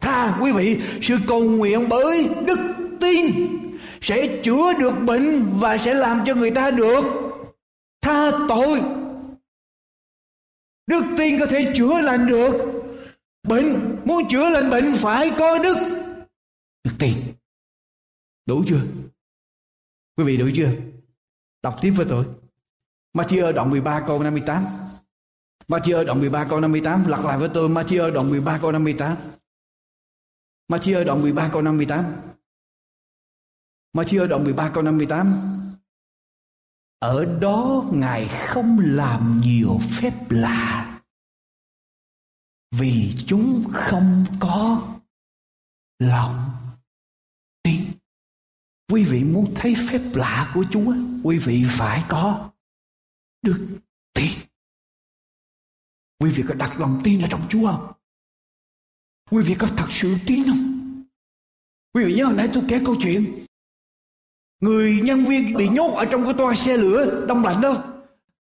tha. 0.00 0.38
Quý 0.40 0.52
vị 0.52 0.78
sự 1.02 1.16
cầu 1.28 1.42
nguyện 1.42 1.80
bởi 1.88 2.28
đức 2.46 2.58
tin 3.00 3.34
sẽ 4.00 4.40
chữa 4.42 4.72
được 4.78 4.94
bệnh 5.06 5.42
và 5.60 5.78
sẽ 5.78 5.94
làm 5.94 6.20
cho 6.26 6.34
người 6.34 6.50
ta 6.50 6.70
được 6.70 7.04
tha 8.02 8.30
tội. 8.48 8.80
Đức 10.86 11.04
tin 11.18 11.40
có 11.40 11.46
thể 11.46 11.72
chữa 11.74 12.00
lành 12.00 12.26
được 12.26 12.52
bệnh. 13.48 13.96
Muốn 14.04 14.28
chữa 14.28 14.50
lành 14.50 14.70
bệnh 14.70 14.92
phải 14.96 15.30
có 15.38 15.58
đức 15.58 15.76
đức 16.84 16.92
tin 16.98 17.12
đủ 18.46 18.64
chưa? 18.68 18.80
Quý 20.16 20.24
vị 20.24 20.36
đủ 20.36 20.48
chưa? 20.54 20.70
Đọc 21.62 21.76
tiếp 21.80 21.90
với 21.90 22.06
tôi. 22.08 22.24
Matthew 23.14 23.52
đoạn 23.52 23.70
13 23.70 24.04
câu 24.06 24.22
58 24.22 24.64
Matthew 25.68 26.04
đoạn 26.04 26.20
13 26.20 26.46
câu 26.50 26.60
58 26.60 27.04
lặp 27.08 27.24
lại 27.24 27.38
với 27.38 27.50
tôi, 27.54 27.68
Matthew 27.68 28.12
đoạn 28.12 28.30
13 28.30 28.58
câu 28.58 28.72
58 28.72 29.16
Matthew 30.68 31.04
đoạn 31.04 31.22
13 31.22 31.48
câu 31.52 31.62
58 31.62 32.04
Matthew 33.92 34.26
đoạn 34.26 34.44
13 34.44 34.70
câu 34.74 34.82
58 34.82 35.34
ở 37.02 37.24
đó 37.24 37.84
ngài 37.92 38.28
không 38.28 38.78
làm 38.80 39.40
nhiều 39.40 39.78
phép 39.90 40.30
lạ, 40.30 41.00
vì 42.70 43.14
chúng 43.26 43.64
không 43.72 44.24
có 44.40 44.82
lòng 45.98 46.50
tin 47.62 47.80
quý 48.92 49.04
vị 49.04 49.24
muốn 49.24 49.52
thấy 49.54 49.74
phép 49.88 50.00
lạ 50.14 50.50
của 50.54 50.64
chúa, 50.70 50.94
quý 51.22 51.38
vị 51.38 51.64
phải 51.68 52.04
có 52.08 52.50
đức 53.42 53.66
tin 54.14 54.32
quý 56.20 56.30
vị 56.30 56.44
có 56.48 56.54
đặt 56.54 56.80
lòng 56.80 57.00
tin 57.04 57.20
ở 57.20 57.26
trong 57.30 57.46
chúa 57.48 57.66
không 57.66 57.92
quý 59.30 59.42
vị 59.42 59.54
có 59.58 59.66
thật 59.76 59.86
sự 59.90 60.14
tin 60.26 60.44
không 60.46 61.02
quý 61.94 62.04
vị 62.04 62.14
nhớ 62.14 62.24
hồi 62.24 62.34
nãy 62.36 62.48
tôi 62.52 62.64
kể 62.68 62.80
câu 62.84 62.94
chuyện, 63.00 63.46
Người 64.60 65.00
nhân 65.04 65.24
viên 65.24 65.56
bị 65.56 65.68
nhốt 65.68 65.94
ở 65.96 66.04
trong 66.04 66.24
cái 66.24 66.34
toa 66.34 66.54
xe 66.54 66.76
lửa 66.76 67.24
đông 67.28 67.44
lạnh 67.44 67.60
đâu. 67.60 67.76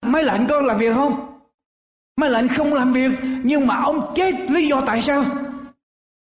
Máy 0.02 0.24
lạnh 0.24 0.46
có 0.50 0.62
làm 0.62 0.78
việc 0.78 0.94
không? 0.94 1.40
Máy 2.22 2.30
lạnh 2.30 2.48
không 2.48 2.74
làm 2.74 2.94
việc, 2.94 3.12
nhưng 3.44 3.68
mà 3.68 3.76
ông 3.76 4.14
chết 4.16 4.34
lý 4.50 4.68
do 4.68 4.82
tại 4.86 5.02
sao? 5.02 5.26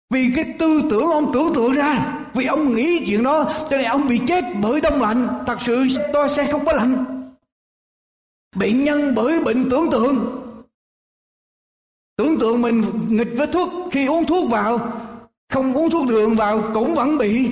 Vì 0.09 0.31
cái 0.35 0.55
tư 0.59 0.81
tưởng 0.89 1.05
ông 1.05 1.31
tưởng 1.33 1.53
tượng 1.55 1.73
ra 1.73 2.22
vì 2.33 2.45
ông 2.45 2.75
nghĩ 2.75 3.05
chuyện 3.07 3.23
đó, 3.23 3.45
cho 3.69 3.77
nên 3.77 3.85
ông 3.85 4.07
bị 4.07 4.21
chết 4.27 4.43
bởi 4.61 4.81
đông 4.81 5.01
lạnh. 5.01 5.27
Thật 5.47 5.57
sự 5.61 5.85
tôi 6.13 6.29
sẽ 6.29 6.51
không 6.51 6.65
có 6.65 6.73
lạnh. 6.73 7.05
Bệnh 8.55 8.83
nhân 8.83 9.15
bởi 9.15 9.43
bệnh 9.43 9.69
tưởng 9.69 9.91
tượng. 9.91 10.39
Tưởng 12.17 12.39
tượng 12.39 12.61
mình 12.61 12.83
nghịch 13.09 13.29
với 13.37 13.47
thuốc, 13.47 13.69
khi 13.91 14.05
uống 14.05 14.25
thuốc 14.25 14.49
vào, 14.49 14.77
không 15.49 15.73
uống 15.73 15.89
thuốc 15.89 16.07
đường 16.07 16.35
vào, 16.35 16.71
cũng 16.73 16.95
vẫn 16.95 17.17
bị. 17.17 17.49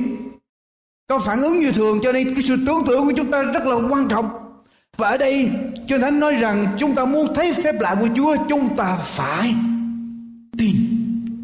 Có 1.07 1.19
phản 1.19 1.41
ứng 1.41 1.59
như 1.59 1.71
thường, 1.71 1.99
cho 2.03 2.11
nên 2.11 2.35
cái 2.35 2.43
sự 2.43 2.55
tưởng 2.65 2.83
tượng 2.87 3.05
của 3.05 3.13
chúng 3.15 3.31
ta 3.31 3.41
rất 3.41 3.65
là 3.65 3.75
quan 3.89 4.07
trọng. 4.07 4.29
Và 4.97 5.09
ở 5.09 5.17
đây 5.17 5.51
cho 5.87 5.97
Thánh 5.97 6.19
nói 6.19 6.35
rằng, 6.35 6.67
chúng 6.77 6.95
ta 6.95 7.05
muốn 7.05 7.33
thấy 7.35 7.53
phép 7.53 7.75
lạ 7.79 7.95
của 8.01 8.07
Chúa, 8.15 8.35
chúng 8.49 8.75
ta 8.75 8.97
phải 9.05 9.55
tin. 10.57 10.75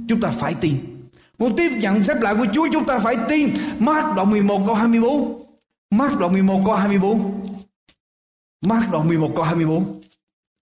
Chúng 0.09 0.21
ta 0.21 0.29
phải 0.29 0.53
tin 0.53 0.96
muốn 1.37 1.55
tiếp 1.55 1.71
nhận 1.81 2.03
phép 2.03 2.21
lạ 2.21 2.33
của 2.33 2.45
Chúa, 2.53 2.67
chúng 2.73 2.85
ta 2.85 2.99
phải 2.99 3.15
tin. 3.29 3.49
Mark 3.79 4.15
đoạn 4.15 4.31
11 4.31 4.61
câu 4.65 4.75
24 4.75 5.43
Mark 5.91 6.19
đoạn 6.19 6.33
11 6.33 6.61
câu 6.65 6.75
24 6.75 7.47
Mark 8.65 8.91
đoạn 8.91 9.07
11 9.07 9.31
câu 9.35 9.43
24 9.43 10.01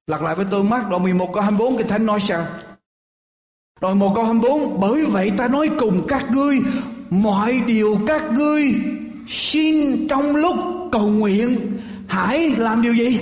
Lặp 0.07 0.21
lại 0.21 0.35
với 0.35 0.45
tôi, 0.51 0.63
Mark 0.63 0.89
đoạn 0.89 1.03
11 1.03 1.29
câu 1.33 1.43
24 1.43 1.77
Cái 1.77 1.88
Thánh 1.88 2.05
nói 2.05 2.19
sao? 2.19 2.47
Đoạn 3.81 3.99
1 3.99 4.11
câu 4.15 4.23
24 4.23 4.79
Bởi 4.79 5.05
vậy 5.05 5.31
ta 5.38 5.47
nói 5.47 5.69
cùng 5.79 6.05
các 6.07 6.31
ngươi, 6.31 6.59
Mọi 7.09 7.61
điều 7.67 7.99
các 8.07 8.31
ngươi 8.31 8.73
xin 9.27 10.07
trong 10.07 10.35
lúc 10.35 10.55
cầu 10.91 11.09
nguyện. 11.09 11.77
Hãy 12.07 12.49
làm 12.49 12.81
điều 12.81 12.95
gì? 12.95 13.19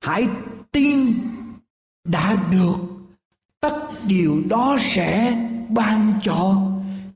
Hãy 0.00 0.28
tin 0.72 1.14
đã 2.04 2.36
được. 2.50 2.76
Tất 3.60 3.74
điều 4.06 4.42
đó 4.48 4.76
sẽ 4.80 5.36
ban 5.76 6.12
cho 6.22 6.70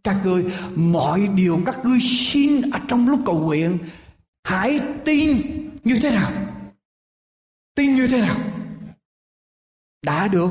các 0.04 0.20
ngươi. 0.24 0.44
Mọi 0.76 1.28
điều 1.34 1.60
các 1.66 1.78
ngươi 1.84 1.98
xin 2.00 2.70
ở 2.70 2.78
trong 2.88 3.08
lúc 3.08 3.20
cầu 3.26 3.40
nguyện, 3.40 3.78
hãy 4.44 4.80
tin 5.04 5.36
như 5.84 5.94
thế 6.02 6.10
nào? 6.10 6.32
Tin 7.74 7.96
như 7.96 8.06
thế 8.06 8.20
nào? 8.20 8.36
Đã 10.02 10.28
được. 10.28 10.50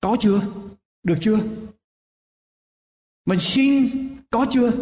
Có 0.00 0.16
chưa? 0.20 0.40
Được 1.02 1.18
chưa? 1.20 1.38
Mình 3.26 3.38
xin 3.38 3.90
có 4.30 4.46
chưa? 4.50 4.72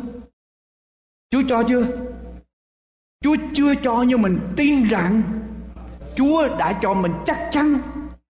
Chúa 1.30 1.42
cho 1.48 1.62
chưa? 1.68 1.86
Chúa 3.20 3.36
chưa 3.54 3.74
cho 3.74 4.04
nhưng 4.08 4.22
mình 4.22 4.38
tin 4.56 4.88
rằng 4.88 5.22
chúa 6.16 6.48
đã 6.58 6.78
cho 6.82 6.94
mình 6.94 7.12
chắc 7.26 7.50
chắn. 7.52 7.66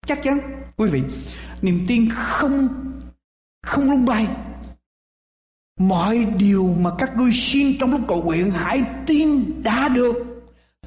Chắc 0.06 0.20
chắn. 0.24 0.38
Quý 0.76 0.88
vị 0.90 1.02
niềm 1.64 1.84
tin 1.88 2.08
không 2.16 2.68
không 3.62 3.90
lung 3.90 4.04
bay 4.04 4.28
mọi 5.80 6.24
điều 6.24 6.74
mà 6.80 6.90
các 6.98 7.16
ngươi 7.16 7.30
xin 7.34 7.78
trong 7.78 7.90
lúc 7.90 8.00
cầu 8.08 8.22
nguyện, 8.22 8.50
hãy 8.50 8.82
tin 9.06 9.62
đã 9.62 9.88
được. 9.88 10.16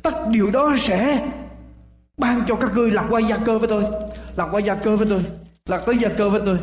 Tất 0.01 0.27
điều 0.31 0.51
đó 0.51 0.75
sẽ 0.79 1.27
ban 2.17 2.41
cho 2.47 2.55
các 2.55 2.71
ngươi 2.73 2.91
lạc 2.91 3.07
qua 3.09 3.19
gia 3.19 3.37
cơ 3.37 3.59
với 3.59 3.69
tôi. 3.69 3.83
Lạc 4.35 4.47
qua 4.51 4.59
gia 4.59 4.75
cơ 4.75 4.97
với 4.97 5.07
tôi. 5.09 5.23
Lạc 5.65 5.83
tới 5.85 5.97
gia 5.97 6.09
cơ 6.09 6.29
với 6.29 6.41
tôi. 6.45 6.59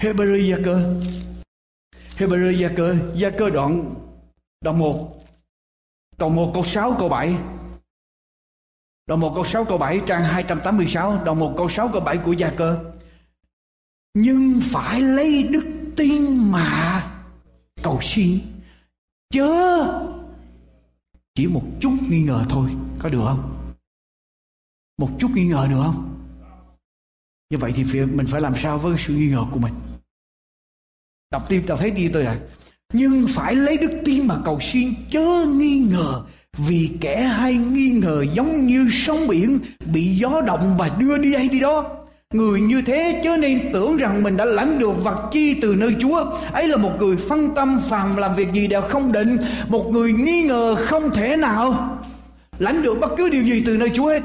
Hebrew 0.00 0.50
gia 0.50 0.56
cơ. 0.64 0.94
Hebrew 2.18 2.50
gia 2.50 2.68
cơ. 2.68 2.96
Gia 3.14 3.30
cơ 3.30 3.50
đoạn 3.50 3.94
đoạn 4.60 4.78
1 4.78 5.24
đoạn 6.18 6.36
1 6.36 6.50
câu 6.54 6.64
6 6.64 6.96
câu 6.98 7.08
7 7.08 7.34
đoạn 9.06 9.20
1 9.20 9.32
câu 9.34 9.44
6 9.44 9.64
câu 9.64 9.78
7 9.78 10.00
trang 10.06 10.22
286 10.22 11.22
đoạn 11.24 11.38
1 11.38 11.54
câu 11.56 11.68
6 11.68 11.88
câu 11.92 12.00
7 12.00 12.18
của 12.18 12.32
gia 12.32 12.50
cơ 12.50 12.78
nhưng 14.18 14.60
phải 14.62 15.00
lấy 15.00 15.42
đức 15.42 15.66
tin 15.96 16.52
mà. 16.52 17.02
Cầu 17.82 17.98
xin. 18.02 18.38
Chớ 19.30 19.52
chỉ 21.34 21.46
một 21.46 21.62
chút 21.80 21.92
nghi 22.08 22.22
ngờ 22.22 22.44
thôi. 22.48 22.70
Có 22.98 23.08
được 23.08 23.22
không? 23.24 23.72
Một 24.98 25.10
chút 25.18 25.30
nghi 25.34 25.46
ngờ 25.46 25.66
được 25.70 25.82
không? 25.84 26.18
Như 27.50 27.58
vậy 27.58 27.72
thì 27.76 28.04
mình 28.04 28.26
phải 28.26 28.40
làm 28.40 28.54
sao 28.58 28.78
với 28.78 28.96
sự 28.98 29.14
nghi 29.14 29.28
ngờ 29.28 29.44
của 29.52 29.58
mình? 29.58 29.74
Đọc 31.30 31.48
tiếp, 31.48 31.64
đọc 31.66 31.78
thấy 31.78 31.90
đi 31.90 32.08
tôi 32.08 32.26
à 32.26 32.40
nhưng 32.92 33.26
phải 33.28 33.54
lấy 33.54 33.78
đức 33.78 34.00
tin 34.04 34.26
mà 34.26 34.38
cầu 34.44 34.58
xin. 34.60 34.94
Chớ 35.10 35.46
nghi 35.46 35.78
ngờ. 35.90 36.22
Vì 36.58 36.90
kẻ 37.00 37.22
hay 37.22 37.54
nghi 37.54 37.90
ngờ 37.90 38.24
giống 38.34 38.56
như 38.56 38.88
sóng 38.92 39.26
biển 39.28 39.58
bị 39.92 40.16
gió 40.16 40.40
động 40.40 40.76
và 40.78 40.88
đưa 40.88 41.18
đi 41.18 41.32
đây 41.32 41.48
đi 41.48 41.60
đó. 41.60 42.05
Người 42.34 42.60
như 42.60 42.82
thế 42.82 43.20
chớ 43.24 43.36
nên 43.36 43.70
tưởng 43.72 43.96
rằng 43.96 44.22
mình 44.22 44.36
đã 44.36 44.44
lãnh 44.44 44.78
được 44.78 45.04
vật 45.04 45.28
chi 45.32 45.54
từ 45.62 45.74
nơi 45.74 45.96
Chúa. 46.00 46.24
Ấy 46.52 46.68
là 46.68 46.76
một 46.76 46.92
người 46.98 47.16
phân 47.16 47.54
tâm 47.54 47.80
phàm 47.88 48.16
làm 48.16 48.36
việc 48.36 48.48
gì 48.52 48.66
đều 48.66 48.82
không 48.82 49.12
định. 49.12 49.36
Một 49.68 49.88
người 49.90 50.12
nghi 50.12 50.42
ngờ 50.42 50.74
không 50.74 51.10
thể 51.14 51.36
nào 51.36 51.98
lãnh 52.58 52.82
được 52.82 52.94
bất 53.00 53.10
cứ 53.16 53.28
điều 53.28 53.42
gì 53.42 53.62
từ 53.66 53.76
nơi 53.76 53.90
Chúa 53.94 54.08
hết. 54.08 54.22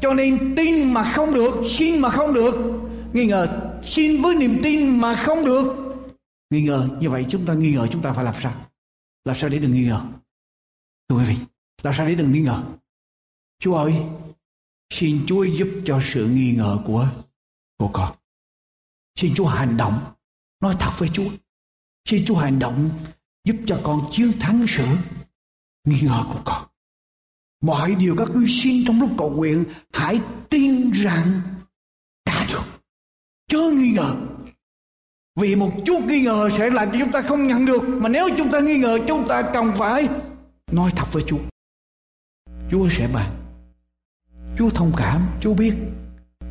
Cho 0.00 0.14
nên 0.14 0.54
tin 0.56 0.92
mà 0.94 1.02
không 1.04 1.34
được, 1.34 1.54
xin 1.68 2.00
mà 2.00 2.10
không 2.10 2.34
được. 2.34 2.54
Nghi 3.12 3.26
ngờ, 3.26 3.48
xin 3.84 4.22
với 4.22 4.34
niềm 4.34 4.60
tin 4.62 5.00
mà 5.00 5.14
không 5.14 5.44
được. 5.44 5.74
Nghi 6.50 6.62
ngờ, 6.62 6.88
như 7.00 7.10
vậy 7.10 7.26
chúng 7.28 7.46
ta 7.46 7.54
nghi 7.54 7.72
ngờ 7.72 7.86
chúng 7.92 8.02
ta 8.02 8.12
phải 8.12 8.24
làm 8.24 8.34
sao? 8.42 8.52
Làm 9.24 9.36
sao 9.36 9.50
để 9.50 9.58
đừng 9.58 9.72
nghi 9.72 9.84
ngờ? 9.84 10.00
Thưa 11.08 11.16
quý 11.16 11.24
vị, 11.24 11.36
làm 11.82 11.94
sao 11.94 12.08
để 12.08 12.14
đừng 12.14 12.32
nghi 12.32 12.40
ngờ? 12.40 12.62
Chúa 13.60 13.74
ơi, 13.74 13.94
xin 14.94 15.20
Chúa 15.26 15.44
giúp 15.44 15.68
cho 15.84 16.00
sự 16.04 16.26
nghi 16.26 16.54
ngờ 16.56 16.78
của 16.84 17.08
của 17.82 17.90
con. 17.92 18.14
Xin 19.16 19.34
Chúa 19.34 19.46
hành 19.46 19.76
động, 19.76 20.00
nói 20.60 20.76
thật 20.80 20.90
với 20.98 21.08
Chúa. 21.12 21.30
Xin 22.08 22.24
Chúa 22.26 22.36
hành 22.36 22.58
động 22.58 22.90
giúp 23.44 23.56
cho 23.66 23.80
con 23.82 24.00
chiến 24.12 24.32
thắng 24.40 24.66
sự 24.68 24.86
nghi 25.84 26.00
ngờ 26.00 26.24
của 26.32 26.40
con. 26.44 26.68
Mọi 27.62 27.94
điều 27.94 28.16
các 28.18 28.28
ngươi 28.34 28.46
xin 28.48 28.84
trong 28.86 29.00
lúc 29.00 29.10
cầu 29.18 29.30
nguyện 29.30 29.64
hãy 29.92 30.20
tin 30.50 30.90
rằng 30.90 31.40
đã 32.26 32.46
được. 32.52 32.64
Chớ 33.48 33.70
nghi 33.70 33.92
ngờ. 33.92 34.16
Vì 35.40 35.56
một 35.56 35.72
chút 35.86 36.04
nghi 36.04 36.20
ngờ 36.24 36.48
sẽ 36.58 36.70
làm 36.70 36.88
cho 36.92 36.98
chúng 37.00 37.12
ta 37.12 37.22
không 37.22 37.46
nhận 37.46 37.66
được. 37.66 37.82
Mà 37.88 38.08
nếu 38.08 38.28
chúng 38.38 38.52
ta 38.52 38.60
nghi 38.60 38.78
ngờ 38.78 38.98
chúng 39.08 39.28
ta 39.28 39.50
cần 39.54 39.72
phải 39.76 40.08
nói 40.72 40.92
thật 40.96 41.06
với 41.12 41.22
Chúa. 41.26 41.40
Chúa 42.70 42.88
sẽ 42.90 43.08
bàn. 43.14 43.32
Chúa 44.58 44.70
thông 44.70 44.92
cảm, 44.96 45.28
Chúa 45.40 45.54
biết 45.54 45.74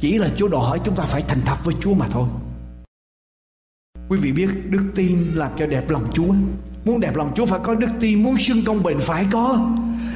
chỉ 0.02 0.18
là 0.18 0.30
Chúa 0.38 0.48
đòi 0.48 0.62
hỏi 0.62 0.80
chúng 0.86 0.96
ta 0.96 1.04
phải 1.04 1.22
thành 1.22 1.42
thật 1.46 1.56
với 1.64 1.76
Chúa 1.82 1.94
mà 1.94 2.08
thôi. 2.12 2.28
Quý 4.10 4.18
vị 4.22 4.32
biết 4.32 4.48
đức 4.70 4.84
tin 4.96 5.18
làm 5.36 5.52
cho 5.60 5.66
đẹp 5.66 5.90
lòng 5.90 6.10
Chúa. 6.14 6.34
Muốn 6.86 7.00
đẹp 7.00 7.16
lòng 7.16 7.32
Chúa 7.36 7.46
phải 7.46 7.60
có 7.64 7.76
đức 7.76 7.88
tin, 8.00 8.24
muốn 8.24 8.38
xưng 8.38 8.66
công 8.66 8.84
bình 8.84 8.98
phải 9.02 9.26
có. 9.32 9.70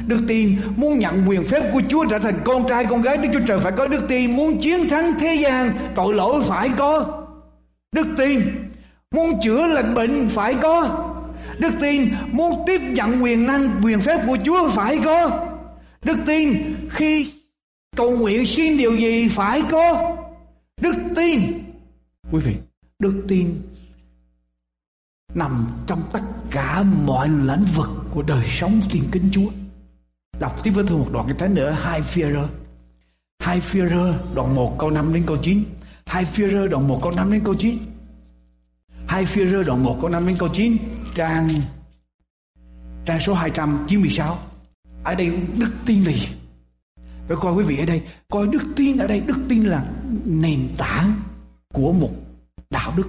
Đức 0.06 0.20
tin 0.28 0.56
muốn 0.76 0.98
nhận 0.98 1.28
quyền 1.28 1.44
phép 1.44 1.70
của 1.72 1.80
Chúa 1.88 2.04
trở 2.10 2.18
thành 2.18 2.40
con 2.44 2.68
trai 2.68 2.84
con 2.84 3.02
gái 3.02 3.16
Đức 3.16 3.28
Chúa 3.32 3.46
Trời 3.46 3.60
phải 3.60 3.72
có 3.72 3.86
đức 3.86 4.04
tin, 4.08 4.36
muốn 4.36 4.60
chiến 4.62 4.88
thắng 4.88 5.04
thế 5.20 5.34
gian 5.34 5.70
tội 5.94 6.14
lỗi 6.14 6.42
phải 6.46 6.70
có. 6.78 7.22
Đức 7.92 8.06
tin 8.16 8.40
muốn 9.14 9.40
chữa 9.42 9.66
lành 9.66 9.94
bệnh 9.94 10.28
phải 10.28 10.54
có. 10.54 11.06
Đức 11.58 11.72
tin 11.80 12.08
muốn 12.32 12.64
tiếp 12.66 12.80
nhận 12.80 13.22
quyền 13.22 13.46
năng 13.46 13.70
quyền 13.84 14.00
phép 14.00 14.20
của 14.26 14.38
Chúa 14.44 14.70
phải 14.70 14.98
có. 15.04 15.46
Đức 16.04 16.18
tin 16.26 16.74
khi 16.90 17.32
cầu 17.96 18.10
nguyện 18.10 18.46
xin 18.46 18.78
điều 18.78 18.96
gì 18.96 19.28
phải 19.28 19.62
có 19.70 20.16
đức 20.80 20.96
tin 21.16 21.40
quý 22.32 22.40
vị 22.40 22.54
đức 22.98 23.24
tin 23.28 23.54
nằm 25.34 25.66
trong 25.86 26.02
tất 26.12 26.20
cả 26.50 26.82
mọi 26.82 27.28
lĩnh 27.28 27.64
vực 27.74 27.90
của 28.10 28.22
đời 28.22 28.46
sống 28.48 28.80
tin 28.92 29.02
kính 29.12 29.28
Chúa. 29.32 29.50
Đọc 30.40 30.64
tiếp 30.64 30.70
với 30.70 30.84
thư 30.86 30.96
một 30.96 31.08
đoạn 31.12 31.26
cái 31.26 31.36
thánh 31.38 31.54
nữa 31.54 31.70
hai 31.70 32.02
phía 32.02 32.32
rơ. 32.32 32.48
Hai 33.38 33.60
phía 33.60 33.88
rơ, 33.88 34.14
đoạn 34.34 34.54
1 34.54 34.76
câu 34.78 34.90
5 34.90 35.14
đến 35.14 35.22
câu 35.26 35.36
9. 35.42 35.64
Hai 36.06 36.24
phía 36.24 36.48
rơ, 36.48 36.66
đoạn 36.66 36.88
1 36.88 37.00
câu 37.02 37.12
5 37.12 37.32
đến 37.32 37.40
câu 37.44 37.54
9. 37.54 37.78
Hai 39.06 39.26
phía 39.26 39.46
rơ, 39.46 39.62
đoạn 39.62 39.84
1 39.84 39.98
câu 40.00 40.10
5 40.10 40.26
đến 40.26 40.36
câu 40.38 40.48
9 40.52 40.76
trang 41.14 41.48
trang 43.04 43.20
số 43.20 43.34
296. 43.34 44.38
Ở 45.04 45.14
đây 45.14 45.30
đức 45.58 45.70
tin 45.86 46.04
là 46.04 46.12
gì? 46.12 46.28
Phải 47.28 47.36
coi 47.40 47.54
quý 47.54 47.64
vị 47.64 47.78
ở 47.78 47.86
đây, 47.86 48.02
coi 48.28 48.46
đức 48.46 48.62
tin 48.76 48.98
ở 48.98 49.06
đây, 49.06 49.20
đức 49.20 49.36
tin 49.48 49.62
là 49.62 49.86
nền 50.24 50.68
tảng 50.78 51.12
của 51.72 51.92
một 51.92 52.10
đạo 52.70 52.92
đức, 52.96 53.08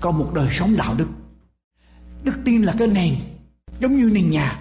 có 0.00 0.10
một 0.10 0.30
đời 0.34 0.48
sống 0.50 0.76
đạo 0.76 0.94
đức. 0.94 1.08
Đức 2.24 2.34
tin 2.44 2.62
là 2.62 2.74
cái 2.78 2.88
nền, 2.88 3.14
giống 3.80 3.96
như 3.96 4.10
nền 4.14 4.30
nhà 4.30 4.60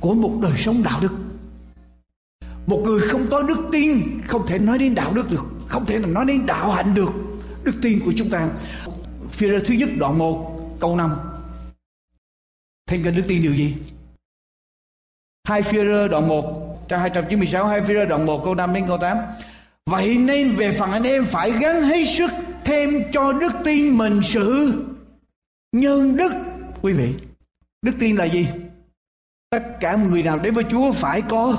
của 0.00 0.14
một 0.14 0.38
đời 0.42 0.58
sống 0.58 0.82
đạo 0.82 1.00
đức. 1.00 1.12
Một 2.66 2.82
người 2.84 3.00
không 3.08 3.26
có 3.30 3.42
đức 3.42 3.68
tin 3.72 4.20
không 4.26 4.46
thể 4.46 4.58
nói 4.58 4.78
đến 4.78 4.94
đạo 4.94 5.14
đức 5.14 5.30
được, 5.30 5.46
không 5.68 5.86
thể 5.86 5.98
nói 5.98 6.24
đến 6.24 6.46
đạo 6.46 6.70
hạnh 6.70 6.94
được. 6.94 7.12
Đức 7.64 7.74
tin 7.82 8.00
của 8.04 8.12
chúng 8.16 8.30
ta. 8.30 8.50
Phía 9.30 9.48
ra 9.48 9.58
thứ 9.64 9.74
nhất 9.74 9.88
đoạn 9.98 10.18
1 10.18 10.76
câu 10.80 10.96
5. 10.96 11.10
Thêm 12.86 13.02
cái 13.02 13.12
đức 13.12 13.22
tin 13.28 13.42
điều 13.42 13.54
gì? 13.54 13.76
Hai 15.44 15.62
phía 15.62 16.08
đoạn 16.08 16.28
1 16.28 16.71
Trang 16.88 17.00
296 17.00 17.66
hai 17.66 17.80
phía 17.80 18.06
đoạn 18.06 18.26
1 18.26 18.44
câu 18.44 18.54
5 18.54 18.74
đến 18.74 18.84
câu 18.88 18.98
8. 18.98 19.16
Vậy 19.86 20.18
nên 20.18 20.56
về 20.56 20.72
phần 20.72 20.92
anh 20.92 21.02
em 21.02 21.26
phải 21.26 21.50
gắn 21.50 21.82
hết 21.82 22.04
sức 22.16 22.30
thêm 22.64 22.90
cho 23.12 23.32
đức 23.32 23.52
tin 23.64 23.98
mình 23.98 24.20
sự 24.22 24.72
nhân 25.72 26.16
đức. 26.16 26.32
Quý 26.82 26.92
vị, 26.92 27.14
đức 27.82 27.92
tin 27.98 28.16
là 28.16 28.24
gì? 28.24 28.48
Tất 29.50 29.80
cả 29.80 29.96
người 29.96 30.22
nào 30.22 30.38
đến 30.38 30.54
với 30.54 30.64
Chúa 30.70 30.92
phải 30.92 31.22
có 31.22 31.56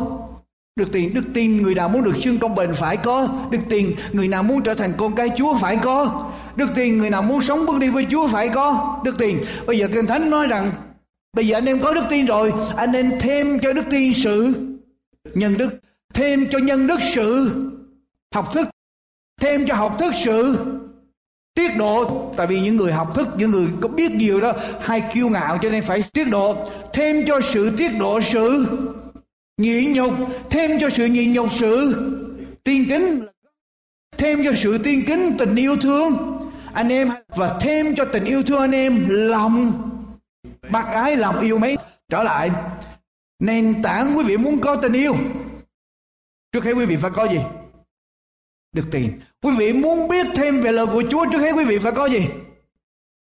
Đức 0.75 0.91
tin, 0.91 1.13
đức 1.13 1.23
tin 1.33 1.61
người 1.61 1.75
nào 1.75 1.89
muốn 1.89 2.03
được 2.03 2.15
xưng 2.21 2.39
công 2.39 2.55
bình 2.55 2.69
phải 2.73 2.97
có 2.97 3.27
Đức 3.51 3.59
tin 3.69 3.95
người 4.11 4.27
nào 4.27 4.43
muốn 4.43 4.61
trở 4.63 4.73
thành 4.73 4.93
con 4.97 5.15
cái 5.15 5.29
Chúa 5.37 5.57
phải 5.57 5.77
có 5.83 6.29
Đức 6.55 6.69
tin 6.75 6.97
người 6.97 7.09
nào 7.09 7.21
muốn 7.21 7.41
sống 7.41 7.65
bước 7.65 7.79
đi 7.79 7.89
với 7.89 8.07
Chúa 8.11 8.27
phải 8.27 8.49
có 8.49 8.99
Đức 9.03 9.17
tin 9.17 9.37
Bây 9.65 9.77
giờ 9.77 9.87
Kinh 9.93 10.07
Thánh 10.07 10.29
nói 10.29 10.47
rằng 10.47 10.71
Bây 11.33 11.47
giờ 11.47 11.57
anh 11.57 11.65
em 11.65 11.79
có 11.79 11.93
đức 11.93 12.03
tin 12.09 12.25
rồi 12.25 12.53
Anh 12.75 12.91
em 12.91 13.19
thêm 13.19 13.59
cho 13.59 13.73
đức 13.73 13.85
tin 13.89 14.13
sự 14.13 14.53
nhân 15.33 15.57
đức, 15.57 15.69
thêm 16.13 16.49
cho 16.51 16.59
nhân 16.59 16.87
đức 16.87 16.99
sự. 17.13 17.51
Học 18.33 18.53
thức, 18.53 18.67
thêm 19.41 19.67
cho 19.67 19.75
học 19.75 19.95
thức 19.99 20.13
sự. 20.23 20.57
Tiết 21.55 21.77
độ, 21.77 22.33
tại 22.37 22.47
vì 22.47 22.59
những 22.59 22.77
người 22.77 22.91
học 22.91 23.15
thức, 23.15 23.27
những 23.37 23.51
người 23.51 23.67
có 23.81 23.89
biết 23.89 24.11
nhiều 24.11 24.41
đó, 24.41 24.53
hay 24.81 25.03
kiêu 25.13 25.29
ngạo 25.29 25.57
cho 25.61 25.69
nên 25.69 25.83
phải 25.83 26.03
tiết 26.13 26.25
độ. 26.25 26.69
Thêm 26.93 27.25
cho 27.27 27.41
sự 27.41 27.71
tiết 27.77 27.91
độ 27.99 28.21
sự. 28.21 28.65
Nhịn 29.57 29.93
nhục, 29.93 30.13
thêm 30.49 30.71
cho 30.79 30.89
sự 30.89 31.05
nhịn 31.05 31.33
nhục 31.33 31.51
sự. 31.51 31.95
Tiên 32.63 32.85
kính, 32.89 33.25
thêm 34.17 34.43
cho 34.43 34.51
sự 34.55 34.77
tiên 34.77 35.03
kính 35.07 35.35
tình 35.37 35.55
yêu 35.55 35.75
thương. 35.75 36.17
Anh 36.73 36.89
em, 36.89 37.11
và 37.27 37.57
thêm 37.61 37.95
cho 37.95 38.05
tình 38.05 38.25
yêu 38.25 38.43
thương 38.43 38.59
anh 38.59 38.71
em, 38.71 39.05
lòng. 39.09 39.71
Bác 40.69 40.85
ái 40.87 41.15
lòng 41.15 41.39
yêu 41.39 41.57
mấy 41.59 41.77
trở 42.09 42.23
lại 42.23 42.51
nền 43.43 43.81
tảng 43.81 44.17
quý 44.17 44.23
vị 44.23 44.37
muốn 44.37 44.59
có 44.61 44.75
tình 44.75 44.93
yêu. 44.93 45.15
Trước 46.51 46.63
hết 46.63 46.73
quý 46.73 46.85
vị 46.85 46.95
phải 47.01 47.11
có 47.11 47.27
gì? 47.27 47.39
Được 48.75 48.85
tiền. 48.91 49.19
Quý 49.41 49.51
vị 49.57 49.73
muốn 49.73 50.07
biết 50.07 50.25
thêm 50.35 50.61
về 50.61 50.71
lời 50.71 50.85
của 50.93 51.03
chúa, 51.09 51.25
trước 51.31 51.39
hết 51.39 51.51
quý 51.55 51.65
vị 51.65 51.77
phải 51.77 51.91
có 51.91 52.05
gì? 52.05 52.25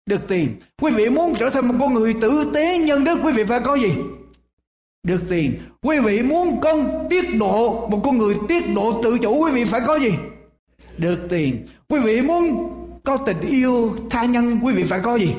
Được 0.06 0.20
tiền. 0.28 0.48
Quý 0.82 0.92
vị 0.92 1.10
muốn 1.10 1.34
trở 1.38 1.50
thành 1.50 1.68
một 1.68 1.74
con 1.80 1.94
người 1.94 2.14
tử 2.20 2.50
tế 2.54 2.78
nhân 2.78 3.04
đức, 3.04 3.18
quý 3.24 3.32
vị 3.32 3.44
phải 3.44 3.60
có 3.64 3.74
gì? 3.74 3.92
Được 5.02 5.22
tiền. 5.30 5.52
Quý 5.82 5.98
vị 5.98 6.22
muốn 6.22 6.60
con 6.60 7.06
tiết 7.10 7.24
độ, 7.40 7.88
một 7.88 8.00
con 8.04 8.18
người 8.18 8.34
tiết 8.48 8.74
độ 8.74 9.02
tự 9.02 9.18
chủ, 9.18 9.44
quý 9.44 9.52
vị 9.52 9.64
phải 9.64 9.80
có 9.86 9.98
gì? 9.98 10.10
Được 10.98 11.18
tiền. 11.28 11.66
Quý 11.88 12.00
vị 12.00 12.22
muốn 12.22 12.44
có 13.04 13.16
tình 13.16 13.40
yêu 13.40 13.96
tha 14.10 14.24
nhân, 14.24 14.58
quý 14.62 14.74
vị 14.74 14.84
phải 14.84 15.00
có 15.02 15.16
gì? 15.16 15.34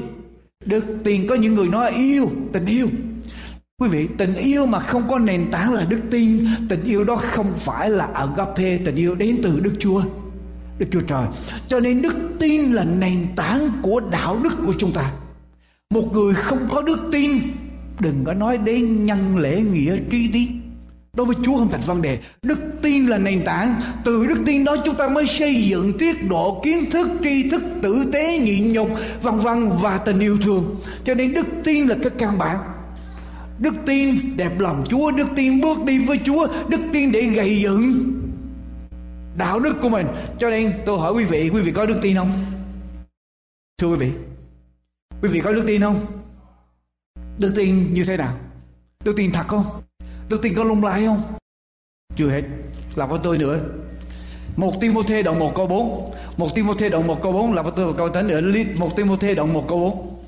Được 0.65 0.85
tiền. 1.03 1.27
Có 1.29 1.35
những 1.35 1.55
người 1.55 1.67
nói 1.67 1.91
yêu, 1.91 2.31
tình 2.53 2.65
yêu. 2.65 2.87
Quý 3.79 3.89
vị, 3.89 4.07
tình 4.17 4.33
yêu 4.33 4.65
mà 4.65 4.79
không 4.79 5.09
có 5.09 5.19
nền 5.19 5.51
tảng 5.51 5.73
là 5.73 5.85
đức 5.89 5.99
tin, 6.11 6.45
tình 6.69 6.83
yêu 6.83 7.03
đó 7.03 7.15
không 7.15 7.53
phải 7.57 7.89
là 7.89 8.05
agape, 8.13 8.77
tình 8.77 8.95
yêu 8.95 9.15
đến 9.15 9.39
từ 9.43 9.59
Đức 9.59 9.73
Chúa. 9.79 10.01
Đức 10.79 10.85
Chúa 10.91 11.01
Trời. 11.01 11.25
Cho 11.67 11.79
nên 11.79 12.01
đức 12.01 12.15
tin 12.39 12.71
là 12.71 12.83
nền 12.83 13.27
tảng 13.35 13.69
của 13.81 13.99
đạo 13.99 14.39
đức 14.43 14.53
của 14.65 14.73
chúng 14.77 14.91
ta. 14.91 15.11
Một 15.89 16.13
người 16.13 16.33
không 16.33 16.67
có 16.71 16.81
đức 16.81 16.99
tin, 17.11 17.31
đừng 17.99 18.23
có 18.23 18.33
nói 18.33 18.57
đến 18.57 19.05
nhân 19.05 19.37
lễ 19.37 19.61
nghĩa 19.61 19.97
tri 20.11 20.27
tiết. 20.27 20.47
Đối 21.13 21.25
với 21.25 21.35
Chúa 21.43 21.57
không 21.57 21.71
thành 21.71 21.81
vấn 21.81 22.01
đề. 22.01 22.19
Đức 22.41 22.59
tin 22.81 23.05
là 23.05 23.17
nền 23.17 23.43
tảng. 23.45 23.75
Từ 24.05 24.27
đức 24.27 24.39
tin 24.45 24.63
đó 24.63 24.75
chúng 24.85 24.95
ta 24.95 25.07
mới 25.07 25.27
xây 25.27 25.63
dựng 25.69 25.97
tiết 25.97 26.29
độ 26.29 26.61
kiến 26.63 26.91
thức, 26.91 27.09
tri 27.23 27.49
thức, 27.49 27.63
tử 27.81 28.09
tế, 28.13 28.37
nhịn 28.37 28.73
nhục, 28.73 28.89
vân 29.21 29.37
vân 29.37 29.69
và 29.81 29.97
tình 29.97 30.19
yêu 30.19 30.37
thương. 30.41 30.75
Cho 31.05 31.13
nên 31.13 31.33
đức 31.33 31.47
tin 31.63 31.87
là 31.87 31.95
cái 32.03 32.11
căn 32.17 32.37
bản 32.37 32.57
đức 33.59 33.73
tin 33.85 34.15
đẹp 34.37 34.59
lòng 34.59 34.83
Chúa, 34.89 35.11
đức 35.11 35.27
tin 35.35 35.61
bước 35.61 35.83
đi 35.85 36.05
với 36.05 36.19
Chúa, 36.25 36.47
đức 36.67 36.81
tin 36.93 37.11
để 37.11 37.21
gây 37.21 37.61
dựng 37.61 37.81
đạo 39.37 39.59
đức 39.59 39.75
của 39.81 39.89
mình. 39.89 40.07
Cho 40.39 40.49
nên 40.49 40.73
tôi 40.85 40.99
hỏi 40.99 41.13
quý 41.13 41.25
vị 41.25 41.49
quý 41.53 41.61
vị 41.61 41.71
có 41.71 41.85
đức 41.85 41.99
tin 42.01 42.15
không? 42.15 42.31
Thưa 43.77 43.87
quý 43.87 43.95
vị 43.95 44.11
quý 45.21 45.29
vị 45.29 45.41
có 45.41 45.51
đức 45.51 45.63
tin 45.67 45.81
không? 45.81 45.99
Đức 47.37 47.53
tin 47.55 47.93
như 47.93 48.03
thế 48.03 48.17
nào? 48.17 48.37
Đức 49.03 49.13
tin 49.17 49.31
thật 49.31 49.47
không? 49.47 49.65
Đức 50.29 50.41
tin 50.41 50.55
có 50.55 50.63
lung 50.63 50.83
lay 50.83 51.05
không? 51.05 51.21
Chưa 52.15 52.29
hết, 52.29 52.43
là 52.95 53.07
có 53.07 53.17
tôi 53.17 53.37
nữa. 53.37 53.59
Một 54.57 54.73
Timôthê 54.81 55.23
đoạn 55.23 55.39
1 55.39 55.51
câu 55.55 55.67
4 55.67 56.11
một 56.37 56.55
Timôthê 56.55 56.89
đoạn 56.89 57.07
1 57.07 57.19
câu 57.23 57.31
4 57.31 57.53
là 57.53 57.63
tôi 57.75 57.93
câu 57.93 58.09
thánh 58.09 58.29
ở 58.29 58.41
tim 58.53 58.67
một 58.79 58.95
Timôthê 58.95 59.35
đoạn 59.35 59.53
1 59.53 59.65
câu 59.67 59.79
4 59.79 60.19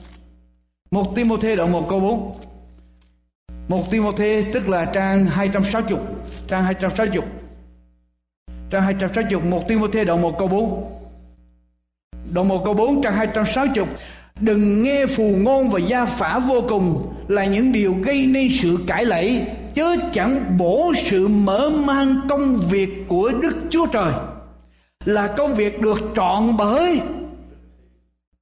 một 0.91 1.15
Timôthê 1.15 1.55
đoạn 1.55 1.71
1 1.71 1.89
câu 1.89 1.99
4 1.99 2.35
một 3.71 3.91
Timôthê 3.91 4.45
tức 4.53 4.69
là 4.69 4.85
trang 4.85 5.25
260 5.25 5.99
trang 6.47 6.63
260 6.63 7.21
trang 8.69 8.83
260 8.83 9.41
một 9.49 9.67
Timôthê 9.67 10.05
đoạn 10.05 10.21
1 10.21 10.39
câu 10.39 10.47
4 10.47 10.91
đoạn 12.33 12.47
1 12.47 12.61
câu 12.65 12.73
4 12.73 13.01
trang 13.01 13.13
260 13.13 13.85
đừng 14.39 14.83
nghe 14.83 15.05
phù 15.05 15.35
ngôn 15.37 15.69
và 15.69 15.79
gia 15.79 16.05
phả 16.05 16.39
vô 16.39 16.63
cùng 16.69 17.13
là 17.27 17.45
những 17.45 17.71
điều 17.71 17.93
gây 17.93 18.25
nên 18.25 18.49
sự 18.61 18.77
cãi 18.87 19.05
lẫy 19.05 19.45
chớ 19.75 19.95
chẳng 20.13 20.57
bổ 20.57 20.93
sự 21.09 21.27
mở 21.27 21.71
mang 21.87 22.15
công 22.29 22.57
việc 22.69 22.89
của 23.07 23.31
Đức 23.41 23.55
Chúa 23.69 23.85
Trời. 23.85 24.13
Là 25.05 25.27
công 25.27 25.55
việc 25.55 25.81
được 25.81 25.99
trọn 26.15 26.57
bởi, 26.57 27.01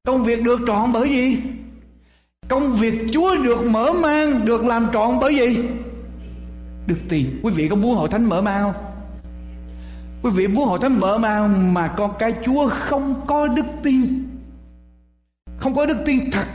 công 0.05 0.23
việc 0.23 0.43
được 0.43 0.59
trọn 0.67 0.91
bởi 0.93 1.09
gì? 1.09 1.37
Công 2.49 2.75
việc 2.75 2.93
Chúa 3.11 3.35
được 3.43 3.65
mở 3.71 3.93
mang, 4.03 4.45
được 4.45 4.65
làm 4.65 4.87
trọn 4.93 5.19
bởi 5.21 5.35
gì? 5.35 5.63
Được 6.87 6.97
tiền 7.09 7.39
quý 7.43 7.53
vị 7.53 7.67
có 7.67 7.75
muốn 7.75 7.95
hội 7.95 8.09
thánh 8.09 8.29
mở 8.29 8.41
mang 8.41 8.63
không? 8.63 8.83
Quý 10.23 10.29
vị 10.29 10.47
muốn 10.47 10.67
hội 10.67 10.79
thánh 10.81 10.99
mở 10.99 11.17
mang 11.17 11.73
mà 11.73 11.93
con 11.97 12.11
cái 12.19 12.33
Chúa 12.45 12.69
không 12.69 13.21
có 13.27 13.47
đức 13.47 13.65
tin. 13.83 14.01
Không 15.57 15.75
có 15.75 15.85
đức 15.85 15.97
tin 16.05 16.31
thật. 16.31 16.45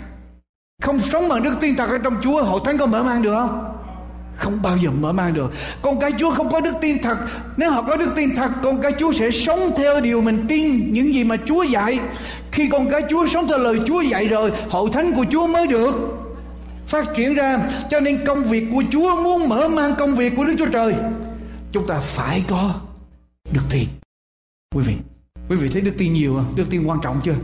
Không 0.83 0.99
sống 0.99 1.29
bằng 1.29 1.43
đức 1.43 1.55
tin 1.61 1.77
thật 1.77 1.91
ở 1.91 1.99
trong 1.99 2.17
Chúa, 2.23 2.43
hội 2.43 2.61
thánh 2.65 2.79
có 2.79 2.87
mở 2.87 3.03
mang 3.03 3.23
được 3.23 3.35
không? 3.35 3.74
Không 4.37 4.63
bao 4.63 4.77
giờ 4.77 4.91
mở 4.91 5.13
mang 5.13 5.35
được. 5.35 5.53
Con 5.83 6.01
cái 6.01 6.13
chúa 6.19 6.35
không 6.35 6.53
có 6.53 6.61
đức 6.61 6.75
tin 6.81 6.99
thật. 7.03 7.19
Nếu 7.57 7.71
họ 7.71 7.83
có 7.83 7.97
đức 7.97 8.13
tin 8.17 8.37
thật, 8.37 8.51
con 8.63 8.83
cái 8.83 8.93
chúa 8.99 9.13
sẽ 9.13 9.31
sống 9.31 9.59
theo 9.77 10.01
điều 10.01 10.21
mình 10.21 10.45
tin, 10.49 10.93
những 10.93 11.15
gì 11.15 11.25
mà 11.25 11.37
chúa 11.47 11.63
dạy. 11.63 11.99
Khi 12.53 12.69
con 12.73 12.91
cái 12.91 13.03
chúa 13.11 13.27
sống 13.27 13.49
theo 13.49 13.59
lời 13.59 13.81
chúa 13.87 14.01
dạy 14.01 14.29
rồi 14.29 14.53
hội 14.71 14.91
thánh 14.93 15.13
của 15.13 15.25
chúa 15.31 15.47
mới 15.47 15.67
được 15.67 15.93
phát 16.87 17.07
triển 17.17 17.35
ra. 17.35 17.59
Cho 17.91 18.01
nên 18.01 18.25
công 18.27 18.43
việc 18.43 18.65
của 18.73 18.83
chúa 18.91 19.23
muốn 19.23 19.49
mở 19.49 19.69
mang 19.69 19.95
công 19.99 20.15
việc 20.15 20.33
của 20.37 20.45
đức 20.45 20.55
chúa 20.59 20.67
trời. 20.73 20.95
Chúng 21.73 21.87
ta 21.87 22.01
phải 22.01 22.45
có 22.49 22.75
đức 23.53 23.63
tin. 23.71 23.89
Quý 24.75 24.83
vị 24.87 24.95
quý 25.49 25.57
vị 25.57 25.69
thấy 25.69 25.83
đức 25.83 25.95
tin 25.99 26.13
nhiều 26.13 26.35
không? 26.35 26.57
Đức 26.57 26.65
tin 26.71 26.87
quan 26.87 26.99
trọng 27.03 27.21
chưa? 27.25 27.35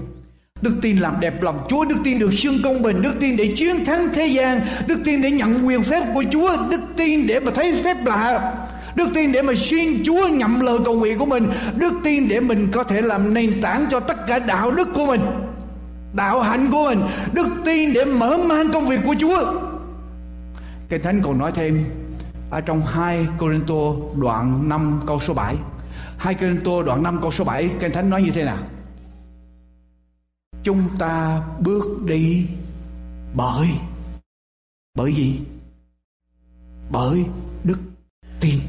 Đức 0.63 0.75
tin 0.83 0.97
làm 0.97 1.21
đẹp 1.21 1.43
lòng 1.43 1.67
Chúa, 1.69 1.85
đức 1.85 1.97
tin 2.05 2.19
được 2.19 2.31
xưng 2.37 2.63
công 2.65 2.83
bình, 2.83 3.03
đức 3.03 3.15
tin 3.21 3.37
để 3.37 3.55
chiến 3.57 3.85
thắng 3.85 4.01
thế 4.15 4.27
gian, 4.27 4.61
đức 4.87 4.99
tin 5.05 5.23
để 5.23 5.31
nhận 5.31 5.67
quyền 5.67 5.83
phép 5.83 6.03
của 6.15 6.25
Chúa, 6.33 6.57
đức 6.71 6.81
tin 6.97 7.27
để 7.27 7.41
mà 7.41 7.53
thấy 7.55 7.83
phép 7.85 7.97
lạ, 8.07 8.53
đức 8.95 9.09
tin 9.15 9.33
để 9.33 9.43
mà 9.43 9.53
xuyên 9.57 10.03
Chúa 10.05 10.29
nhậm 10.29 10.61
lời 10.61 10.79
cầu 10.85 10.95
nguyện 10.95 11.19
của 11.19 11.27
mình, 11.27 11.49
đức 11.77 11.95
tin 12.05 12.29
để 12.29 12.41
mình 12.41 12.69
có 12.73 12.85
thể 12.85 13.01
làm 13.01 13.35
nền 13.35 13.61
tảng 13.61 13.87
cho 13.91 14.01
tất 14.01 14.27
cả 14.27 14.39
đạo 14.39 14.71
đức 14.71 14.89
của 14.95 15.07
mình, 15.07 15.21
đạo 16.13 16.41
hạnh 16.41 16.71
của 16.73 16.85
mình, 16.85 17.01
đức 17.33 17.49
tin 17.65 17.93
để 17.93 18.05
mở 18.05 18.39
mang 18.49 18.73
công 18.73 18.87
việc 18.87 19.01
của 19.07 19.15
Chúa. 19.19 19.53
Cái 20.89 20.99
Thánh 20.99 21.21
còn 21.25 21.39
nói 21.39 21.53
thêm 21.55 21.85
ở 22.51 22.61
trong 22.61 22.83
2 22.87 23.27
Corinto 23.39 23.75
đoạn 24.17 24.69
5 24.69 25.01
câu 25.07 25.21
số 25.21 25.35
7. 25.35 25.55
2 26.19 26.35
Corinto 26.35 26.83
đoạn 26.83 27.03
5 27.03 27.19
câu 27.23 27.31
số 27.31 27.45
7 27.45 27.71
Kinh 27.81 27.93
Thánh 27.93 28.11
nói 28.11 28.23
như 28.23 28.31
thế 28.31 28.45
nào? 28.45 28.59
Chúng 30.63 30.89
ta 30.99 31.43
bước 31.61 32.03
đi 32.05 32.47
bởi 33.35 33.69
bởi 34.95 35.15
gì? 35.15 35.41
Bởi 36.91 37.25
đức 37.65 37.79
tin. 38.41 38.61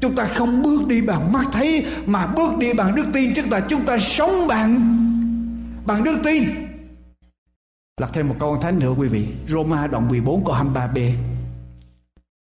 Chúng 0.00 0.16
ta 0.16 0.24
không 0.24 0.62
bước 0.62 0.88
đi 0.88 1.00
bằng 1.02 1.32
mắt 1.32 1.46
thấy, 1.52 1.86
mà 2.06 2.26
bước 2.26 2.58
đi 2.58 2.72
bằng 2.74 2.94
đức 2.94 3.06
tin. 3.12 3.34
Tức 3.34 3.46
là 3.50 3.66
chúng 3.68 3.86
ta 3.86 3.98
sống 3.98 4.30
bằng 4.48 4.78
bằng 5.86 6.04
đức 6.04 6.18
tin. 6.24 6.44
Lật 8.00 8.10
thêm 8.12 8.28
một 8.28 8.36
câu 8.40 8.58
thánh 8.62 8.78
nữa, 8.78 8.94
quý 8.98 9.08
vị. 9.08 9.26
Roma 9.48 9.86
đoạn 9.86 10.08
14 10.08 10.44
câu 10.44 10.54
23b 10.54 11.12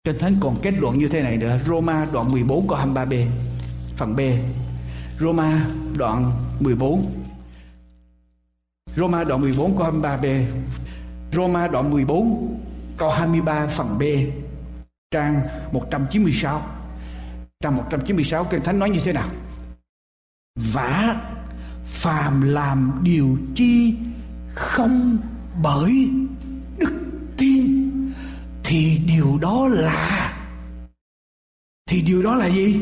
Kinh 0.03 0.17
Thánh 0.19 0.38
còn 0.41 0.55
kết 0.61 0.73
luận 0.80 0.99
như 0.99 1.07
thế 1.07 1.23
này 1.23 1.38
nữa. 1.38 1.59
Roma 1.67 2.07
đoạn 2.13 2.32
14 2.32 2.67
câu 2.67 2.78
23b 2.78 3.28
Phần 3.97 4.15
B. 4.15 4.19
Roma 5.19 5.65
đoạn 5.97 6.32
14 6.59 7.26
Roma 8.97 9.23
đoạn 9.23 9.41
14 9.41 9.77
câu 9.77 9.91
23b 9.91 10.43
Roma 11.33 11.67
đoạn 11.67 11.91
14 11.91 12.59
câu 12.97 13.09
23 13.09 13.67
phần 13.67 13.97
B. 13.97 14.03
Trang 15.11 15.41
196 15.71 16.61
trang 17.63 17.75
196 17.75 18.43
Kinh 18.45 18.61
Thánh 18.61 18.79
nói 18.79 18.89
như 18.89 18.99
thế 19.03 19.13
nào? 19.13 19.29
Vả 20.73 21.15
phàm 21.85 22.41
làm 22.41 22.99
điều 23.03 23.37
chi 23.55 23.95
không 24.55 25.17
bởi 25.61 26.09
đức 26.77 26.93
tin, 27.37 27.91
thì 28.63 29.01
điều 29.07 29.37
đó 29.41 29.67
là, 29.67 30.33
thì 31.89 32.01
điều 32.01 32.23
đó 32.23 32.35
là 32.35 32.49
gì? 32.49 32.79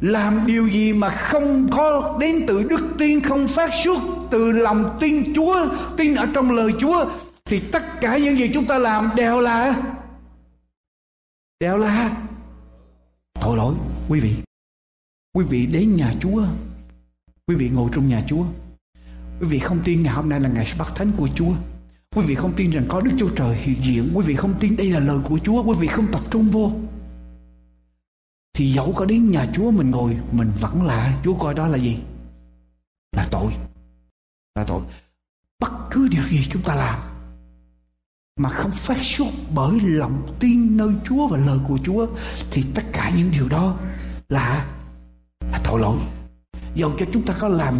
Làm 0.00 0.46
điều 0.46 0.68
gì 0.68 0.92
mà 0.92 1.08
không 1.08 1.68
có 1.70 2.16
đến 2.20 2.44
từ 2.48 2.62
đức 2.62 2.84
tin, 2.98 3.20
không 3.20 3.48
phát 3.48 3.70
xuất? 3.84 3.98
Từ 4.30 4.52
lòng 4.52 4.96
tin 5.00 5.34
chúa, 5.34 5.56
tin 5.96 6.14
ở 6.14 6.26
trong 6.34 6.50
lời 6.50 6.72
chúa, 6.78 7.10
thì 7.44 7.60
tất 7.72 7.82
cả 8.00 8.18
những 8.18 8.38
gì 8.38 8.50
chúng 8.54 8.64
ta 8.64 8.78
làm 8.78 9.10
đều 9.16 9.40
là 9.40 9.82
đều 11.60 11.76
là 11.76 12.16
tội 13.40 13.56
lỗi, 13.56 13.74
quý 14.08 14.20
vị. 14.20 14.36
Quý 15.34 15.44
vị 15.44 15.66
đến 15.66 15.96
nhà 15.96 16.14
chúa, 16.20 16.44
quý 17.46 17.54
vị 17.56 17.70
ngồi 17.74 17.90
trong 17.94 18.08
nhà 18.08 18.22
chúa. 18.26 18.44
Quý 19.40 19.48
vị 19.48 19.58
không 19.58 19.78
tin 19.84 20.02
ngày 20.02 20.14
hôm 20.14 20.28
nay 20.28 20.40
là 20.40 20.48
ngày 20.48 20.66
bắt 20.78 20.92
thánh 20.94 21.12
của 21.16 21.28
chúa. 21.34 21.52
Quý 22.16 22.22
vị 22.26 22.34
không 22.34 22.52
tin 22.56 22.70
rằng 22.70 22.84
có 22.88 23.00
đức 23.00 23.10
chúa 23.18 23.28
trời 23.28 23.56
hiện 23.56 23.76
diện. 23.82 24.10
Quý 24.14 24.24
vị 24.26 24.36
không 24.36 24.54
tin 24.60 24.76
đây 24.76 24.90
là 24.90 25.00
lời 25.00 25.18
của 25.24 25.38
chúa. 25.44 25.62
Quý 25.62 25.74
vị 25.80 25.86
không 25.86 26.06
tập 26.12 26.20
trung 26.30 26.42
vô. 26.42 26.72
Thì 28.54 28.72
dẫu 28.72 28.92
có 28.96 29.04
đến 29.04 29.30
nhà 29.30 29.50
Chúa 29.54 29.70
mình 29.70 29.90
ngồi, 29.90 30.16
mình 30.32 30.50
vẫn 30.60 30.82
là, 30.82 31.18
Chúa 31.24 31.34
coi 31.34 31.54
đó 31.54 31.66
là 31.66 31.78
gì? 31.78 31.98
Là 33.16 33.28
tội 33.30 33.52
là 34.56 34.64
tội, 34.64 34.82
bất 35.58 35.72
cứ 35.90 36.08
điều 36.08 36.22
gì 36.22 36.48
chúng 36.50 36.62
ta 36.62 36.74
làm 36.74 37.00
mà 38.36 38.48
không 38.48 38.70
phát 38.70 38.96
xuất 39.00 39.26
bởi 39.54 39.80
lòng 39.80 40.36
tin 40.40 40.76
nơi 40.76 40.94
Chúa 41.04 41.28
và 41.28 41.38
lời 41.38 41.58
của 41.68 41.78
Chúa, 41.84 42.06
thì 42.50 42.64
tất 42.74 42.82
cả 42.92 43.12
những 43.16 43.30
điều 43.30 43.48
đó 43.48 43.78
là 44.28 44.76
là 45.40 45.60
tội 45.64 45.80
lỗi. 45.80 45.98
Dầu 46.74 46.96
cho 46.98 47.06
chúng 47.12 47.26
ta 47.26 47.36
có 47.40 47.48
làm 47.48 47.74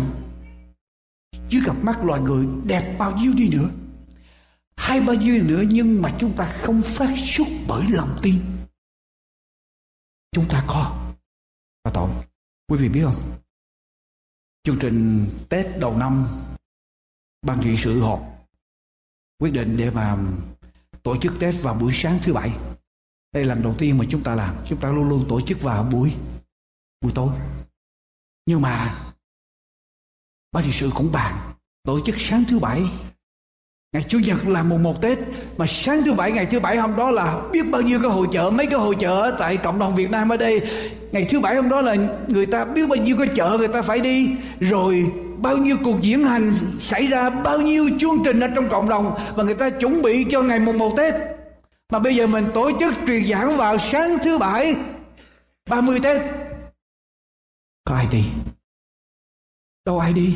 dưới 1.48 1.62
gặp 1.66 1.76
mắt 1.82 2.04
loài 2.04 2.20
người 2.20 2.46
đẹp 2.64 2.96
bao 2.98 3.16
nhiêu 3.16 3.32
đi 3.34 3.48
nữa, 3.48 3.70
hay 4.76 5.00
bao 5.00 5.16
nhiêu 5.16 5.42
nữa, 5.42 5.62
nhưng 5.70 6.02
mà 6.02 6.16
chúng 6.20 6.36
ta 6.36 6.44
không 6.62 6.82
phát 6.82 7.14
xuất 7.16 7.48
bởi 7.68 7.84
lòng 7.88 8.18
tin, 8.22 8.34
chúng 10.32 10.48
ta 10.48 10.64
có 10.66 11.12
là 11.84 11.90
tội. 11.94 12.10
Quý 12.68 12.78
vị 12.78 12.88
biết 12.88 13.02
không? 13.04 13.38
Chương 14.64 14.78
trình 14.80 15.26
tết 15.48 15.78
đầu 15.80 15.96
năm 15.96 16.26
ban 17.46 17.60
trị 17.62 17.76
sự 17.78 18.00
họp 18.00 18.20
quyết 19.38 19.50
định 19.50 19.76
để 19.76 19.90
mà 19.90 20.16
tổ 21.02 21.16
chức 21.16 21.32
tết 21.40 21.54
vào 21.62 21.74
buổi 21.74 21.92
sáng 21.94 22.18
thứ 22.22 22.34
bảy. 22.34 22.56
Đây 23.32 23.44
là 23.44 23.54
lần 23.54 23.62
đầu 23.62 23.74
tiên 23.78 23.98
mà 23.98 24.04
chúng 24.10 24.22
ta 24.22 24.34
làm. 24.34 24.56
Chúng 24.68 24.80
ta 24.80 24.90
luôn 24.90 25.08
luôn 25.08 25.26
tổ 25.28 25.40
chức 25.40 25.60
vào 25.60 25.84
buổi 25.84 26.16
buổi 27.00 27.12
tối. 27.14 27.32
Nhưng 28.46 28.60
mà 28.60 29.04
ban 30.52 30.64
trị 30.64 30.70
sự 30.72 30.90
cũng 30.94 31.12
bàn 31.12 31.54
tổ 31.82 32.00
chức 32.06 32.14
sáng 32.18 32.44
thứ 32.48 32.58
bảy 32.58 32.82
Ngày 33.96 34.04
Chủ 34.08 34.18
nhật 34.18 34.48
là 34.48 34.62
mùng 34.62 34.82
một 34.82 35.02
Tết, 35.02 35.18
Mà 35.56 35.66
sáng 35.68 36.04
thứ 36.04 36.12
bảy, 36.12 36.32
ngày 36.32 36.46
thứ 36.46 36.60
bảy 36.60 36.76
hôm 36.76 36.96
đó 36.96 37.10
là 37.10 37.42
Biết 37.52 37.70
bao 37.70 37.82
nhiêu 37.82 38.00
cái 38.02 38.10
hội 38.10 38.26
chợ, 38.32 38.50
Mấy 38.50 38.66
cái 38.66 38.78
hội 38.78 38.94
chợ 38.98 39.36
tại 39.38 39.56
cộng 39.56 39.78
đồng 39.78 39.94
Việt 39.96 40.10
Nam 40.10 40.28
ở 40.28 40.36
đây. 40.36 40.60
Ngày 41.12 41.26
thứ 41.30 41.40
bảy 41.40 41.56
hôm 41.56 41.68
đó 41.68 41.80
là 41.80 41.96
người 42.28 42.46
ta 42.46 42.64
biết 42.64 42.88
bao 42.88 42.96
nhiêu 42.96 43.16
cái 43.18 43.28
chợ 43.36 43.56
người 43.58 43.68
ta 43.68 43.82
phải 43.82 44.00
đi, 44.00 44.30
Rồi 44.60 45.06
bao 45.36 45.56
nhiêu 45.56 45.76
cuộc 45.84 46.02
diễn 46.02 46.22
hành 46.22 46.52
xảy 46.80 47.06
ra, 47.06 47.30
Bao 47.30 47.60
nhiêu 47.60 47.90
chương 48.00 48.22
trình 48.24 48.40
ở 48.40 48.48
trong 48.54 48.68
cộng 48.68 48.88
đồng 48.88 49.18
Và 49.36 49.44
người 49.44 49.54
ta 49.54 49.70
chuẩn 49.70 50.02
bị 50.02 50.26
cho 50.30 50.42
ngày 50.42 50.58
mùng 50.60 50.78
một 50.78 50.94
Tết. 50.96 51.14
Mà 51.92 51.98
bây 51.98 52.14
giờ 52.14 52.26
mình 52.26 52.44
tổ 52.54 52.70
chức 52.80 52.94
truyền 53.06 53.26
giảng 53.26 53.56
vào 53.56 53.78
sáng 53.78 54.10
thứ 54.24 54.38
bảy 54.38 54.74
30 55.68 56.00
Tết. 56.02 56.22
Có 57.84 57.94
ai 57.94 58.06
đi? 58.12 58.24
Đâu 59.86 59.98
ai 59.98 60.12
đi? 60.12 60.34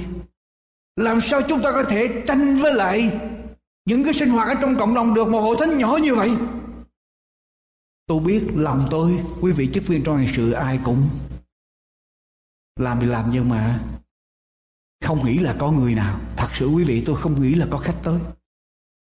Làm 0.96 1.20
sao 1.20 1.42
chúng 1.42 1.62
ta 1.62 1.72
có 1.72 1.82
thể 1.82 2.08
tranh 2.26 2.58
với 2.58 2.74
lại 2.74 3.10
những 3.84 4.04
cái 4.04 4.12
sinh 4.12 4.28
hoạt 4.28 4.48
ở 4.48 4.54
trong 4.60 4.76
cộng 4.76 4.94
đồng 4.94 5.14
được 5.14 5.28
một 5.28 5.40
hội 5.40 5.56
thánh 5.60 5.78
nhỏ 5.78 5.96
như 6.02 6.14
vậy. 6.14 6.30
Tôi 8.06 8.20
biết 8.20 8.42
lòng 8.54 8.88
tôi, 8.90 9.18
quý 9.40 9.52
vị 9.52 9.68
chức 9.74 9.86
viên 9.86 10.04
trong 10.04 10.16
hành 10.16 10.28
sự 10.36 10.52
ai 10.52 10.78
cũng 10.84 11.02
làm 12.76 13.00
thì 13.00 13.06
làm 13.06 13.30
nhưng 13.32 13.48
mà 13.48 13.80
không 15.04 15.24
nghĩ 15.24 15.38
là 15.38 15.56
có 15.58 15.70
người 15.70 15.94
nào. 15.94 16.20
Thật 16.36 16.48
sự 16.54 16.66
quý 16.66 16.84
vị, 16.84 17.02
tôi 17.06 17.16
không 17.16 17.42
nghĩ 17.42 17.54
là 17.54 17.66
có 17.70 17.78
khách 17.78 17.96
tới. 18.02 18.18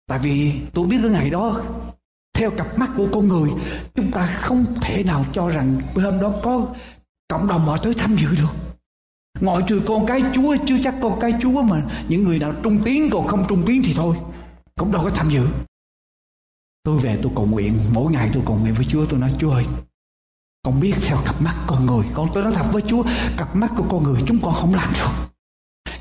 Tại 0.07 0.19
vì 0.19 0.61
tôi 0.73 0.87
biết 0.87 0.97
cái 1.01 1.11
ngày 1.11 1.29
đó, 1.29 1.61
theo 2.33 2.51
cặp 2.51 2.77
mắt 2.77 2.91
của 2.97 3.07
con 3.11 3.27
người, 3.27 3.49
chúng 3.95 4.11
ta 4.11 4.27
không 4.27 4.65
thể 4.81 5.03
nào 5.03 5.25
cho 5.33 5.49
rằng 5.49 5.81
bữa 5.95 6.11
hôm 6.11 6.21
đó 6.21 6.33
có 6.43 6.67
cộng 7.27 7.47
đồng 7.47 7.61
họ 7.61 7.77
tới 7.77 7.93
tham 7.93 8.15
dự 8.15 8.27
được. 8.27 8.55
Ngoại 9.41 9.63
trừ 9.67 9.81
con 9.87 10.05
cái 10.05 10.23
chúa, 10.33 10.55
chưa 10.67 10.77
chắc 10.83 10.95
con 11.01 11.19
cái 11.19 11.33
chúa 11.41 11.61
mà 11.61 11.83
những 12.07 12.23
người 12.23 12.39
nào 12.39 12.53
trung 12.63 12.81
tiến 12.85 13.09
còn 13.11 13.27
không 13.27 13.45
trung 13.49 13.63
tiến 13.65 13.81
thì 13.85 13.93
thôi 13.93 14.15
cũng 14.77 14.91
đâu 14.91 15.01
có 15.03 15.09
tham 15.09 15.29
dự 15.29 15.47
tôi 16.83 16.99
về 16.99 17.19
tôi 17.23 17.31
cầu 17.35 17.45
nguyện, 17.45 17.79
mỗi 17.93 18.11
ngày 18.11 18.29
tôi 18.33 18.43
cầu 18.45 18.57
nguyện 18.57 18.73
với 18.73 18.85
chúa, 18.85 19.05
tôi 19.09 19.19
nói, 19.19 19.35
chúa 19.39 19.51
ơi, 19.51 19.65
con 20.63 20.79
biết 20.79 20.93
theo 21.01 21.17
cặp 21.25 21.41
mắt 21.41 21.55
con 21.67 21.85
người, 21.85 22.05
con 22.13 22.29
tôi 22.33 22.43
nói 22.43 22.53
thật 22.55 22.65
với 22.71 22.81
chúa, 22.87 23.03
cặp 23.37 23.55
mắt 23.55 23.71
của 23.77 23.85
con 23.91 24.03
người 24.03 24.21
chúng 24.27 24.39
con 24.41 24.53
không 24.53 24.73
làm 24.73 24.93
được 24.93 25.31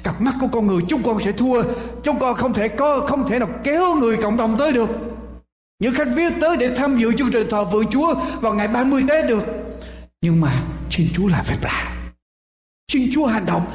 cặp 0.02 0.20
mắt 0.20 0.34
của 0.40 0.48
con 0.52 0.66
người 0.66 0.82
chúng 0.88 1.02
con 1.02 1.20
sẽ 1.20 1.32
thua, 1.32 1.62
chúng 2.04 2.18
con 2.18 2.36
không 2.36 2.54
thể 2.54 2.68
có, 2.68 3.06
không 3.08 3.28
thể 3.28 3.38
nào 3.38 3.48
kéo 3.64 3.94
người 3.94 4.16
cộng 4.16 4.36
đồng 4.36 4.58
tới 4.58 4.72
được 4.72 4.90
những 5.80 5.94
khách 5.94 6.08
viết 6.14 6.32
tới 6.40 6.56
để 6.56 6.74
tham 6.76 6.98
dự 6.98 7.12
chương 7.18 7.30
trình 7.32 7.46
thờ 7.50 7.64
vượng 7.64 7.86
Chúa 7.90 8.14
vào 8.40 8.54
ngày 8.54 8.68
30 8.68 9.02
Tết 9.08 9.26
được. 9.28 9.44
Nhưng 10.20 10.40
mà 10.40 10.62
xin 10.90 11.08
Chúa 11.14 11.28
làm 11.28 11.44
việc 11.48 11.56
lạ. 11.62 12.10
Xin 12.92 13.10
Chúa 13.14 13.26
hành 13.26 13.46
động. 13.46 13.66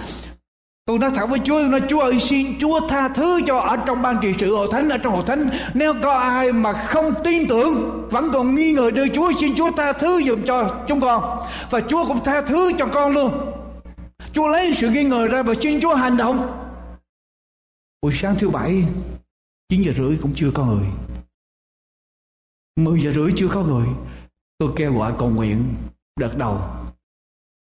Tôi 0.85 0.99
nói 0.99 1.11
thẳng 1.15 1.29
với 1.29 1.39
Chúa, 1.45 1.59
tôi 1.59 1.69
nói 1.69 1.81
Chúa 1.89 1.99
ơi 1.99 2.19
xin 2.19 2.59
Chúa 2.59 2.87
tha 2.89 3.09
thứ 3.09 3.41
cho 3.47 3.59
ở 3.59 3.77
trong 3.87 4.01
ban 4.01 4.17
trị 4.21 4.33
sự 4.37 4.55
hội 4.55 4.67
thánh, 4.71 4.89
ở 4.89 4.97
trong 4.97 5.13
hội 5.13 5.23
thánh. 5.27 5.49
Nếu 5.73 5.93
có 6.03 6.13
ai 6.13 6.51
mà 6.51 6.73
không 6.73 7.13
tin 7.23 7.47
tưởng, 7.47 8.07
vẫn 8.11 8.29
còn 8.33 8.55
nghi 8.55 8.73
ngờ 8.73 8.91
đưa 8.91 9.07
Chúa, 9.07 9.31
xin 9.39 9.55
Chúa 9.55 9.71
tha 9.77 9.93
thứ 9.93 10.21
dùm 10.27 10.41
cho 10.45 10.85
chúng 10.87 11.01
con. 11.01 11.39
Và 11.69 11.81
Chúa 11.81 12.07
cũng 12.07 12.23
tha 12.23 12.41
thứ 12.41 12.71
cho 12.79 12.85
con 12.93 13.13
luôn. 13.13 13.31
Chúa 14.33 14.47
lấy 14.47 14.73
sự 14.75 14.89
nghi 14.89 15.03
ngờ 15.03 15.27
ra 15.27 15.43
và 15.43 15.53
xin 15.61 15.81
Chúa 15.81 15.95
hành 15.95 16.17
động. 16.17 16.61
Buổi 18.01 18.13
sáng 18.15 18.35
thứ 18.39 18.49
bảy, 18.49 18.83
9 19.69 19.81
giờ 19.81 19.91
rưỡi 19.97 20.17
cũng 20.21 20.31
chưa 20.35 20.51
có 20.53 20.65
người 20.65 20.85
10 22.75 23.01
giờ 23.01 23.11
rưỡi 23.11 23.31
chưa 23.37 23.47
có 23.47 23.61
người 23.61 23.87
tôi 24.57 24.69
kêu 24.75 24.93
gọi 24.93 25.13
cầu 25.19 25.29
nguyện 25.29 25.73
đợt 26.19 26.37
đầu 26.37 26.61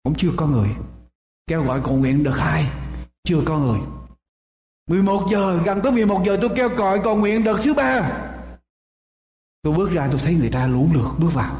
cũng 0.03 0.14
chưa 0.16 0.31
có 0.37 0.47
người 0.47 0.68
kêu 1.47 1.64
gọi 1.64 1.81
cầu 1.85 1.97
nguyện 1.97 2.25
đợt 2.25 2.35
hai 2.39 2.82
chưa 3.25 3.43
có 3.47 3.59
người. 3.59 3.81
11 4.89 5.29
giờ, 5.31 5.61
gần 5.64 5.81
tới 5.83 5.93
11 5.93 6.23
giờ 6.27 6.39
tôi 6.41 6.51
kêu 6.57 6.68
gọi 6.68 7.01
cầu 7.05 7.16
nguyện 7.16 7.45
đợt 7.45 7.59
thứ 7.62 7.75
ba. 7.75 8.20
Tôi 9.62 9.75
bước 9.75 9.91
ra 9.91 10.09
tôi 10.11 10.20
thấy 10.25 10.35
người 10.35 10.51
ta 10.51 10.66
lũ 10.66 10.89
lượt 10.95 11.09
bước 11.18 11.31
vào. 11.35 11.57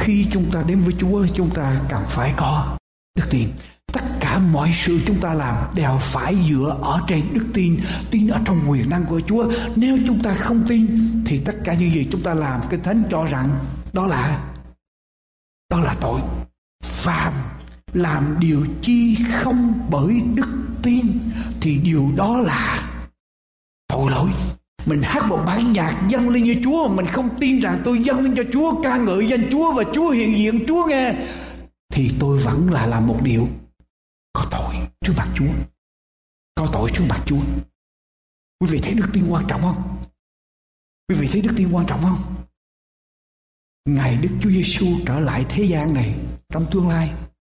Khi 0.00 0.26
chúng 0.32 0.50
ta 0.52 0.62
đến 0.62 0.78
với 0.78 0.94
Chúa, 0.98 1.26
chúng 1.34 1.54
ta 1.54 1.80
cần 1.88 2.02
phải 2.08 2.34
có 2.36 2.76
đức 3.14 3.24
tin. 3.30 3.48
Tất 3.92 4.04
cả 4.20 4.38
mọi 4.38 4.72
sự 4.74 5.00
chúng 5.06 5.20
ta 5.20 5.34
làm 5.34 5.74
đều 5.74 5.98
phải 6.00 6.34
dựa 6.48 6.78
ở 6.82 7.00
trên 7.08 7.34
đức 7.34 7.46
tin 7.54 7.80
tin 8.10 8.28
ở 8.28 8.40
trong 8.44 8.70
quyền 8.70 8.90
năng 8.90 9.04
của 9.04 9.20
chúa. 9.20 9.52
Nếu 9.76 9.98
chúng 10.06 10.22
ta 10.22 10.34
không 10.34 10.64
tin, 10.68 10.86
thì 11.26 11.40
tất 11.44 11.56
cả 11.64 11.74
những 11.74 11.94
gì 11.94 12.08
chúng 12.12 12.22
ta 12.22 12.34
làm, 12.34 12.60
kinh 12.70 12.80
thánh 12.80 13.02
cho 13.10 13.24
rằng 13.24 13.48
đó 13.92 14.06
là 14.06 14.54
đó 15.70 15.80
là 15.80 15.96
tội. 16.00 16.20
Phàm 16.82 17.32
làm 17.94 18.36
điều 18.40 18.66
chi 18.82 19.16
không 19.32 19.88
bởi 19.90 20.20
đức 20.34 20.48
tin, 20.82 21.06
thì 21.60 21.78
điều 21.78 22.12
đó 22.16 22.40
là 22.40 22.90
tội 23.88 24.10
lỗi. 24.10 24.30
Mình 24.86 25.00
hát 25.02 25.26
một 25.28 25.42
bản 25.46 25.72
nhạc 25.72 26.06
dâng 26.08 26.28
lên 26.28 26.44
cho 26.46 26.60
Chúa 26.64 26.88
mà 26.88 26.94
mình 26.96 27.06
không 27.06 27.28
tin 27.40 27.60
rằng 27.60 27.82
tôi 27.84 28.04
dâng 28.04 28.20
lên 28.20 28.34
cho 28.36 28.42
Chúa, 28.52 28.82
ca 28.82 28.96
ngợi 28.96 29.28
danh 29.28 29.48
Chúa 29.50 29.72
và 29.72 29.84
Chúa 29.94 30.10
hiện 30.10 30.38
diện 30.38 30.64
Chúa 30.68 30.86
nghe, 30.86 31.14
thì 31.92 32.10
tôi 32.20 32.38
vẫn 32.38 32.72
là 32.72 32.86
làm 32.86 33.06
một 33.06 33.18
điều 33.22 33.48
có 34.32 34.46
tội 34.50 34.74
trước 35.00 35.12
mặt 35.16 35.28
Chúa. 35.34 35.52
Có 36.54 36.66
tội 36.72 36.90
trước 36.94 37.04
mặt 37.08 37.22
Chúa. 37.26 37.40
Quý 38.60 38.68
vị 38.70 38.78
thấy 38.82 38.94
đức 38.94 39.06
tin 39.12 39.24
quan 39.28 39.44
trọng 39.48 39.62
không? 39.62 40.04
Quý 41.08 41.14
vị 41.14 41.28
thấy 41.32 41.40
đức 41.40 41.52
tin 41.56 41.68
quan 41.72 41.86
trọng 41.86 42.02
không? 42.02 42.34
Ngày 43.88 44.16
Đức 44.16 44.28
Chúa 44.42 44.50
Giêsu 44.50 44.86
trở 45.06 45.20
lại 45.20 45.44
thế 45.48 45.64
gian 45.64 45.94
này 45.94 46.14
trong 46.48 46.66
tương 46.70 46.88
lai 46.88 47.12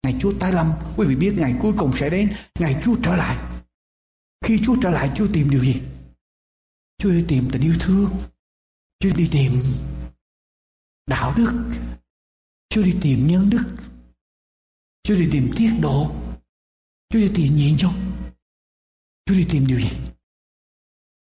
ngày 0.07 0.19
Chúa 0.21 0.33
tái 0.39 0.51
lâm. 0.53 0.71
Quý 0.97 1.07
vị 1.07 1.15
biết 1.15 1.33
ngày 1.37 1.55
cuối 1.61 1.73
cùng 1.77 1.91
sẽ 1.95 2.09
đến. 2.09 2.33
Ngày 2.59 2.81
Chúa 2.85 2.95
trở 3.03 3.15
lại. 3.15 3.37
Khi 4.45 4.59
Chúa 4.63 4.75
trở 4.81 4.89
lại, 4.89 5.11
Chúa 5.15 5.27
tìm 5.33 5.49
điều 5.49 5.61
gì? 5.61 5.81
Chúa 6.97 7.11
đi 7.11 7.25
tìm 7.27 7.49
tình 7.51 7.61
yêu 7.61 7.75
thương. 7.79 8.09
Chúa 8.99 9.09
đi 9.17 9.29
tìm 9.31 9.51
đạo 11.07 11.33
đức. 11.37 11.63
Chúa 12.69 12.83
đi 12.83 12.95
tìm 13.01 13.27
nhân 13.27 13.49
đức. 13.49 13.63
Chúa 15.03 15.15
đi 15.15 15.29
tìm 15.31 15.51
tiết 15.55 15.71
độ. 15.81 16.15
Chúa 17.09 17.19
đi 17.19 17.31
tìm 17.35 17.55
nhịn 17.55 17.77
nhục. 17.81 17.93
Chúa 19.25 19.35
đi 19.35 19.45
tìm 19.49 19.67
điều 19.67 19.79
gì? 19.79 19.91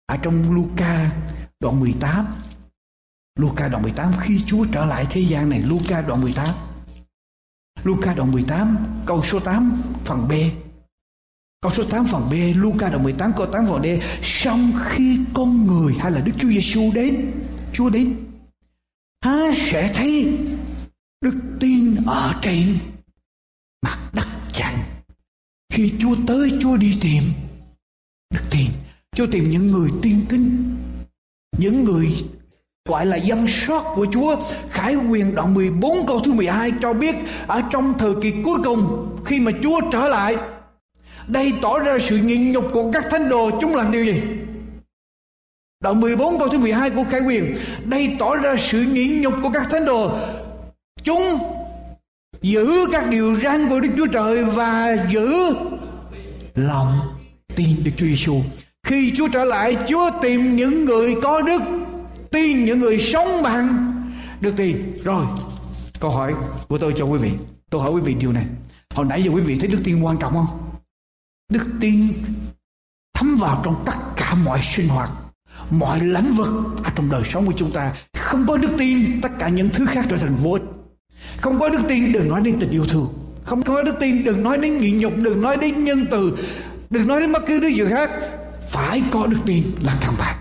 Ở 0.05 0.17
trong 0.23 0.53
Luca 0.55 1.23
đoạn 1.59 1.79
18 1.79 2.25
Luca 3.39 3.67
đoạn 3.67 3.83
18 3.83 4.13
khi 4.19 4.43
Chúa 4.45 4.65
trở 4.71 4.85
lại 4.85 5.05
thế 5.09 5.21
gian 5.21 5.49
này, 5.49 5.61
Luca 5.61 6.01
đoạn 6.01 6.21
18 6.21 6.72
Luca 7.83 8.13
đoạn 8.13 8.31
18 8.31 8.77
câu 9.05 9.23
số 9.23 9.39
8 9.39 9.81
phần 10.05 10.27
B. 10.27 10.31
Câu 11.61 11.71
số 11.71 11.83
8 11.89 12.05
phần 12.05 12.29
B, 12.29 12.33
Luca 12.55 12.89
đoạn 12.89 13.03
18 13.03 13.31
câu 13.37 13.45
8 13.45 13.67
phần 13.67 13.83
D. 13.83 13.85
Xong 14.23 14.71
khi 14.85 15.19
con 15.33 15.67
người 15.67 15.93
hay 15.99 16.11
là 16.11 16.21
Đức 16.21 16.31
Chúa 16.39 16.49
Giêsu 16.49 16.91
đến, 16.93 17.31
Chúa 17.73 17.89
đến 17.89 18.15
Há 19.23 19.51
sẽ 19.55 19.91
thấy 19.95 20.37
đức 21.21 21.35
tin 21.59 21.95
ở 22.05 22.39
trên 22.41 22.75
mặt 23.85 23.99
đất 24.13 24.27
chẳng. 24.53 24.77
khi 25.73 25.93
Chúa 25.99 26.15
tới, 26.27 26.51
Chúa 26.61 26.77
đi 26.77 26.97
tìm 27.01 27.23
đức 28.33 28.41
tin. 28.51 28.67
Chúa 29.15 29.27
tìm 29.31 29.49
những 29.49 29.67
người 29.67 29.89
tiên 30.01 30.25
kính, 30.29 30.75
những 31.57 31.83
người 31.83 32.25
gọi 32.89 33.05
là 33.05 33.15
dân 33.15 33.47
sót 33.47 33.93
của 33.95 34.07
Chúa. 34.11 34.35
Khải 34.69 34.95
quyền 34.95 35.35
đoạn 35.35 35.53
14 35.53 36.05
câu 36.07 36.19
thứ 36.19 36.33
12 36.33 36.71
cho 36.81 36.93
biết 36.93 37.15
ở 37.47 37.61
trong 37.71 37.93
thời 37.97 38.13
kỳ 38.21 38.33
cuối 38.45 38.59
cùng 38.63 39.09
khi 39.25 39.39
mà 39.39 39.51
Chúa 39.63 39.81
trở 39.91 40.07
lại 40.07 40.35
đây 41.27 41.53
tỏ 41.61 41.79
ra 41.79 41.97
sự 41.99 42.17
nhịn 42.17 42.51
nhục 42.51 42.65
của 42.73 42.91
các 42.91 43.05
thánh 43.11 43.29
đồ 43.29 43.51
chúng 43.61 43.75
làm 43.75 43.91
điều 43.91 44.05
gì? 44.05 44.21
Đoạn 45.83 46.01
14 46.01 46.39
câu 46.39 46.47
thứ 46.47 46.59
12 46.59 46.89
của 46.89 47.03
Khải 47.11 47.21
quyền 47.21 47.55
Đây 47.85 48.15
tỏ 48.19 48.35
ra 48.35 48.55
sự 48.59 48.81
nhịn 48.81 49.21
nhục 49.21 49.33
của 49.43 49.49
các 49.49 49.69
thánh 49.69 49.85
đồ. 49.85 50.11
Chúng 51.03 51.21
giữ 52.41 52.85
các 52.91 53.09
điều 53.09 53.35
răn 53.43 53.69
của 53.69 53.79
Đức 53.79 53.89
Chúa 53.97 54.07
Trời 54.07 54.43
và 54.43 54.97
giữ 55.11 55.55
lòng 56.55 56.91
tin 57.55 57.67
Đức 57.83 57.91
Chúa 57.97 58.05
Giêsu. 58.05 58.41
Khi 58.87 59.11
Chúa 59.15 59.27
trở 59.27 59.45
lại, 59.45 59.77
Chúa 59.89 60.09
tìm 60.21 60.55
những 60.55 60.85
người 60.85 61.15
có 61.23 61.41
đức, 61.41 61.61
tin 62.33 62.65
những 62.65 62.79
người 62.79 62.99
sống 62.99 63.27
bằng 63.43 63.67
đức 64.41 64.53
tin. 64.57 64.97
Rồi, 65.03 65.25
câu 65.99 66.11
hỏi 66.11 66.33
của 66.67 66.77
tôi 66.77 66.93
cho 66.97 67.05
quý 67.05 67.19
vị. 67.19 67.31
Tôi 67.69 67.81
hỏi 67.81 67.91
quý 67.91 68.01
vị 68.01 68.13
điều 68.13 68.31
này. 68.31 68.45
Hồi 68.95 69.05
nãy 69.05 69.23
giờ 69.23 69.31
quý 69.31 69.41
vị 69.41 69.57
thấy 69.59 69.67
đức 69.67 69.79
tin 69.83 70.01
quan 70.01 70.17
trọng 70.17 70.33
không? 70.33 70.71
Đức 71.51 71.65
tin 71.81 72.07
thấm 73.13 73.37
vào 73.39 73.61
trong 73.65 73.83
tất 73.85 73.95
cả 74.15 74.35
mọi 74.45 74.59
sinh 74.63 74.87
hoạt, 74.87 75.09
mọi 75.71 75.99
lãnh 75.99 76.33
vực 76.33 76.47
ở 76.83 76.91
trong 76.95 77.09
đời 77.09 77.23
sống 77.29 77.45
của 77.45 77.53
chúng 77.57 77.71
ta. 77.71 77.93
Không 78.17 78.45
có 78.47 78.57
đức 78.57 78.71
tin, 78.77 79.21
tất 79.21 79.29
cả 79.39 79.49
những 79.49 79.69
thứ 79.69 79.85
khác 79.85 80.05
trở 80.09 80.17
thành 80.17 80.35
vô 80.35 80.51
ích 80.51 80.63
không 81.41 81.59
có 81.59 81.69
đức 81.69 81.81
tin 81.87 82.11
đừng 82.11 82.29
nói 82.29 82.41
đến 82.41 82.59
tình 82.59 82.69
yêu 82.69 82.85
thương 82.85 83.07
không 83.43 83.63
có 83.63 83.83
đức 83.83 83.95
tin 83.99 84.23
đừng 84.23 84.43
nói 84.43 84.57
đến 84.57 84.77
nhịn 84.77 84.97
nhục 84.97 85.13
đừng 85.17 85.41
nói 85.41 85.57
đến 85.61 85.83
nhân 85.83 86.05
từ 86.11 86.37
đừng 86.89 87.07
nói 87.07 87.19
đến 87.21 87.31
bất 87.31 87.43
cứ 87.47 87.59
thứ 87.59 87.67
gì 87.67 87.83
khác 87.89 88.09
phải 88.69 89.03
có 89.11 89.27
đức 89.27 89.37
tin 89.45 89.63
là 89.81 89.97
căn 90.01 90.13
bản 90.19 90.37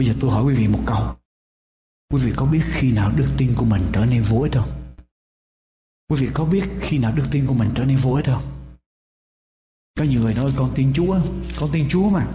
bây 0.00 0.06
giờ 0.08 0.14
tôi 0.20 0.30
hỏi 0.30 0.44
quý 0.44 0.54
vị 0.54 0.68
một 0.68 0.82
câu. 0.86 1.16
Quý 2.12 2.22
vị 2.24 2.32
có 2.36 2.46
biết 2.46 2.62
khi 2.72 2.92
nào 2.92 3.12
đức 3.16 3.28
tin 3.38 3.54
của 3.56 3.64
mình 3.64 3.82
trở 3.92 4.04
nên 4.04 4.22
vô 4.22 4.40
ích 4.40 4.52
không? 4.54 4.68
Quý 6.08 6.16
vị 6.20 6.28
có 6.34 6.44
biết 6.44 6.64
khi 6.80 6.98
nào 6.98 7.12
đức 7.12 7.24
tin 7.30 7.46
của 7.46 7.54
mình 7.54 7.68
trở 7.74 7.84
nên 7.84 7.96
vô 7.96 8.14
ích 8.14 8.26
không? 8.26 8.42
Có 9.98 10.04
nhiều 10.04 10.20
người 10.20 10.34
nói, 10.34 10.52
con 10.56 10.72
tin 10.74 10.92
chúa, 10.94 11.18
con 11.58 11.70
tin 11.72 11.88
chúa 11.90 12.08
mà. 12.08 12.28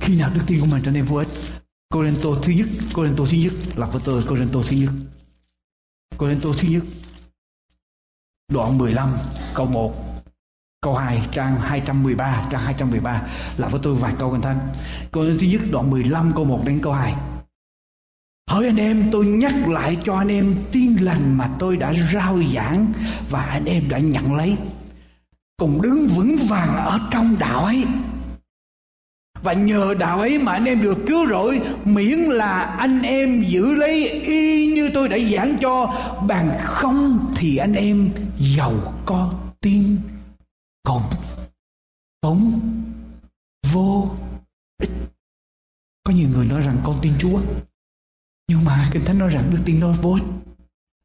Khi 0.00 0.18
nào 0.18 0.30
đức 0.34 0.40
tin 0.46 0.60
của 0.60 0.66
mình 0.66 0.82
trở 0.84 0.90
nên 0.90 1.04
vô 1.04 1.16
ích? 1.16 1.28
Corinto 1.90 2.30
thứ 2.42 2.52
nhất, 2.52 2.68
Corinto 2.94 3.24
thứ 3.30 3.36
nhất, 3.36 3.52
là 3.76 3.86
với 3.86 4.02
tôi, 4.04 4.22
Corinto 4.28 4.60
thứ 4.68 4.76
nhất. 4.76 4.92
Corinto 6.18 6.48
thứ 6.58 6.68
nhất. 6.68 6.84
Đoạn 8.48 8.78
15 8.78 9.10
câu 9.54 9.66
1 9.66 10.11
câu 10.82 10.94
2 10.94 11.22
trang 11.32 11.56
213 11.60 12.44
trang 12.50 12.60
213 12.60 13.22
là 13.56 13.68
với 13.68 13.80
tôi 13.82 13.94
vài 13.94 14.12
câu 14.18 14.32
kinh 14.32 14.40
thánh 14.40 14.58
câu 15.12 15.24
thứ 15.40 15.46
nhất, 15.46 15.60
đoạn 15.70 15.90
15 15.90 16.32
câu 16.36 16.44
1 16.44 16.60
đến 16.64 16.80
câu 16.82 16.92
2 16.92 17.14
Hỡi 18.50 18.66
anh 18.66 18.76
em, 18.76 19.08
tôi 19.12 19.26
nhắc 19.26 19.68
lại 19.68 19.96
cho 20.04 20.16
anh 20.16 20.28
em 20.28 20.54
tin 20.72 20.96
lành 20.96 21.38
mà 21.38 21.48
tôi 21.58 21.76
đã 21.76 21.92
rao 22.12 22.38
giảng 22.54 22.92
và 23.30 23.42
anh 23.42 23.64
em 23.64 23.88
đã 23.88 23.98
nhận 23.98 24.34
lấy. 24.34 24.56
Cùng 25.56 25.82
đứng 25.82 26.06
vững 26.06 26.36
vàng 26.48 26.76
ở 26.76 27.00
trong 27.10 27.38
đạo 27.38 27.64
ấy. 27.64 27.84
Và 29.42 29.52
nhờ 29.52 29.94
đạo 29.98 30.20
ấy 30.20 30.38
mà 30.38 30.52
anh 30.52 30.64
em 30.64 30.82
được 30.82 30.98
cứu 31.06 31.28
rỗi, 31.28 31.60
miễn 31.84 32.18
là 32.18 32.62
anh 32.62 33.02
em 33.02 33.44
giữ 33.48 33.74
lấy 33.74 34.08
y 34.08 34.74
như 34.74 34.90
tôi 34.94 35.08
đã 35.08 35.18
giảng 35.18 35.56
cho. 35.60 35.94
Bằng 36.28 36.50
không 36.64 37.32
thì 37.36 37.56
anh 37.56 37.74
em 37.74 38.10
giàu 38.38 38.94
có 39.06 39.32
tin 39.60 39.96
cũng 40.82 41.02
cũng 42.20 42.60
vô 43.72 44.10
ích. 44.78 44.90
Có 46.04 46.12
nhiều 46.12 46.28
người 46.28 46.46
nói 46.46 46.60
rằng 46.60 46.82
con 46.84 46.98
tin 47.02 47.12
chúa. 47.18 47.40
Nhưng 48.48 48.64
mà 48.64 48.88
kinh 48.92 49.04
thánh 49.04 49.18
nói 49.18 49.28
rằng 49.28 49.50
đức 49.50 49.58
tin 49.64 49.80
đó 49.80 49.94
vô 50.02 50.12
ích. 50.12 50.22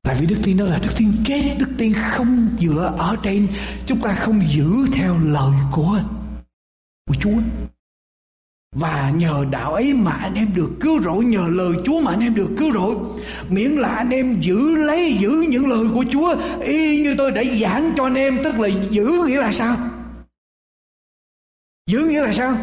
Tại 0.03 0.15
vì 0.19 0.27
đức 0.27 0.37
tin 0.43 0.57
đó 0.57 0.65
là 0.65 0.79
đức 0.83 0.91
tin 0.97 1.23
chết. 1.25 1.55
Đức 1.59 1.69
tin 1.77 1.93
không 1.93 2.57
dựa 2.59 2.95
ở 2.97 3.15
trên. 3.23 3.47
Chúng 3.85 4.01
ta 4.01 4.15
không 4.15 4.41
giữ 4.49 4.85
theo 4.93 5.19
lời 5.19 5.53
của 5.71 6.01
của 7.07 7.15
chúa 7.19 7.41
và 8.75 9.11
nhờ 9.15 9.45
đạo 9.51 9.73
ấy 9.73 9.93
mà 9.93 10.11
anh 10.11 10.33
em 10.33 10.47
được 10.55 10.69
cứu 10.79 11.01
rỗi, 11.01 11.25
nhờ 11.25 11.47
lời 11.49 11.73
Chúa 11.85 12.01
mà 12.01 12.11
anh 12.11 12.19
em 12.19 12.35
được 12.35 12.49
cứu 12.57 12.73
rỗi. 12.73 12.95
Miễn 13.49 13.71
là 13.71 13.89
anh 13.89 14.09
em 14.09 14.41
giữ 14.41 14.75
lấy, 14.75 15.17
giữ 15.21 15.45
những 15.49 15.67
lời 15.67 15.85
của 15.93 16.05
Chúa, 16.11 16.35
y 16.61 17.03
như 17.03 17.15
tôi 17.17 17.31
đã 17.31 17.43
giảng 17.61 17.91
cho 17.97 18.03
anh 18.03 18.15
em, 18.15 18.43
tức 18.43 18.59
là 18.59 18.67
giữ 18.91 19.11
nghĩa 19.27 19.41
là 19.41 19.51
sao? 19.51 19.77
Giữ 21.89 21.99
nghĩa 21.99 22.21
là 22.21 22.33
sao? 22.33 22.57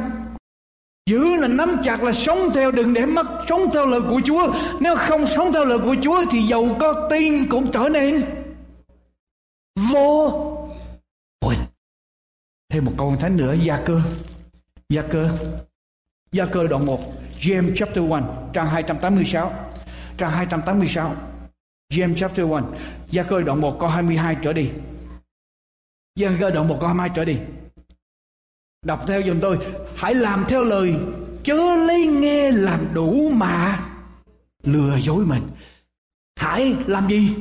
Giữ 1.10 1.36
là 1.36 1.48
nắm 1.48 1.68
chặt, 1.84 2.02
là 2.02 2.12
sống 2.12 2.38
theo, 2.54 2.70
đừng 2.70 2.94
để 2.94 3.06
mất, 3.06 3.26
sống 3.48 3.60
theo 3.72 3.86
lời 3.86 4.00
của 4.00 4.20
Chúa. 4.24 4.54
Nếu 4.80 4.96
không 4.96 5.26
sống 5.26 5.52
theo 5.52 5.64
lời 5.64 5.78
của 5.78 5.96
Chúa 6.02 6.24
thì 6.30 6.42
dầu 6.42 6.76
có 6.80 7.08
tin 7.10 7.48
cũng 7.48 7.72
trở 7.72 7.88
nên 7.92 8.24
vô 9.92 10.30
ích 11.40 11.58
thêm 12.72 12.84
một 12.84 12.92
câu 12.98 13.16
thánh 13.20 13.36
nữa, 13.36 13.54
gia 13.62 13.82
cơ. 13.86 14.00
Gia 14.88 15.02
cơ. 15.02 15.30
Gia 16.34 16.46
cơ 16.46 16.66
đoạn 16.66 16.86
1 16.86 17.00
James 17.40 17.72
chapter 17.76 18.04
1 18.04 18.20
trang 18.52 18.66
286 18.66 19.52
trang 20.18 20.30
286 20.30 21.16
James 21.92 22.14
chapter 22.16 22.46
1 22.46 22.60
Gia 23.10 23.22
cơ 23.22 23.40
đoạn 23.40 23.60
1 23.60 23.76
câu 23.80 23.88
22 23.88 24.36
trở 24.42 24.52
đi. 24.52 24.70
Gia 26.16 26.30
cơ 26.40 26.50
đoạn 26.50 26.68
1 26.68 26.76
câu 26.80 26.88
22 26.88 27.10
trở 27.16 27.24
đi. 27.24 27.38
Đọc 28.86 29.04
theo 29.06 29.22
dùm 29.26 29.40
tôi, 29.40 29.58
Hãy 29.96 30.14
làm 30.14 30.44
theo 30.48 30.64
lời, 30.64 30.94
Chớ 31.44 31.76
lấy 31.86 32.06
nghe 32.06 32.50
làm 32.50 32.94
đủ 32.94 33.30
mà 33.34 33.80
Lừa 34.64 34.96
dối 34.96 35.26
mình. 35.26 35.42
Hãy 36.36 36.76
làm 36.86 37.08
gì? 37.08 37.34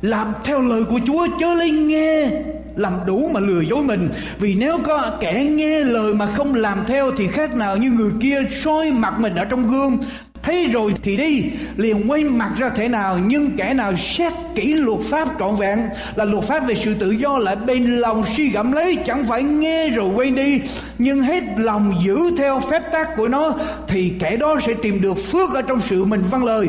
Làm 0.00 0.34
theo 0.44 0.60
lời 0.60 0.84
của 0.84 1.00
Chúa, 1.06 1.26
Chớ 1.40 1.54
lấy 1.54 1.70
nghe 1.70 2.30
làm 2.76 2.92
đủ 3.06 3.30
mà 3.34 3.40
lừa 3.40 3.60
dối 3.60 3.82
mình. 3.82 4.08
Vì 4.38 4.54
nếu 4.54 4.78
có 4.86 5.10
kẻ 5.20 5.44
nghe 5.50 5.80
lời 5.80 6.14
mà 6.14 6.26
không 6.26 6.54
làm 6.54 6.84
theo 6.86 7.10
thì 7.16 7.26
khác 7.26 7.54
nào 7.54 7.76
như 7.76 7.90
người 7.90 8.10
kia 8.20 8.38
soi 8.62 8.90
mặt 8.90 9.14
mình 9.20 9.34
ở 9.34 9.44
trong 9.44 9.70
gương. 9.70 9.98
Thấy 10.42 10.66
rồi 10.66 10.94
thì 11.02 11.16
đi, 11.16 11.44
liền 11.76 12.10
quay 12.10 12.24
mặt 12.24 12.50
ra 12.58 12.68
thế 12.68 12.88
nào, 12.88 13.18
nhưng 13.26 13.56
kẻ 13.56 13.74
nào 13.74 13.92
xét 13.96 14.32
kỹ 14.54 14.74
luật 14.74 15.00
pháp 15.10 15.28
trọn 15.38 15.56
vẹn, 15.56 15.78
là 16.14 16.24
luật 16.24 16.44
pháp 16.44 16.66
về 16.66 16.74
sự 16.74 16.94
tự 16.94 17.10
do 17.10 17.38
lại 17.38 17.56
bên 17.56 17.96
lòng 17.96 18.24
suy 18.36 18.50
gẫm 18.50 18.72
lấy, 18.72 18.96
chẳng 19.06 19.24
phải 19.24 19.42
nghe 19.42 19.88
rồi 19.88 20.10
quay 20.14 20.30
đi, 20.30 20.60
nhưng 20.98 21.22
hết 21.22 21.42
lòng 21.56 21.94
giữ 22.04 22.18
theo 22.38 22.60
phép 22.60 22.82
tác 22.92 23.16
của 23.16 23.28
nó, 23.28 23.54
thì 23.88 24.12
kẻ 24.20 24.36
đó 24.36 24.56
sẽ 24.66 24.72
tìm 24.82 25.00
được 25.00 25.18
phước 25.32 25.54
ở 25.54 25.62
trong 25.62 25.80
sự 25.80 26.04
mình 26.04 26.22
văn 26.30 26.44
lời. 26.44 26.68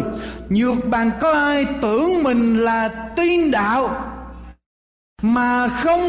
Nhược 0.50 0.88
bằng 0.90 1.12
có 1.22 1.32
ai 1.32 1.66
tưởng 1.82 2.24
mình 2.24 2.58
là 2.58 2.90
tiên 3.16 3.52
đạo? 3.52 4.14
Mà 5.22 5.68
không 5.68 6.02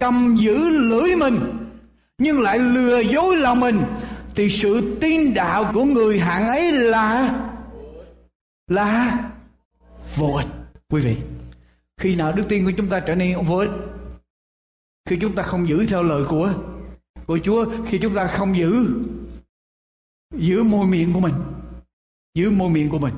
cầm 0.00 0.36
giữ 0.38 0.70
lưỡi 0.70 1.16
mình, 1.16 1.34
nhưng 2.18 2.40
lại 2.40 2.58
lừa 2.58 3.00
dối 3.00 3.36
lòng 3.36 3.60
mình, 3.60 3.76
thì 4.34 4.50
sự 4.50 4.98
tin 5.00 5.34
đạo 5.34 5.70
của 5.74 5.84
người 5.84 6.18
hạng 6.18 6.46
ấy 6.46 6.72
là 6.72 7.38
là 8.68 9.18
vô 10.16 10.26
ích. 10.26 10.46
Quý 10.88 11.00
vị, 11.00 11.16
khi 11.96 12.16
nào 12.16 12.32
đức 12.32 12.44
tin 12.48 12.64
của 12.64 12.72
chúng 12.76 12.88
ta 12.88 13.00
trở 13.00 13.14
nên 13.14 13.42
vô 13.42 13.56
ích? 13.56 13.70
Khi 15.08 15.18
chúng 15.20 15.34
ta 15.34 15.42
không 15.42 15.68
giữ 15.68 15.86
theo 15.86 16.02
lời 16.02 16.24
của 16.28 16.54
của 17.26 17.38
Chúa, 17.44 17.66
khi 17.86 17.98
chúng 17.98 18.14
ta 18.14 18.26
không 18.26 18.56
giữ 18.56 18.86
giữ 20.36 20.62
môi 20.62 20.86
miệng 20.86 21.12
của 21.12 21.20
mình, 21.20 21.34
giữ 22.34 22.50
môi 22.50 22.70
miệng 22.70 22.88
của 22.88 22.98
mình 22.98 23.14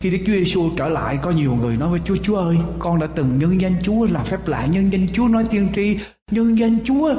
khi 0.00 0.10
Đức 0.10 0.18
Chúa 0.26 0.32
Giêsu 0.32 0.70
trở 0.76 0.88
lại, 0.88 1.18
có 1.22 1.30
nhiều 1.30 1.54
người 1.54 1.76
nói 1.76 1.90
với 1.90 2.00
Chúa 2.04 2.16
Chúa 2.16 2.36
ơi, 2.36 2.58
con 2.78 3.00
đã 3.00 3.06
từng 3.06 3.38
nhân 3.38 3.60
danh 3.60 3.76
Chúa, 3.82 4.06
làm 4.06 4.24
phép 4.24 4.48
lạ 4.48 4.66
nhân 4.66 4.92
danh 4.92 5.06
Chúa, 5.12 5.28
nói 5.28 5.44
tiên 5.50 5.68
tri, 5.74 5.98
nhân 6.30 6.58
danh 6.58 6.78
Chúa. 6.84 7.14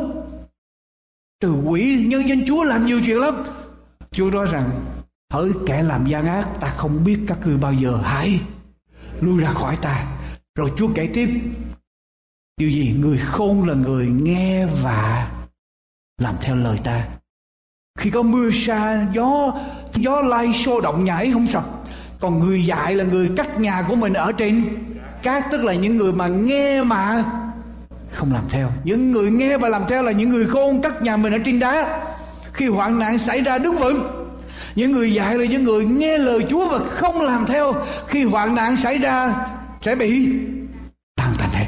Trừ 1.39 1.51
quỷ 1.65 2.05
nhân 2.07 2.29
danh 2.29 2.45
Chúa 2.47 2.63
làm 2.63 2.85
nhiều 2.85 3.01
chuyện 3.05 3.17
lắm. 3.17 3.43
Chúa 4.11 4.29
nói 4.29 4.47
rằng, 4.51 4.69
hỡi 5.33 5.51
kẻ 5.67 5.83
làm 5.83 6.07
gian 6.07 6.25
ác, 6.25 6.49
ta 6.59 6.67
không 6.67 7.03
biết 7.03 7.19
các 7.27 7.39
ngươi 7.45 7.57
bao 7.57 7.73
giờ 7.73 7.99
hãy 8.03 8.39
lui 9.19 9.41
ra 9.41 9.53
khỏi 9.53 9.77
ta. 9.81 10.17
Rồi 10.55 10.71
Chúa 10.77 10.89
kể 10.95 11.09
tiếp, 11.13 11.29
điều 12.57 12.69
gì 12.69 12.95
người 12.99 13.17
khôn 13.17 13.67
là 13.67 13.73
người 13.73 14.07
nghe 14.07 14.65
và 14.65 15.31
làm 16.17 16.35
theo 16.41 16.55
lời 16.55 16.79
ta. 16.83 17.07
Khi 17.99 18.09
có 18.09 18.21
mưa 18.21 18.49
sa, 18.53 19.07
gió 19.13 19.59
gió 19.95 20.21
lay 20.21 20.53
xô 20.53 20.81
động 20.81 21.03
nhảy, 21.03 21.31
không 21.31 21.47
sập 21.47 21.80
còn 22.21 22.39
người 22.39 22.65
dạy 22.65 22.95
là 22.95 23.03
người 23.03 23.29
cắt 23.37 23.59
nhà 23.59 23.85
của 23.87 23.95
mình 23.95 24.13
ở 24.13 24.31
trên 24.31 24.63
cát, 25.23 25.43
tức 25.51 25.63
là 25.63 25.73
những 25.73 25.97
người 25.97 26.13
mà 26.13 26.27
nghe 26.27 26.83
mà 26.83 27.23
không 28.11 28.33
làm 28.33 28.43
theo. 28.49 28.71
Những 28.83 29.11
người 29.11 29.31
nghe 29.31 29.57
và 29.57 29.69
làm 29.69 29.83
theo 29.89 30.03
là 30.03 30.11
những 30.11 30.29
người 30.29 30.45
khôn 30.45 30.81
cắt 30.81 31.01
nhà 31.01 31.17
mình 31.17 31.33
ở 31.33 31.39
trên 31.45 31.59
đá. 31.59 32.03
Khi 32.53 32.67
hoạn 32.67 32.99
nạn 32.99 33.17
xảy 33.17 33.41
ra 33.41 33.57
đứng 33.57 33.77
vững 33.77 34.21
những 34.75 34.91
người 34.91 35.13
dạy 35.13 35.37
là 35.37 35.45
những 35.45 35.63
người 35.63 35.85
nghe 35.85 36.17
lời 36.17 36.45
Chúa 36.49 36.69
và 36.69 36.79
không 36.85 37.21
làm 37.21 37.45
theo. 37.45 37.73
Khi 38.07 38.23
hoạn 38.23 38.55
nạn 38.55 38.77
xảy 38.77 38.97
ra, 38.97 39.47
sẽ 39.81 39.95
bị 39.95 40.39
tan 41.15 41.33
tành 41.39 41.49
hết. 41.49 41.65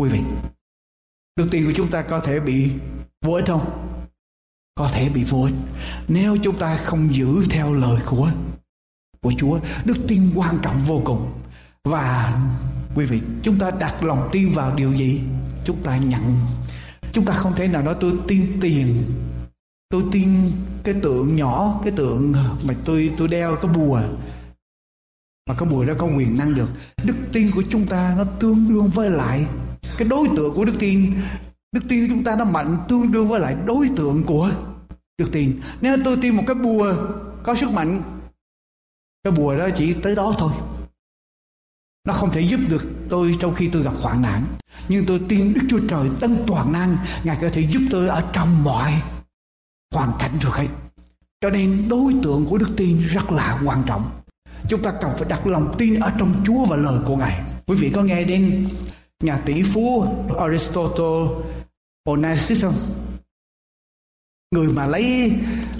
Quý 0.00 0.08
vị, 0.08 0.20
đức 1.36 1.48
tin 1.50 1.66
của 1.66 1.72
chúng 1.76 1.90
ta 1.90 2.02
có 2.02 2.20
thể 2.20 2.40
bị 2.40 2.70
vô 3.24 3.32
ích 3.32 3.46
không? 3.46 3.64
Có 4.74 4.90
thể 4.92 5.08
bị 5.08 5.24
vô 5.24 5.42
ích. 5.42 5.54
Nếu 6.08 6.36
chúng 6.42 6.58
ta 6.58 6.76
không 6.76 7.14
giữ 7.14 7.44
theo 7.50 7.72
lời 7.72 8.00
của 8.06 8.30
của 9.20 9.32
Chúa. 9.38 9.60
Đức 9.84 9.96
tin 10.08 10.30
quan 10.34 10.58
trọng 10.62 10.84
vô 10.86 11.02
cùng. 11.04 11.32
Và 11.84 12.40
quý 12.94 13.04
vị, 13.04 13.20
chúng 13.42 13.58
ta 13.58 13.70
đặt 13.70 14.04
lòng 14.04 14.28
tin 14.32 14.52
vào 14.52 14.74
điều 14.74 14.92
gì? 14.92 15.20
Chúng 15.64 15.76
ta 15.82 15.96
nhận. 15.96 16.22
Chúng 17.12 17.24
ta 17.24 17.32
không 17.32 17.54
thể 17.54 17.68
nào 17.68 17.82
nói 17.82 17.94
tôi 18.00 18.12
tin 18.28 18.58
tiền. 18.60 18.96
Tôi 19.90 20.02
tin 20.12 20.28
cái 20.84 20.94
tượng 21.02 21.36
nhỏ, 21.36 21.80
cái 21.84 21.92
tượng 21.96 22.32
mà 22.62 22.74
tôi 22.84 23.10
tôi 23.16 23.28
đeo 23.28 23.56
cái 23.56 23.72
bùa 23.72 24.00
mà 25.48 25.54
cái 25.54 25.68
bùa 25.68 25.84
đó 25.84 25.94
có 25.98 26.06
quyền 26.06 26.36
năng 26.36 26.54
được. 26.54 26.68
Đức 27.04 27.14
tin 27.32 27.50
của 27.50 27.62
chúng 27.70 27.86
ta 27.86 28.14
nó 28.18 28.24
tương 28.24 28.68
đương 28.68 28.90
với 28.94 29.10
lại 29.10 29.46
cái 29.98 30.08
đối 30.08 30.28
tượng 30.36 30.54
của 30.54 30.64
đức 30.64 30.74
tin. 30.78 31.12
Đức 31.72 31.80
tin 31.88 32.00
của 32.08 32.14
chúng 32.14 32.24
ta 32.24 32.36
nó 32.36 32.44
mạnh 32.44 32.76
tương 32.88 33.12
đương 33.12 33.28
với 33.28 33.40
lại 33.40 33.56
đối 33.66 33.90
tượng 33.96 34.24
của 34.24 34.50
đức 35.18 35.28
tin. 35.32 35.60
Nếu 35.80 35.96
tôi 36.04 36.16
tin 36.22 36.36
một 36.36 36.42
cái 36.46 36.54
bùa 36.54 36.94
có 37.42 37.54
sức 37.54 37.70
mạnh 37.70 38.02
cái 39.28 39.36
bùa 39.36 39.56
đó 39.56 39.68
chỉ 39.76 39.94
tới 40.02 40.14
đó 40.14 40.34
thôi. 40.38 40.52
Nó 42.04 42.12
không 42.12 42.30
thể 42.30 42.40
giúp 42.40 42.60
được 42.68 42.84
tôi 43.08 43.36
trong 43.40 43.54
khi 43.54 43.68
tôi 43.72 43.82
gặp 43.82 43.92
hoạn 44.00 44.22
nạn. 44.22 44.44
Nhưng 44.88 45.06
tôi 45.06 45.20
tin 45.28 45.54
đức 45.54 45.60
chúa 45.68 45.80
trời 45.88 46.10
tân 46.20 46.44
toàn 46.46 46.72
năng, 46.72 46.96
ngài 47.24 47.38
có 47.40 47.48
thể 47.52 47.60
giúp 47.70 47.80
tôi 47.90 48.08
ở 48.08 48.30
trong 48.32 48.64
mọi 48.64 48.92
hoàn 49.94 50.10
cảnh 50.18 50.32
được 50.42 50.54
hết. 50.54 50.68
Cho 51.40 51.50
nên 51.50 51.88
đối 51.88 52.14
tượng 52.22 52.46
của 52.46 52.58
đức 52.58 52.68
tin 52.76 52.98
rất 53.06 53.32
là 53.32 53.60
quan 53.64 53.82
trọng. 53.86 54.10
Chúng 54.68 54.82
ta 54.82 54.92
cần 55.00 55.12
phải 55.18 55.28
đặt 55.28 55.46
lòng 55.46 55.74
tin 55.78 56.00
ở 56.00 56.12
trong 56.18 56.42
chúa 56.46 56.64
và 56.64 56.76
lời 56.76 57.00
của 57.06 57.16
ngài. 57.16 57.40
Quý 57.66 57.76
vị 57.80 57.90
có 57.94 58.02
nghe 58.02 58.24
đến 58.24 58.68
nhà 59.20 59.42
tỷ 59.46 59.62
phú 59.62 60.04
aristotle 60.38 61.44
onassis 62.04 62.62
không? 62.62 62.74
Người 64.54 64.68
mà 64.68 64.86
lấy 64.86 65.32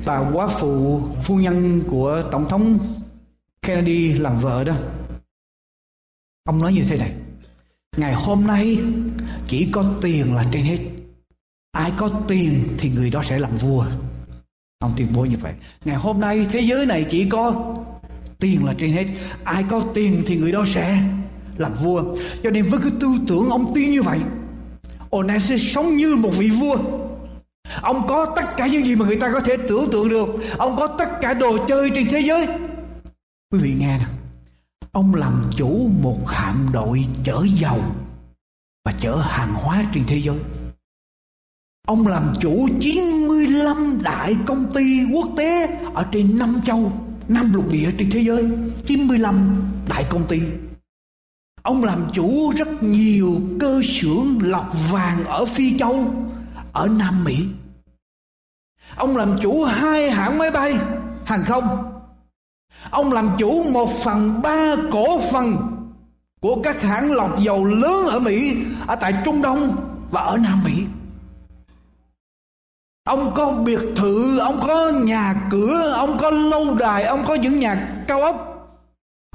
bà 0.06 0.30
quá 0.32 0.46
phụ 0.46 1.02
phu 1.22 1.36
nhân 1.36 1.80
của 1.90 2.22
tổng 2.32 2.48
thống 2.48 2.78
Kennedy 3.62 4.12
làm 4.12 4.40
vợ 4.40 4.64
đó. 4.64 4.74
Ông 6.44 6.58
nói 6.58 6.72
như 6.72 6.82
thế 6.88 6.98
này, 6.98 7.12
ngày 7.96 8.14
hôm 8.14 8.46
nay 8.46 8.78
chỉ 9.48 9.68
có 9.72 9.84
tiền 10.02 10.34
là 10.34 10.44
trên 10.52 10.62
hết. 10.62 10.78
Ai 11.72 11.92
có 11.96 12.10
tiền 12.28 12.64
thì 12.78 12.90
người 12.90 13.10
đó 13.10 13.22
sẽ 13.24 13.38
làm 13.38 13.56
vua. 13.56 13.86
Ông 14.78 14.92
tuyên 14.96 15.08
bố 15.14 15.24
như 15.24 15.36
vậy. 15.40 15.52
Ngày 15.84 15.96
hôm 15.96 16.20
nay 16.20 16.46
thế 16.50 16.60
giới 16.60 16.86
này 16.86 17.06
chỉ 17.10 17.28
có 17.28 17.74
tiền 18.38 18.64
là 18.64 18.74
trên 18.78 18.90
hết. 18.90 19.06
Ai 19.44 19.64
có 19.70 19.84
tiền 19.94 20.22
thì 20.26 20.36
người 20.36 20.52
đó 20.52 20.64
sẽ 20.66 21.02
làm 21.56 21.74
vua. 21.74 22.14
Cho 22.42 22.50
nên 22.50 22.64
với 22.64 22.80
cái 22.80 22.90
tư 23.00 23.08
tưởng 23.28 23.50
ông 23.50 23.74
tin 23.74 23.90
như 23.90 24.02
vậy 24.02 24.18
Onassis 25.10 25.74
sống 25.74 25.96
như 25.96 26.16
một 26.16 26.30
vị 26.36 26.50
vua. 26.50 26.76
Ông 27.82 28.06
có 28.08 28.26
tất 28.36 28.56
cả 28.56 28.66
những 28.66 28.84
gì 28.84 28.96
mà 28.96 29.06
người 29.06 29.16
ta 29.16 29.30
có 29.32 29.40
thể 29.40 29.56
tưởng 29.68 29.90
tượng 29.90 30.08
được. 30.08 30.28
Ông 30.58 30.76
có 30.76 30.86
tất 30.86 31.08
cả 31.20 31.34
đồ 31.34 31.66
chơi 31.66 31.90
trên 31.94 32.08
thế 32.08 32.20
giới. 32.20 32.46
Quý 33.50 33.58
vị 33.58 33.74
nghe 33.78 33.98
nè. 33.98 34.06
Ông 34.92 35.14
làm 35.14 35.42
chủ 35.56 35.90
một 36.02 36.28
hạm 36.28 36.68
đội 36.72 37.06
chở 37.24 37.46
dầu 37.54 37.82
Và 38.84 38.92
chở 39.00 39.16
hàng 39.16 39.54
hóa 39.54 39.84
trên 39.94 40.04
thế 40.06 40.20
giới. 40.24 40.38
Ông 41.86 42.06
làm 42.06 42.34
chủ 42.40 42.68
95 42.80 43.98
đại 44.02 44.36
công 44.46 44.72
ty 44.72 45.04
quốc 45.12 45.28
tế 45.36 45.66
Ở 45.94 46.06
trên 46.12 46.38
năm 46.38 46.60
châu, 46.64 46.92
năm 47.28 47.52
lục 47.54 47.70
địa 47.70 47.90
trên 47.98 48.10
thế 48.10 48.20
giới. 48.20 48.44
95 48.86 49.62
đại 49.88 50.06
công 50.10 50.26
ty. 50.28 50.40
Ông 51.62 51.84
làm 51.84 52.06
chủ 52.12 52.52
rất 52.56 52.68
nhiều 52.80 53.40
cơ 53.60 53.82
xưởng 53.84 54.38
lọc 54.42 54.90
vàng 54.90 55.24
ở 55.24 55.44
Phi 55.44 55.78
Châu, 55.78 56.14
Ở 56.72 56.88
Nam 56.98 57.24
Mỹ. 57.24 57.46
Ông 58.96 59.16
làm 59.16 59.36
chủ 59.42 59.64
hai 59.64 60.10
hãng 60.10 60.38
máy 60.38 60.50
bay, 60.50 60.78
hàng 61.24 61.44
không. 61.44 61.97
Ông 62.90 63.12
làm 63.12 63.30
chủ 63.38 63.64
một 63.72 63.90
phần 64.04 64.42
ba 64.42 64.76
cổ 64.92 65.20
phần 65.20 65.56
của 66.40 66.56
các 66.62 66.82
hãng 66.82 67.12
lọc 67.12 67.40
dầu 67.40 67.64
lớn 67.64 68.06
ở 68.06 68.18
Mỹ, 68.18 68.56
ở 68.86 68.96
tại 68.96 69.14
Trung 69.24 69.42
Đông 69.42 69.58
và 70.10 70.20
ở 70.20 70.36
Nam 70.36 70.60
Mỹ. 70.64 70.84
Ông 73.04 73.32
có 73.34 73.52
biệt 73.52 73.80
thự, 73.96 74.38
ông 74.38 74.60
có 74.66 74.92
nhà 75.04 75.34
cửa, 75.50 75.92
ông 75.96 76.18
có 76.20 76.30
lâu 76.30 76.74
đài, 76.74 77.04
ông 77.04 77.24
có 77.26 77.34
những 77.34 77.60
nhà 77.60 78.02
cao 78.08 78.22
ốc 78.22 78.44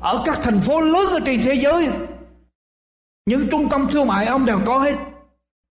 ở 0.02 0.22
các 0.26 0.40
thành 0.44 0.60
phố 0.60 0.82
lớn 0.82 1.08
ở 1.10 1.20
trên 1.26 1.42
thế 1.44 1.54
giới. 1.54 1.90
Những 3.26 3.48
trung 3.52 3.70
tâm 3.70 3.88
thương 3.92 4.08
mại 4.08 4.26
ông 4.26 4.46
đều 4.46 4.60
có 4.66 4.80
hết. 4.80 4.96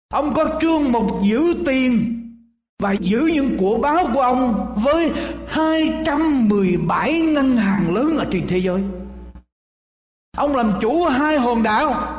Ông 0.08 0.34
có 0.34 0.58
trương 0.60 0.92
mục 0.92 1.22
giữ 1.22 1.54
tiền 1.66 2.21
và 2.82 2.92
giữ 2.92 3.30
những 3.34 3.58
của 3.58 3.78
báo 3.82 4.06
của 4.14 4.20
ông 4.20 4.74
với 4.84 5.12
217 5.48 7.20
ngân 7.22 7.56
hàng 7.56 7.94
lớn 7.94 8.16
ở 8.18 8.26
trên 8.32 8.46
thế 8.48 8.58
giới. 8.58 8.82
Ông 10.36 10.56
làm 10.56 10.72
chủ 10.80 11.04
hai 11.04 11.38
hòn 11.38 11.62
đảo. 11.62 12.18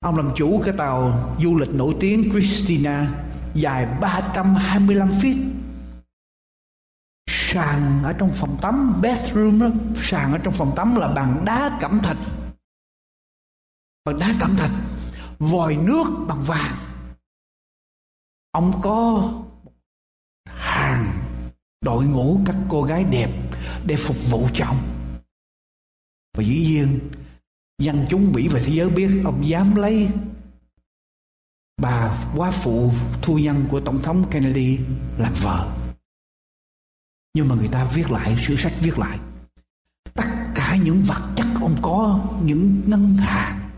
Ông 0.00 0.16
làm 0.16 0.30
chủ 0.36 0.62
cái 0.64 0.74
tàu 0.78 1.18
du 1.42 1.56
lịch 1.56 1.74
nổi 1.74 1.94
tiếng 2.00 2.30
Christina 2.30 3.06
dài 3.54 3.86
325 4.00 5.08
feet. 5.08 5.36
Sàn 7.30 8.02
ở 8.04 8.12
trong 8.12 8.30
phòng 8.34 8.56
tắm, 8.62 9.00
bathroom 9.02 9.60
đó, 9.60 9.66
sàn 9.96 10.32
ở 10.32 10.38
trong 10.38 10.54
phòng 10.54 10.72
tắm 10.76 10.96
là 10.96 11.08
bằng 11.08 11.44
đá 11.44 11.78
cẩm 11.80 12.00
thạch. 12.02 12.18
Bằng 14.04 14.18
đá 14.18 14.34
cẩm 14.40 14.56
thạch, 14.56 14.72
vòi 15.38 15.76
nước 15.76 16.04
bằng 16.28 16.42
vàng. 16.42 16.87
Ông 18.52 18.80
có 18.82 19.32
hàng 20.46 21.04
đội 21.80 22.04
ngũ 22.04 22.40
các 22.46 22.56
cô 22.68 22.82
gái 22.82 23.04
đẹp 23.04 23.30
để 23.86 23.96
phục 23.96 24.16
vụ 24.30 24.48
cho 24.54 24.66
ông. 24.66 24.78
Và 26.36 26.44
dĩ 26.44 26.58
nhiên, 26.58 26.98
dân 27.78 28.06
chúng 28.10 28.32
Mỹ 28.32 28.48
và 28.48 28.60
thế 28.64 28.72
giới 28.72 28.90
biết 28.90 29.20
ông 29.24 29.48
dám 29.48 29.74
lấy 29.74 30.08
bà 31.82 32.26
quá 32.36 32.50
phụ 32.50 32.92
thu 33.22 33.38
nhân 33.38 33.66
của 33.70 33.80
tổng 33.80 34.02
thống 34.02 34.24
Kennedy 34.30 34.78
làm 35.18 35.32
vợ 35.42 35.78
nhưng 37.38 37.48
mà 37.48 37.54
người 37.54 37.68
ta 37.68 37.84
viết 37.84 38.10
lại, 38.10 38.36
sử 38.38 38.56
sách 38.56 38.72
viết 38.80 38.98
lại, 38.98 39.18
tất 40.14 40.28
cả 40.54 40.76
những 40.76 41.02
vật 41.02 41.22
chất 41.36 41.46
ông 41.60 41.76
có, 41.82 42.28
những 42.42 42.82
ngân 42.86 43.14
hàng, 43.14 43.70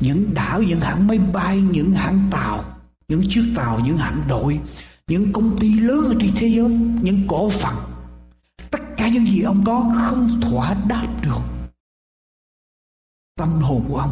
những 0.00 0.34
đảo, 0.34 0.62
những 0.62 0.80
hãng 0.80 1.06
máy 1.06 1.18
bay, 1.18 1.60
những 1.60 1.92
hãng 1.92 2.28
tàu 2.30 2.64
những 3.12 3.28
chiếc 3.28 3.52
tàu, 3.56 3.80
những 3.80 3.96
hãng 3.96 4.22
đội, 4.28 4.60
những 5.06 5.32
công 5.32 5.58
ty 5.60 5.74
lớn 5.74 6.04
ở 6.04 6.14
trên 6.20 6.30
thế 6.36 6.48
giới, 6.48 6.68
những 7.02 7.24
cổ 7.28 7.50
phần. 7.50 7.74
Tất 8.70 8.82
cả 8.96 9.08
những 9.08 9.26
gì 9.26 9.42
ông 9.42 9.64
có 9.66 9.94
không 10.06 10.40
thỏa 10.40 10.74
đáp 10.88 11.06
được 11.22 11.40
tâm 13.36 13.48
hồn 13.48 13.84
của 13.88 13.96
ông. 13.96 14.10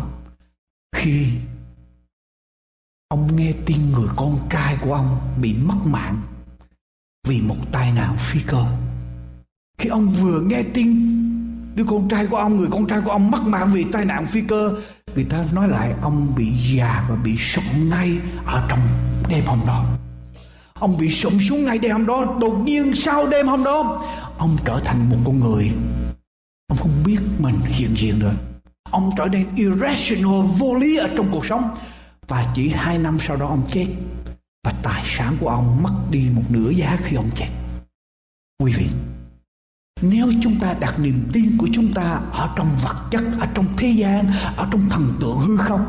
Khi 0.97 1.27
ông 3.09 3.37
nghe 3.37 3.53
tin 3.67 3.79
người 3.93 4.09
con 4.17 4.49
trai 4.51 4.79
của 4.83 4.95
ông 4.95 5.37
bị 5.41 5.55
mất 5.55 5.79
mạng 5.85 6.17
vì 7.29 7.41
một 7.41 7.57
tai 7.73 7.93
nạn 7.93 8.17
phi 8.19 8.41
cơ. 8.47 8.65
Khi 9.79 9.89
ông 9.89 10.09
vừa 10.09 10.41
nghe 10.41 10.63
tin 10.75 10.89
đứa 11.81 11.87
con 11.89 12.09
trai 12.09 12.27
của 12.27 12.37
ông, 12.37 12.57
người 12.57 12.69
con 12.71 12.87
trai 12.87 13.01
của 13.05 13.11
ông 13.11 13.31
mất 13.31 13.43
mạng 13.47 13.71
vì 13.73 13.85
tai 13.93 14.05
nạn 14.05 14.27
phi 14.27 14.41
cơ. 14.41 14.73
Người 15.15 15.25
ta 15.25 15.45
nói 15.53 15.69
lại, 15.69 15.93
ông 16.03 16.35
bị 16.37 16.47
già 16.77 17.07
và 17.09 17.17
bị 17.17 17.37
sụp 17.37 17.65
ngay 17.91 18.19
ở 18.47 18.67
trong 18.69 18.81
đêm 19.29 19.45
hôm 19.47 19.59
đó. 19.67 19.85
Ông 20.75 20.99
bị 20.99 21.11
sụp 21.11 21.33
xuống 21.49 21.65
ngay 21.65 21.79
đêm 21.79 21.93
hôm 21.93 22.07
đó. 22.07 22.37
Đột 22.41 22.55
nhiên 22.65 22.95
sau 22.95 23.27
đêm 23.27 23.47
hôm 23.47 23.65
đó, 23.65 24.03
ông 24.39 24.57
trở 24.65 24.79
thành 24.85 25.11
một 25.11 25.17
con 25.25 25.41
người. 25.41 25.73
Ông 26.69 26.79
không 26.79 27.03
biết 27.05 27.19
mình 27.39 27.55
hiện 27.65 27.97
diện 27.97 28.19
rồi. 28.19 28.35
Ông 28.91 29.11
trở 29.17 29.25
nên 29.25 29.47
irrational, 29.57 30.41
vô 30.59 30.75
lý 30.75 30.97
ở 30.97 31.09
trong 31.17 31.29
cuộc 31.33 31.47
sống. 31.47 31.63
Và 32.29 32.53
chỉ 32.55 32.69
hai 32.69 32.99
năm 32.99 33.19
sau 33.21 33.37
đó 33.37 33.47
ông 33.47 33.63
chết. 33.73 33.87
Và 34.65 34.73
tài 34.83 35.03
sản 35.05 35.37
của 35.41 35.49
ông 35.49 35.83
mất 35.83 35.95
đi 36.11 36.29
một 36.35 36.45
nửa 36.49 36.71
giá 36.71 36.99
khi 37.03 37.17
ông 37.17 37.31
chết. 37.37 37.49
Quý 38.63 38.73
vị 38.73 38.87
nếu 40.01 40.33
chúng 40.43 40.61
ta 40.61 40.75
đặt 40.81 40.99
niềm 40.99 41.29
tin 41.33 41.59
của 41.59 41.69
chúng 41.73 41.93
ta 41.93 42.21
ở 42.33 42.51
trong 42.57 42.77
vật 42.83 42.97
chất, 43.11 43.23
ở 43.41 43.47
trong 43.55 43.67
thế 43.77 43.89
gian, 43.89 44.27
ở 44.57 44.69
trong 44.73 44.89
thần 44.91 45.15
tượng 45.21 45.37
hư 45.37 45.57
không, 45.57 45.87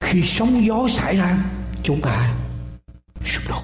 khi 0.00 0.22
sóng 0.24 0.66
gió 0.66 0.88
xảy 0.88 1.16
ra, 1.16 1.38
chúng 1.82 2.00
ta 2.00 2.34
sụp 3.24 3.48
đổ 3.48 3.62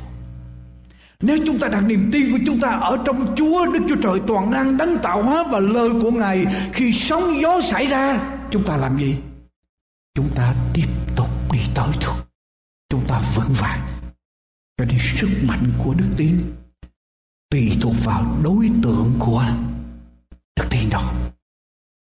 nếu 1.20 1.38
chúng 1.46 1.58
ta 1.58 1.68
đặt 1.68 1.80
niềm 1.80 2.10
tin 2.12 2.32
của 2.32 2.38
chúng 2.46 2.60
ta 2.60 2.68
ở 2.68 2.98
trong 3.04 3.34
Chúa, 3.36 3.72
Đức 3.72 3.80
Chúa 3.88 3.96
Trời 4.02 4.20
toàn 4.26 4.50
năng 4.50 4.76
đấng 4.76 4.98
tạo 5.02 5.22
hóa 5.22 5.44
và 5.50 5.60
lời 5.60 5.90
của 6.02 6.10
Ngài, 6.10 6.46
khi 6.72 6.92
sóng 6.92 7.40
gió 7.40 7.60
xảy 7.60 7.86
ra, 7.86 8.20
chúng 8.50 8.64
ta 8.64 8.76
làm 8.76 8.98
gì? 8.98 9.16
Chúng 10.14 10.28
ta 10.34 10.54
tiếp 10.74 10.86
tục 11.16 11.28
đi 11.52 11.58
tới 11.74 11.88
thôi. 12.00 12.14
Chúng 12.90 13.04
ta 13.08 13.20
vững 13.34 13.54
vàng. 13.60 13.80
Cho 14.78 14.84
nên 14.84 14.98
sức 15.20 15.28
mạnh 15.42 15.70
của 15.84 15.94
đức 15.94 16.06
tin 16.16 16.36
tùy 17.50 17.72
thuộc 17.80 17.94
vào 18.04 18.36
đối 18.42 18.70
tượng 18.82 19.12
của 19.18 19.44
đức 20.56 20.64
tin 20.70 20.90
đó. 20.90 21.12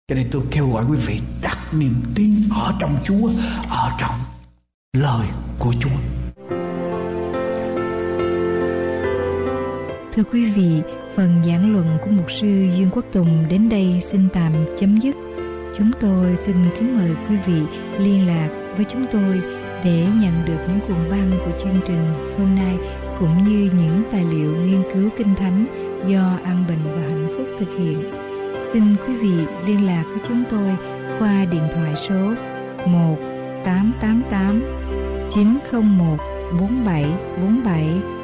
Cho 0.08 0.16
nên 0.16 0.28
tôi 0.32 0.41
kêu 0.52 0.70
gọi 0.70 0.86
quý 0.89 0.97
vị 0.97 1.20
đặt 1.41 1.58
niềm 1.74 1.93
tin 2.16 2.30
ở 2.56 2.74
trong 2.80 2.95
Chúa, 3.04 3.30
ở 3.70 3.91
trong 3.99 4.16
lời 4.97 5.28
của 5.60 5.74
Chúa. 5.80 5.89
Thưa 10.14 10.24
quý 10.32 10.45
vị, 10.52 10.82
phần 11.16 11.43
giảng 11.47 11.74
luận 11.74 11.97
của 12.04 12.10
mục 12.10 12.32
sư 12.32 12.47
Dương 12.78 12.89
Quốc 12.91 13.06
Tùng 13.12 13.45
đến 13.49 13.70
đây 13.70 14.02
xin 14.02 14.30
tạm 14.34 14.54
chấm 14.78 14.97
dứt. 14.97 15.16
Chúng 15.78 15.91
tôi 15.99 16.38
xin 16.38 16.56
kính 16.80 16.97
mời 16.97 17.10
quý 17.30 17.36
vị 17.45 17.62
liên 17.99 18.28
lạc 18.28 18.74
với 18.76 18.86
chúng 18.89 19.06
tôi 19.12 19.41
để 19.84 20.06
nhận 20.22 20.45
được 20.45 20.58
những 20.68 20.80
cuộn 20.88 21.10
băng 21.10 21.32
của 21.45 21.60
chương 21.60 21.80
trình 21.86 22.34
hôm 22.38 22.56
nay 22.56 22.78
cũng 23.20 23.43
như 23.43 23.72
những 23.78 24.04
tài 24.12 24.24
liệu 24.24 24.56
nghiên 24.56 24.84
cứu 24.93 25.10
kinh 25.18 25.36
thánh 25.36 25.66
do 26.08 26.38
An 26.43 26.66
Bình 26.68 26.80
và 26.84 27.02
Hạnh 27.02 27.28
Phúc 27.38 27.47
thực 27.60 27.80
hiện. 27.80 28.20
Xin 28.74 28.95
quý 29.07 29.15
vị 29.15 29.45
liên 29.65 29.86
lạc 29.86 30.03
với 30.07 30.19
chúng 30.28 30.43
tôi 30.49 30.78
qua 31.19 31.45
điện 31.51 31.63
thoại 31.74 31.95
số 31.95 32.34
1 32.88 33.15
888 33.65 34.63
901 35.30 36.17
4747 36.59 38.20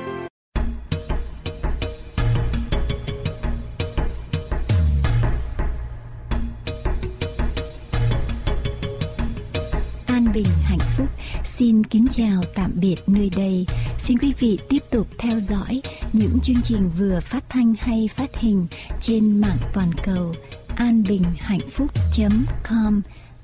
kính 11.89 12.07
chào 12.09 12.43
tạm 12.55 12.71
biệt 12.75 12.95
nơi 13.07 13.31
đây. 13.35 13.65
Xin 13.99 14.17
quý 14.17 14.33
vị 14.39 14.59
tiếp 14.69 14.83
tục 14.91 15.07
theo 15.17 15.39
dõi 15.39 15.81
những 16.13 16.39
chương 16.43 16.61
trình 16.63 16.89
vừa 16.97 17.19
phát 17.19 17.43
thanh 17.49 17.73
hay 17.79 18.09
phát 18.15 18.35
hình 18.35 18.67
trên 19.01 19.41
mạng 19.41 19.57
toàn 19.73 19.91
cầu 20.03 20.35
anbinhhạnhphúc.com 20.75 23.01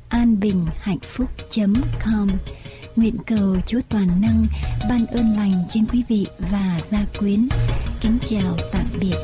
anbinhhạnhphúc.com 0.09 2.27
Nguyện 2.95 3.17
cầu 3.27 3.57
Chúa 3.65 3.79
Toàn 3.89 4.21
Năng 4.21 4.45
ban 4.89 5.05
ơn 5.05 5.35
lành 5.35 5.65
trên 5.69 5.85
quý 5.85 6.03
vị 6.07 6.27
và 6.39 6.79
gia 6.91 7.05
quyến. 7.19 7.47
Kính 8.01 8.17
chào 8.29 8.57
tạm 8.71 8.85
biệt. 8.99 9.15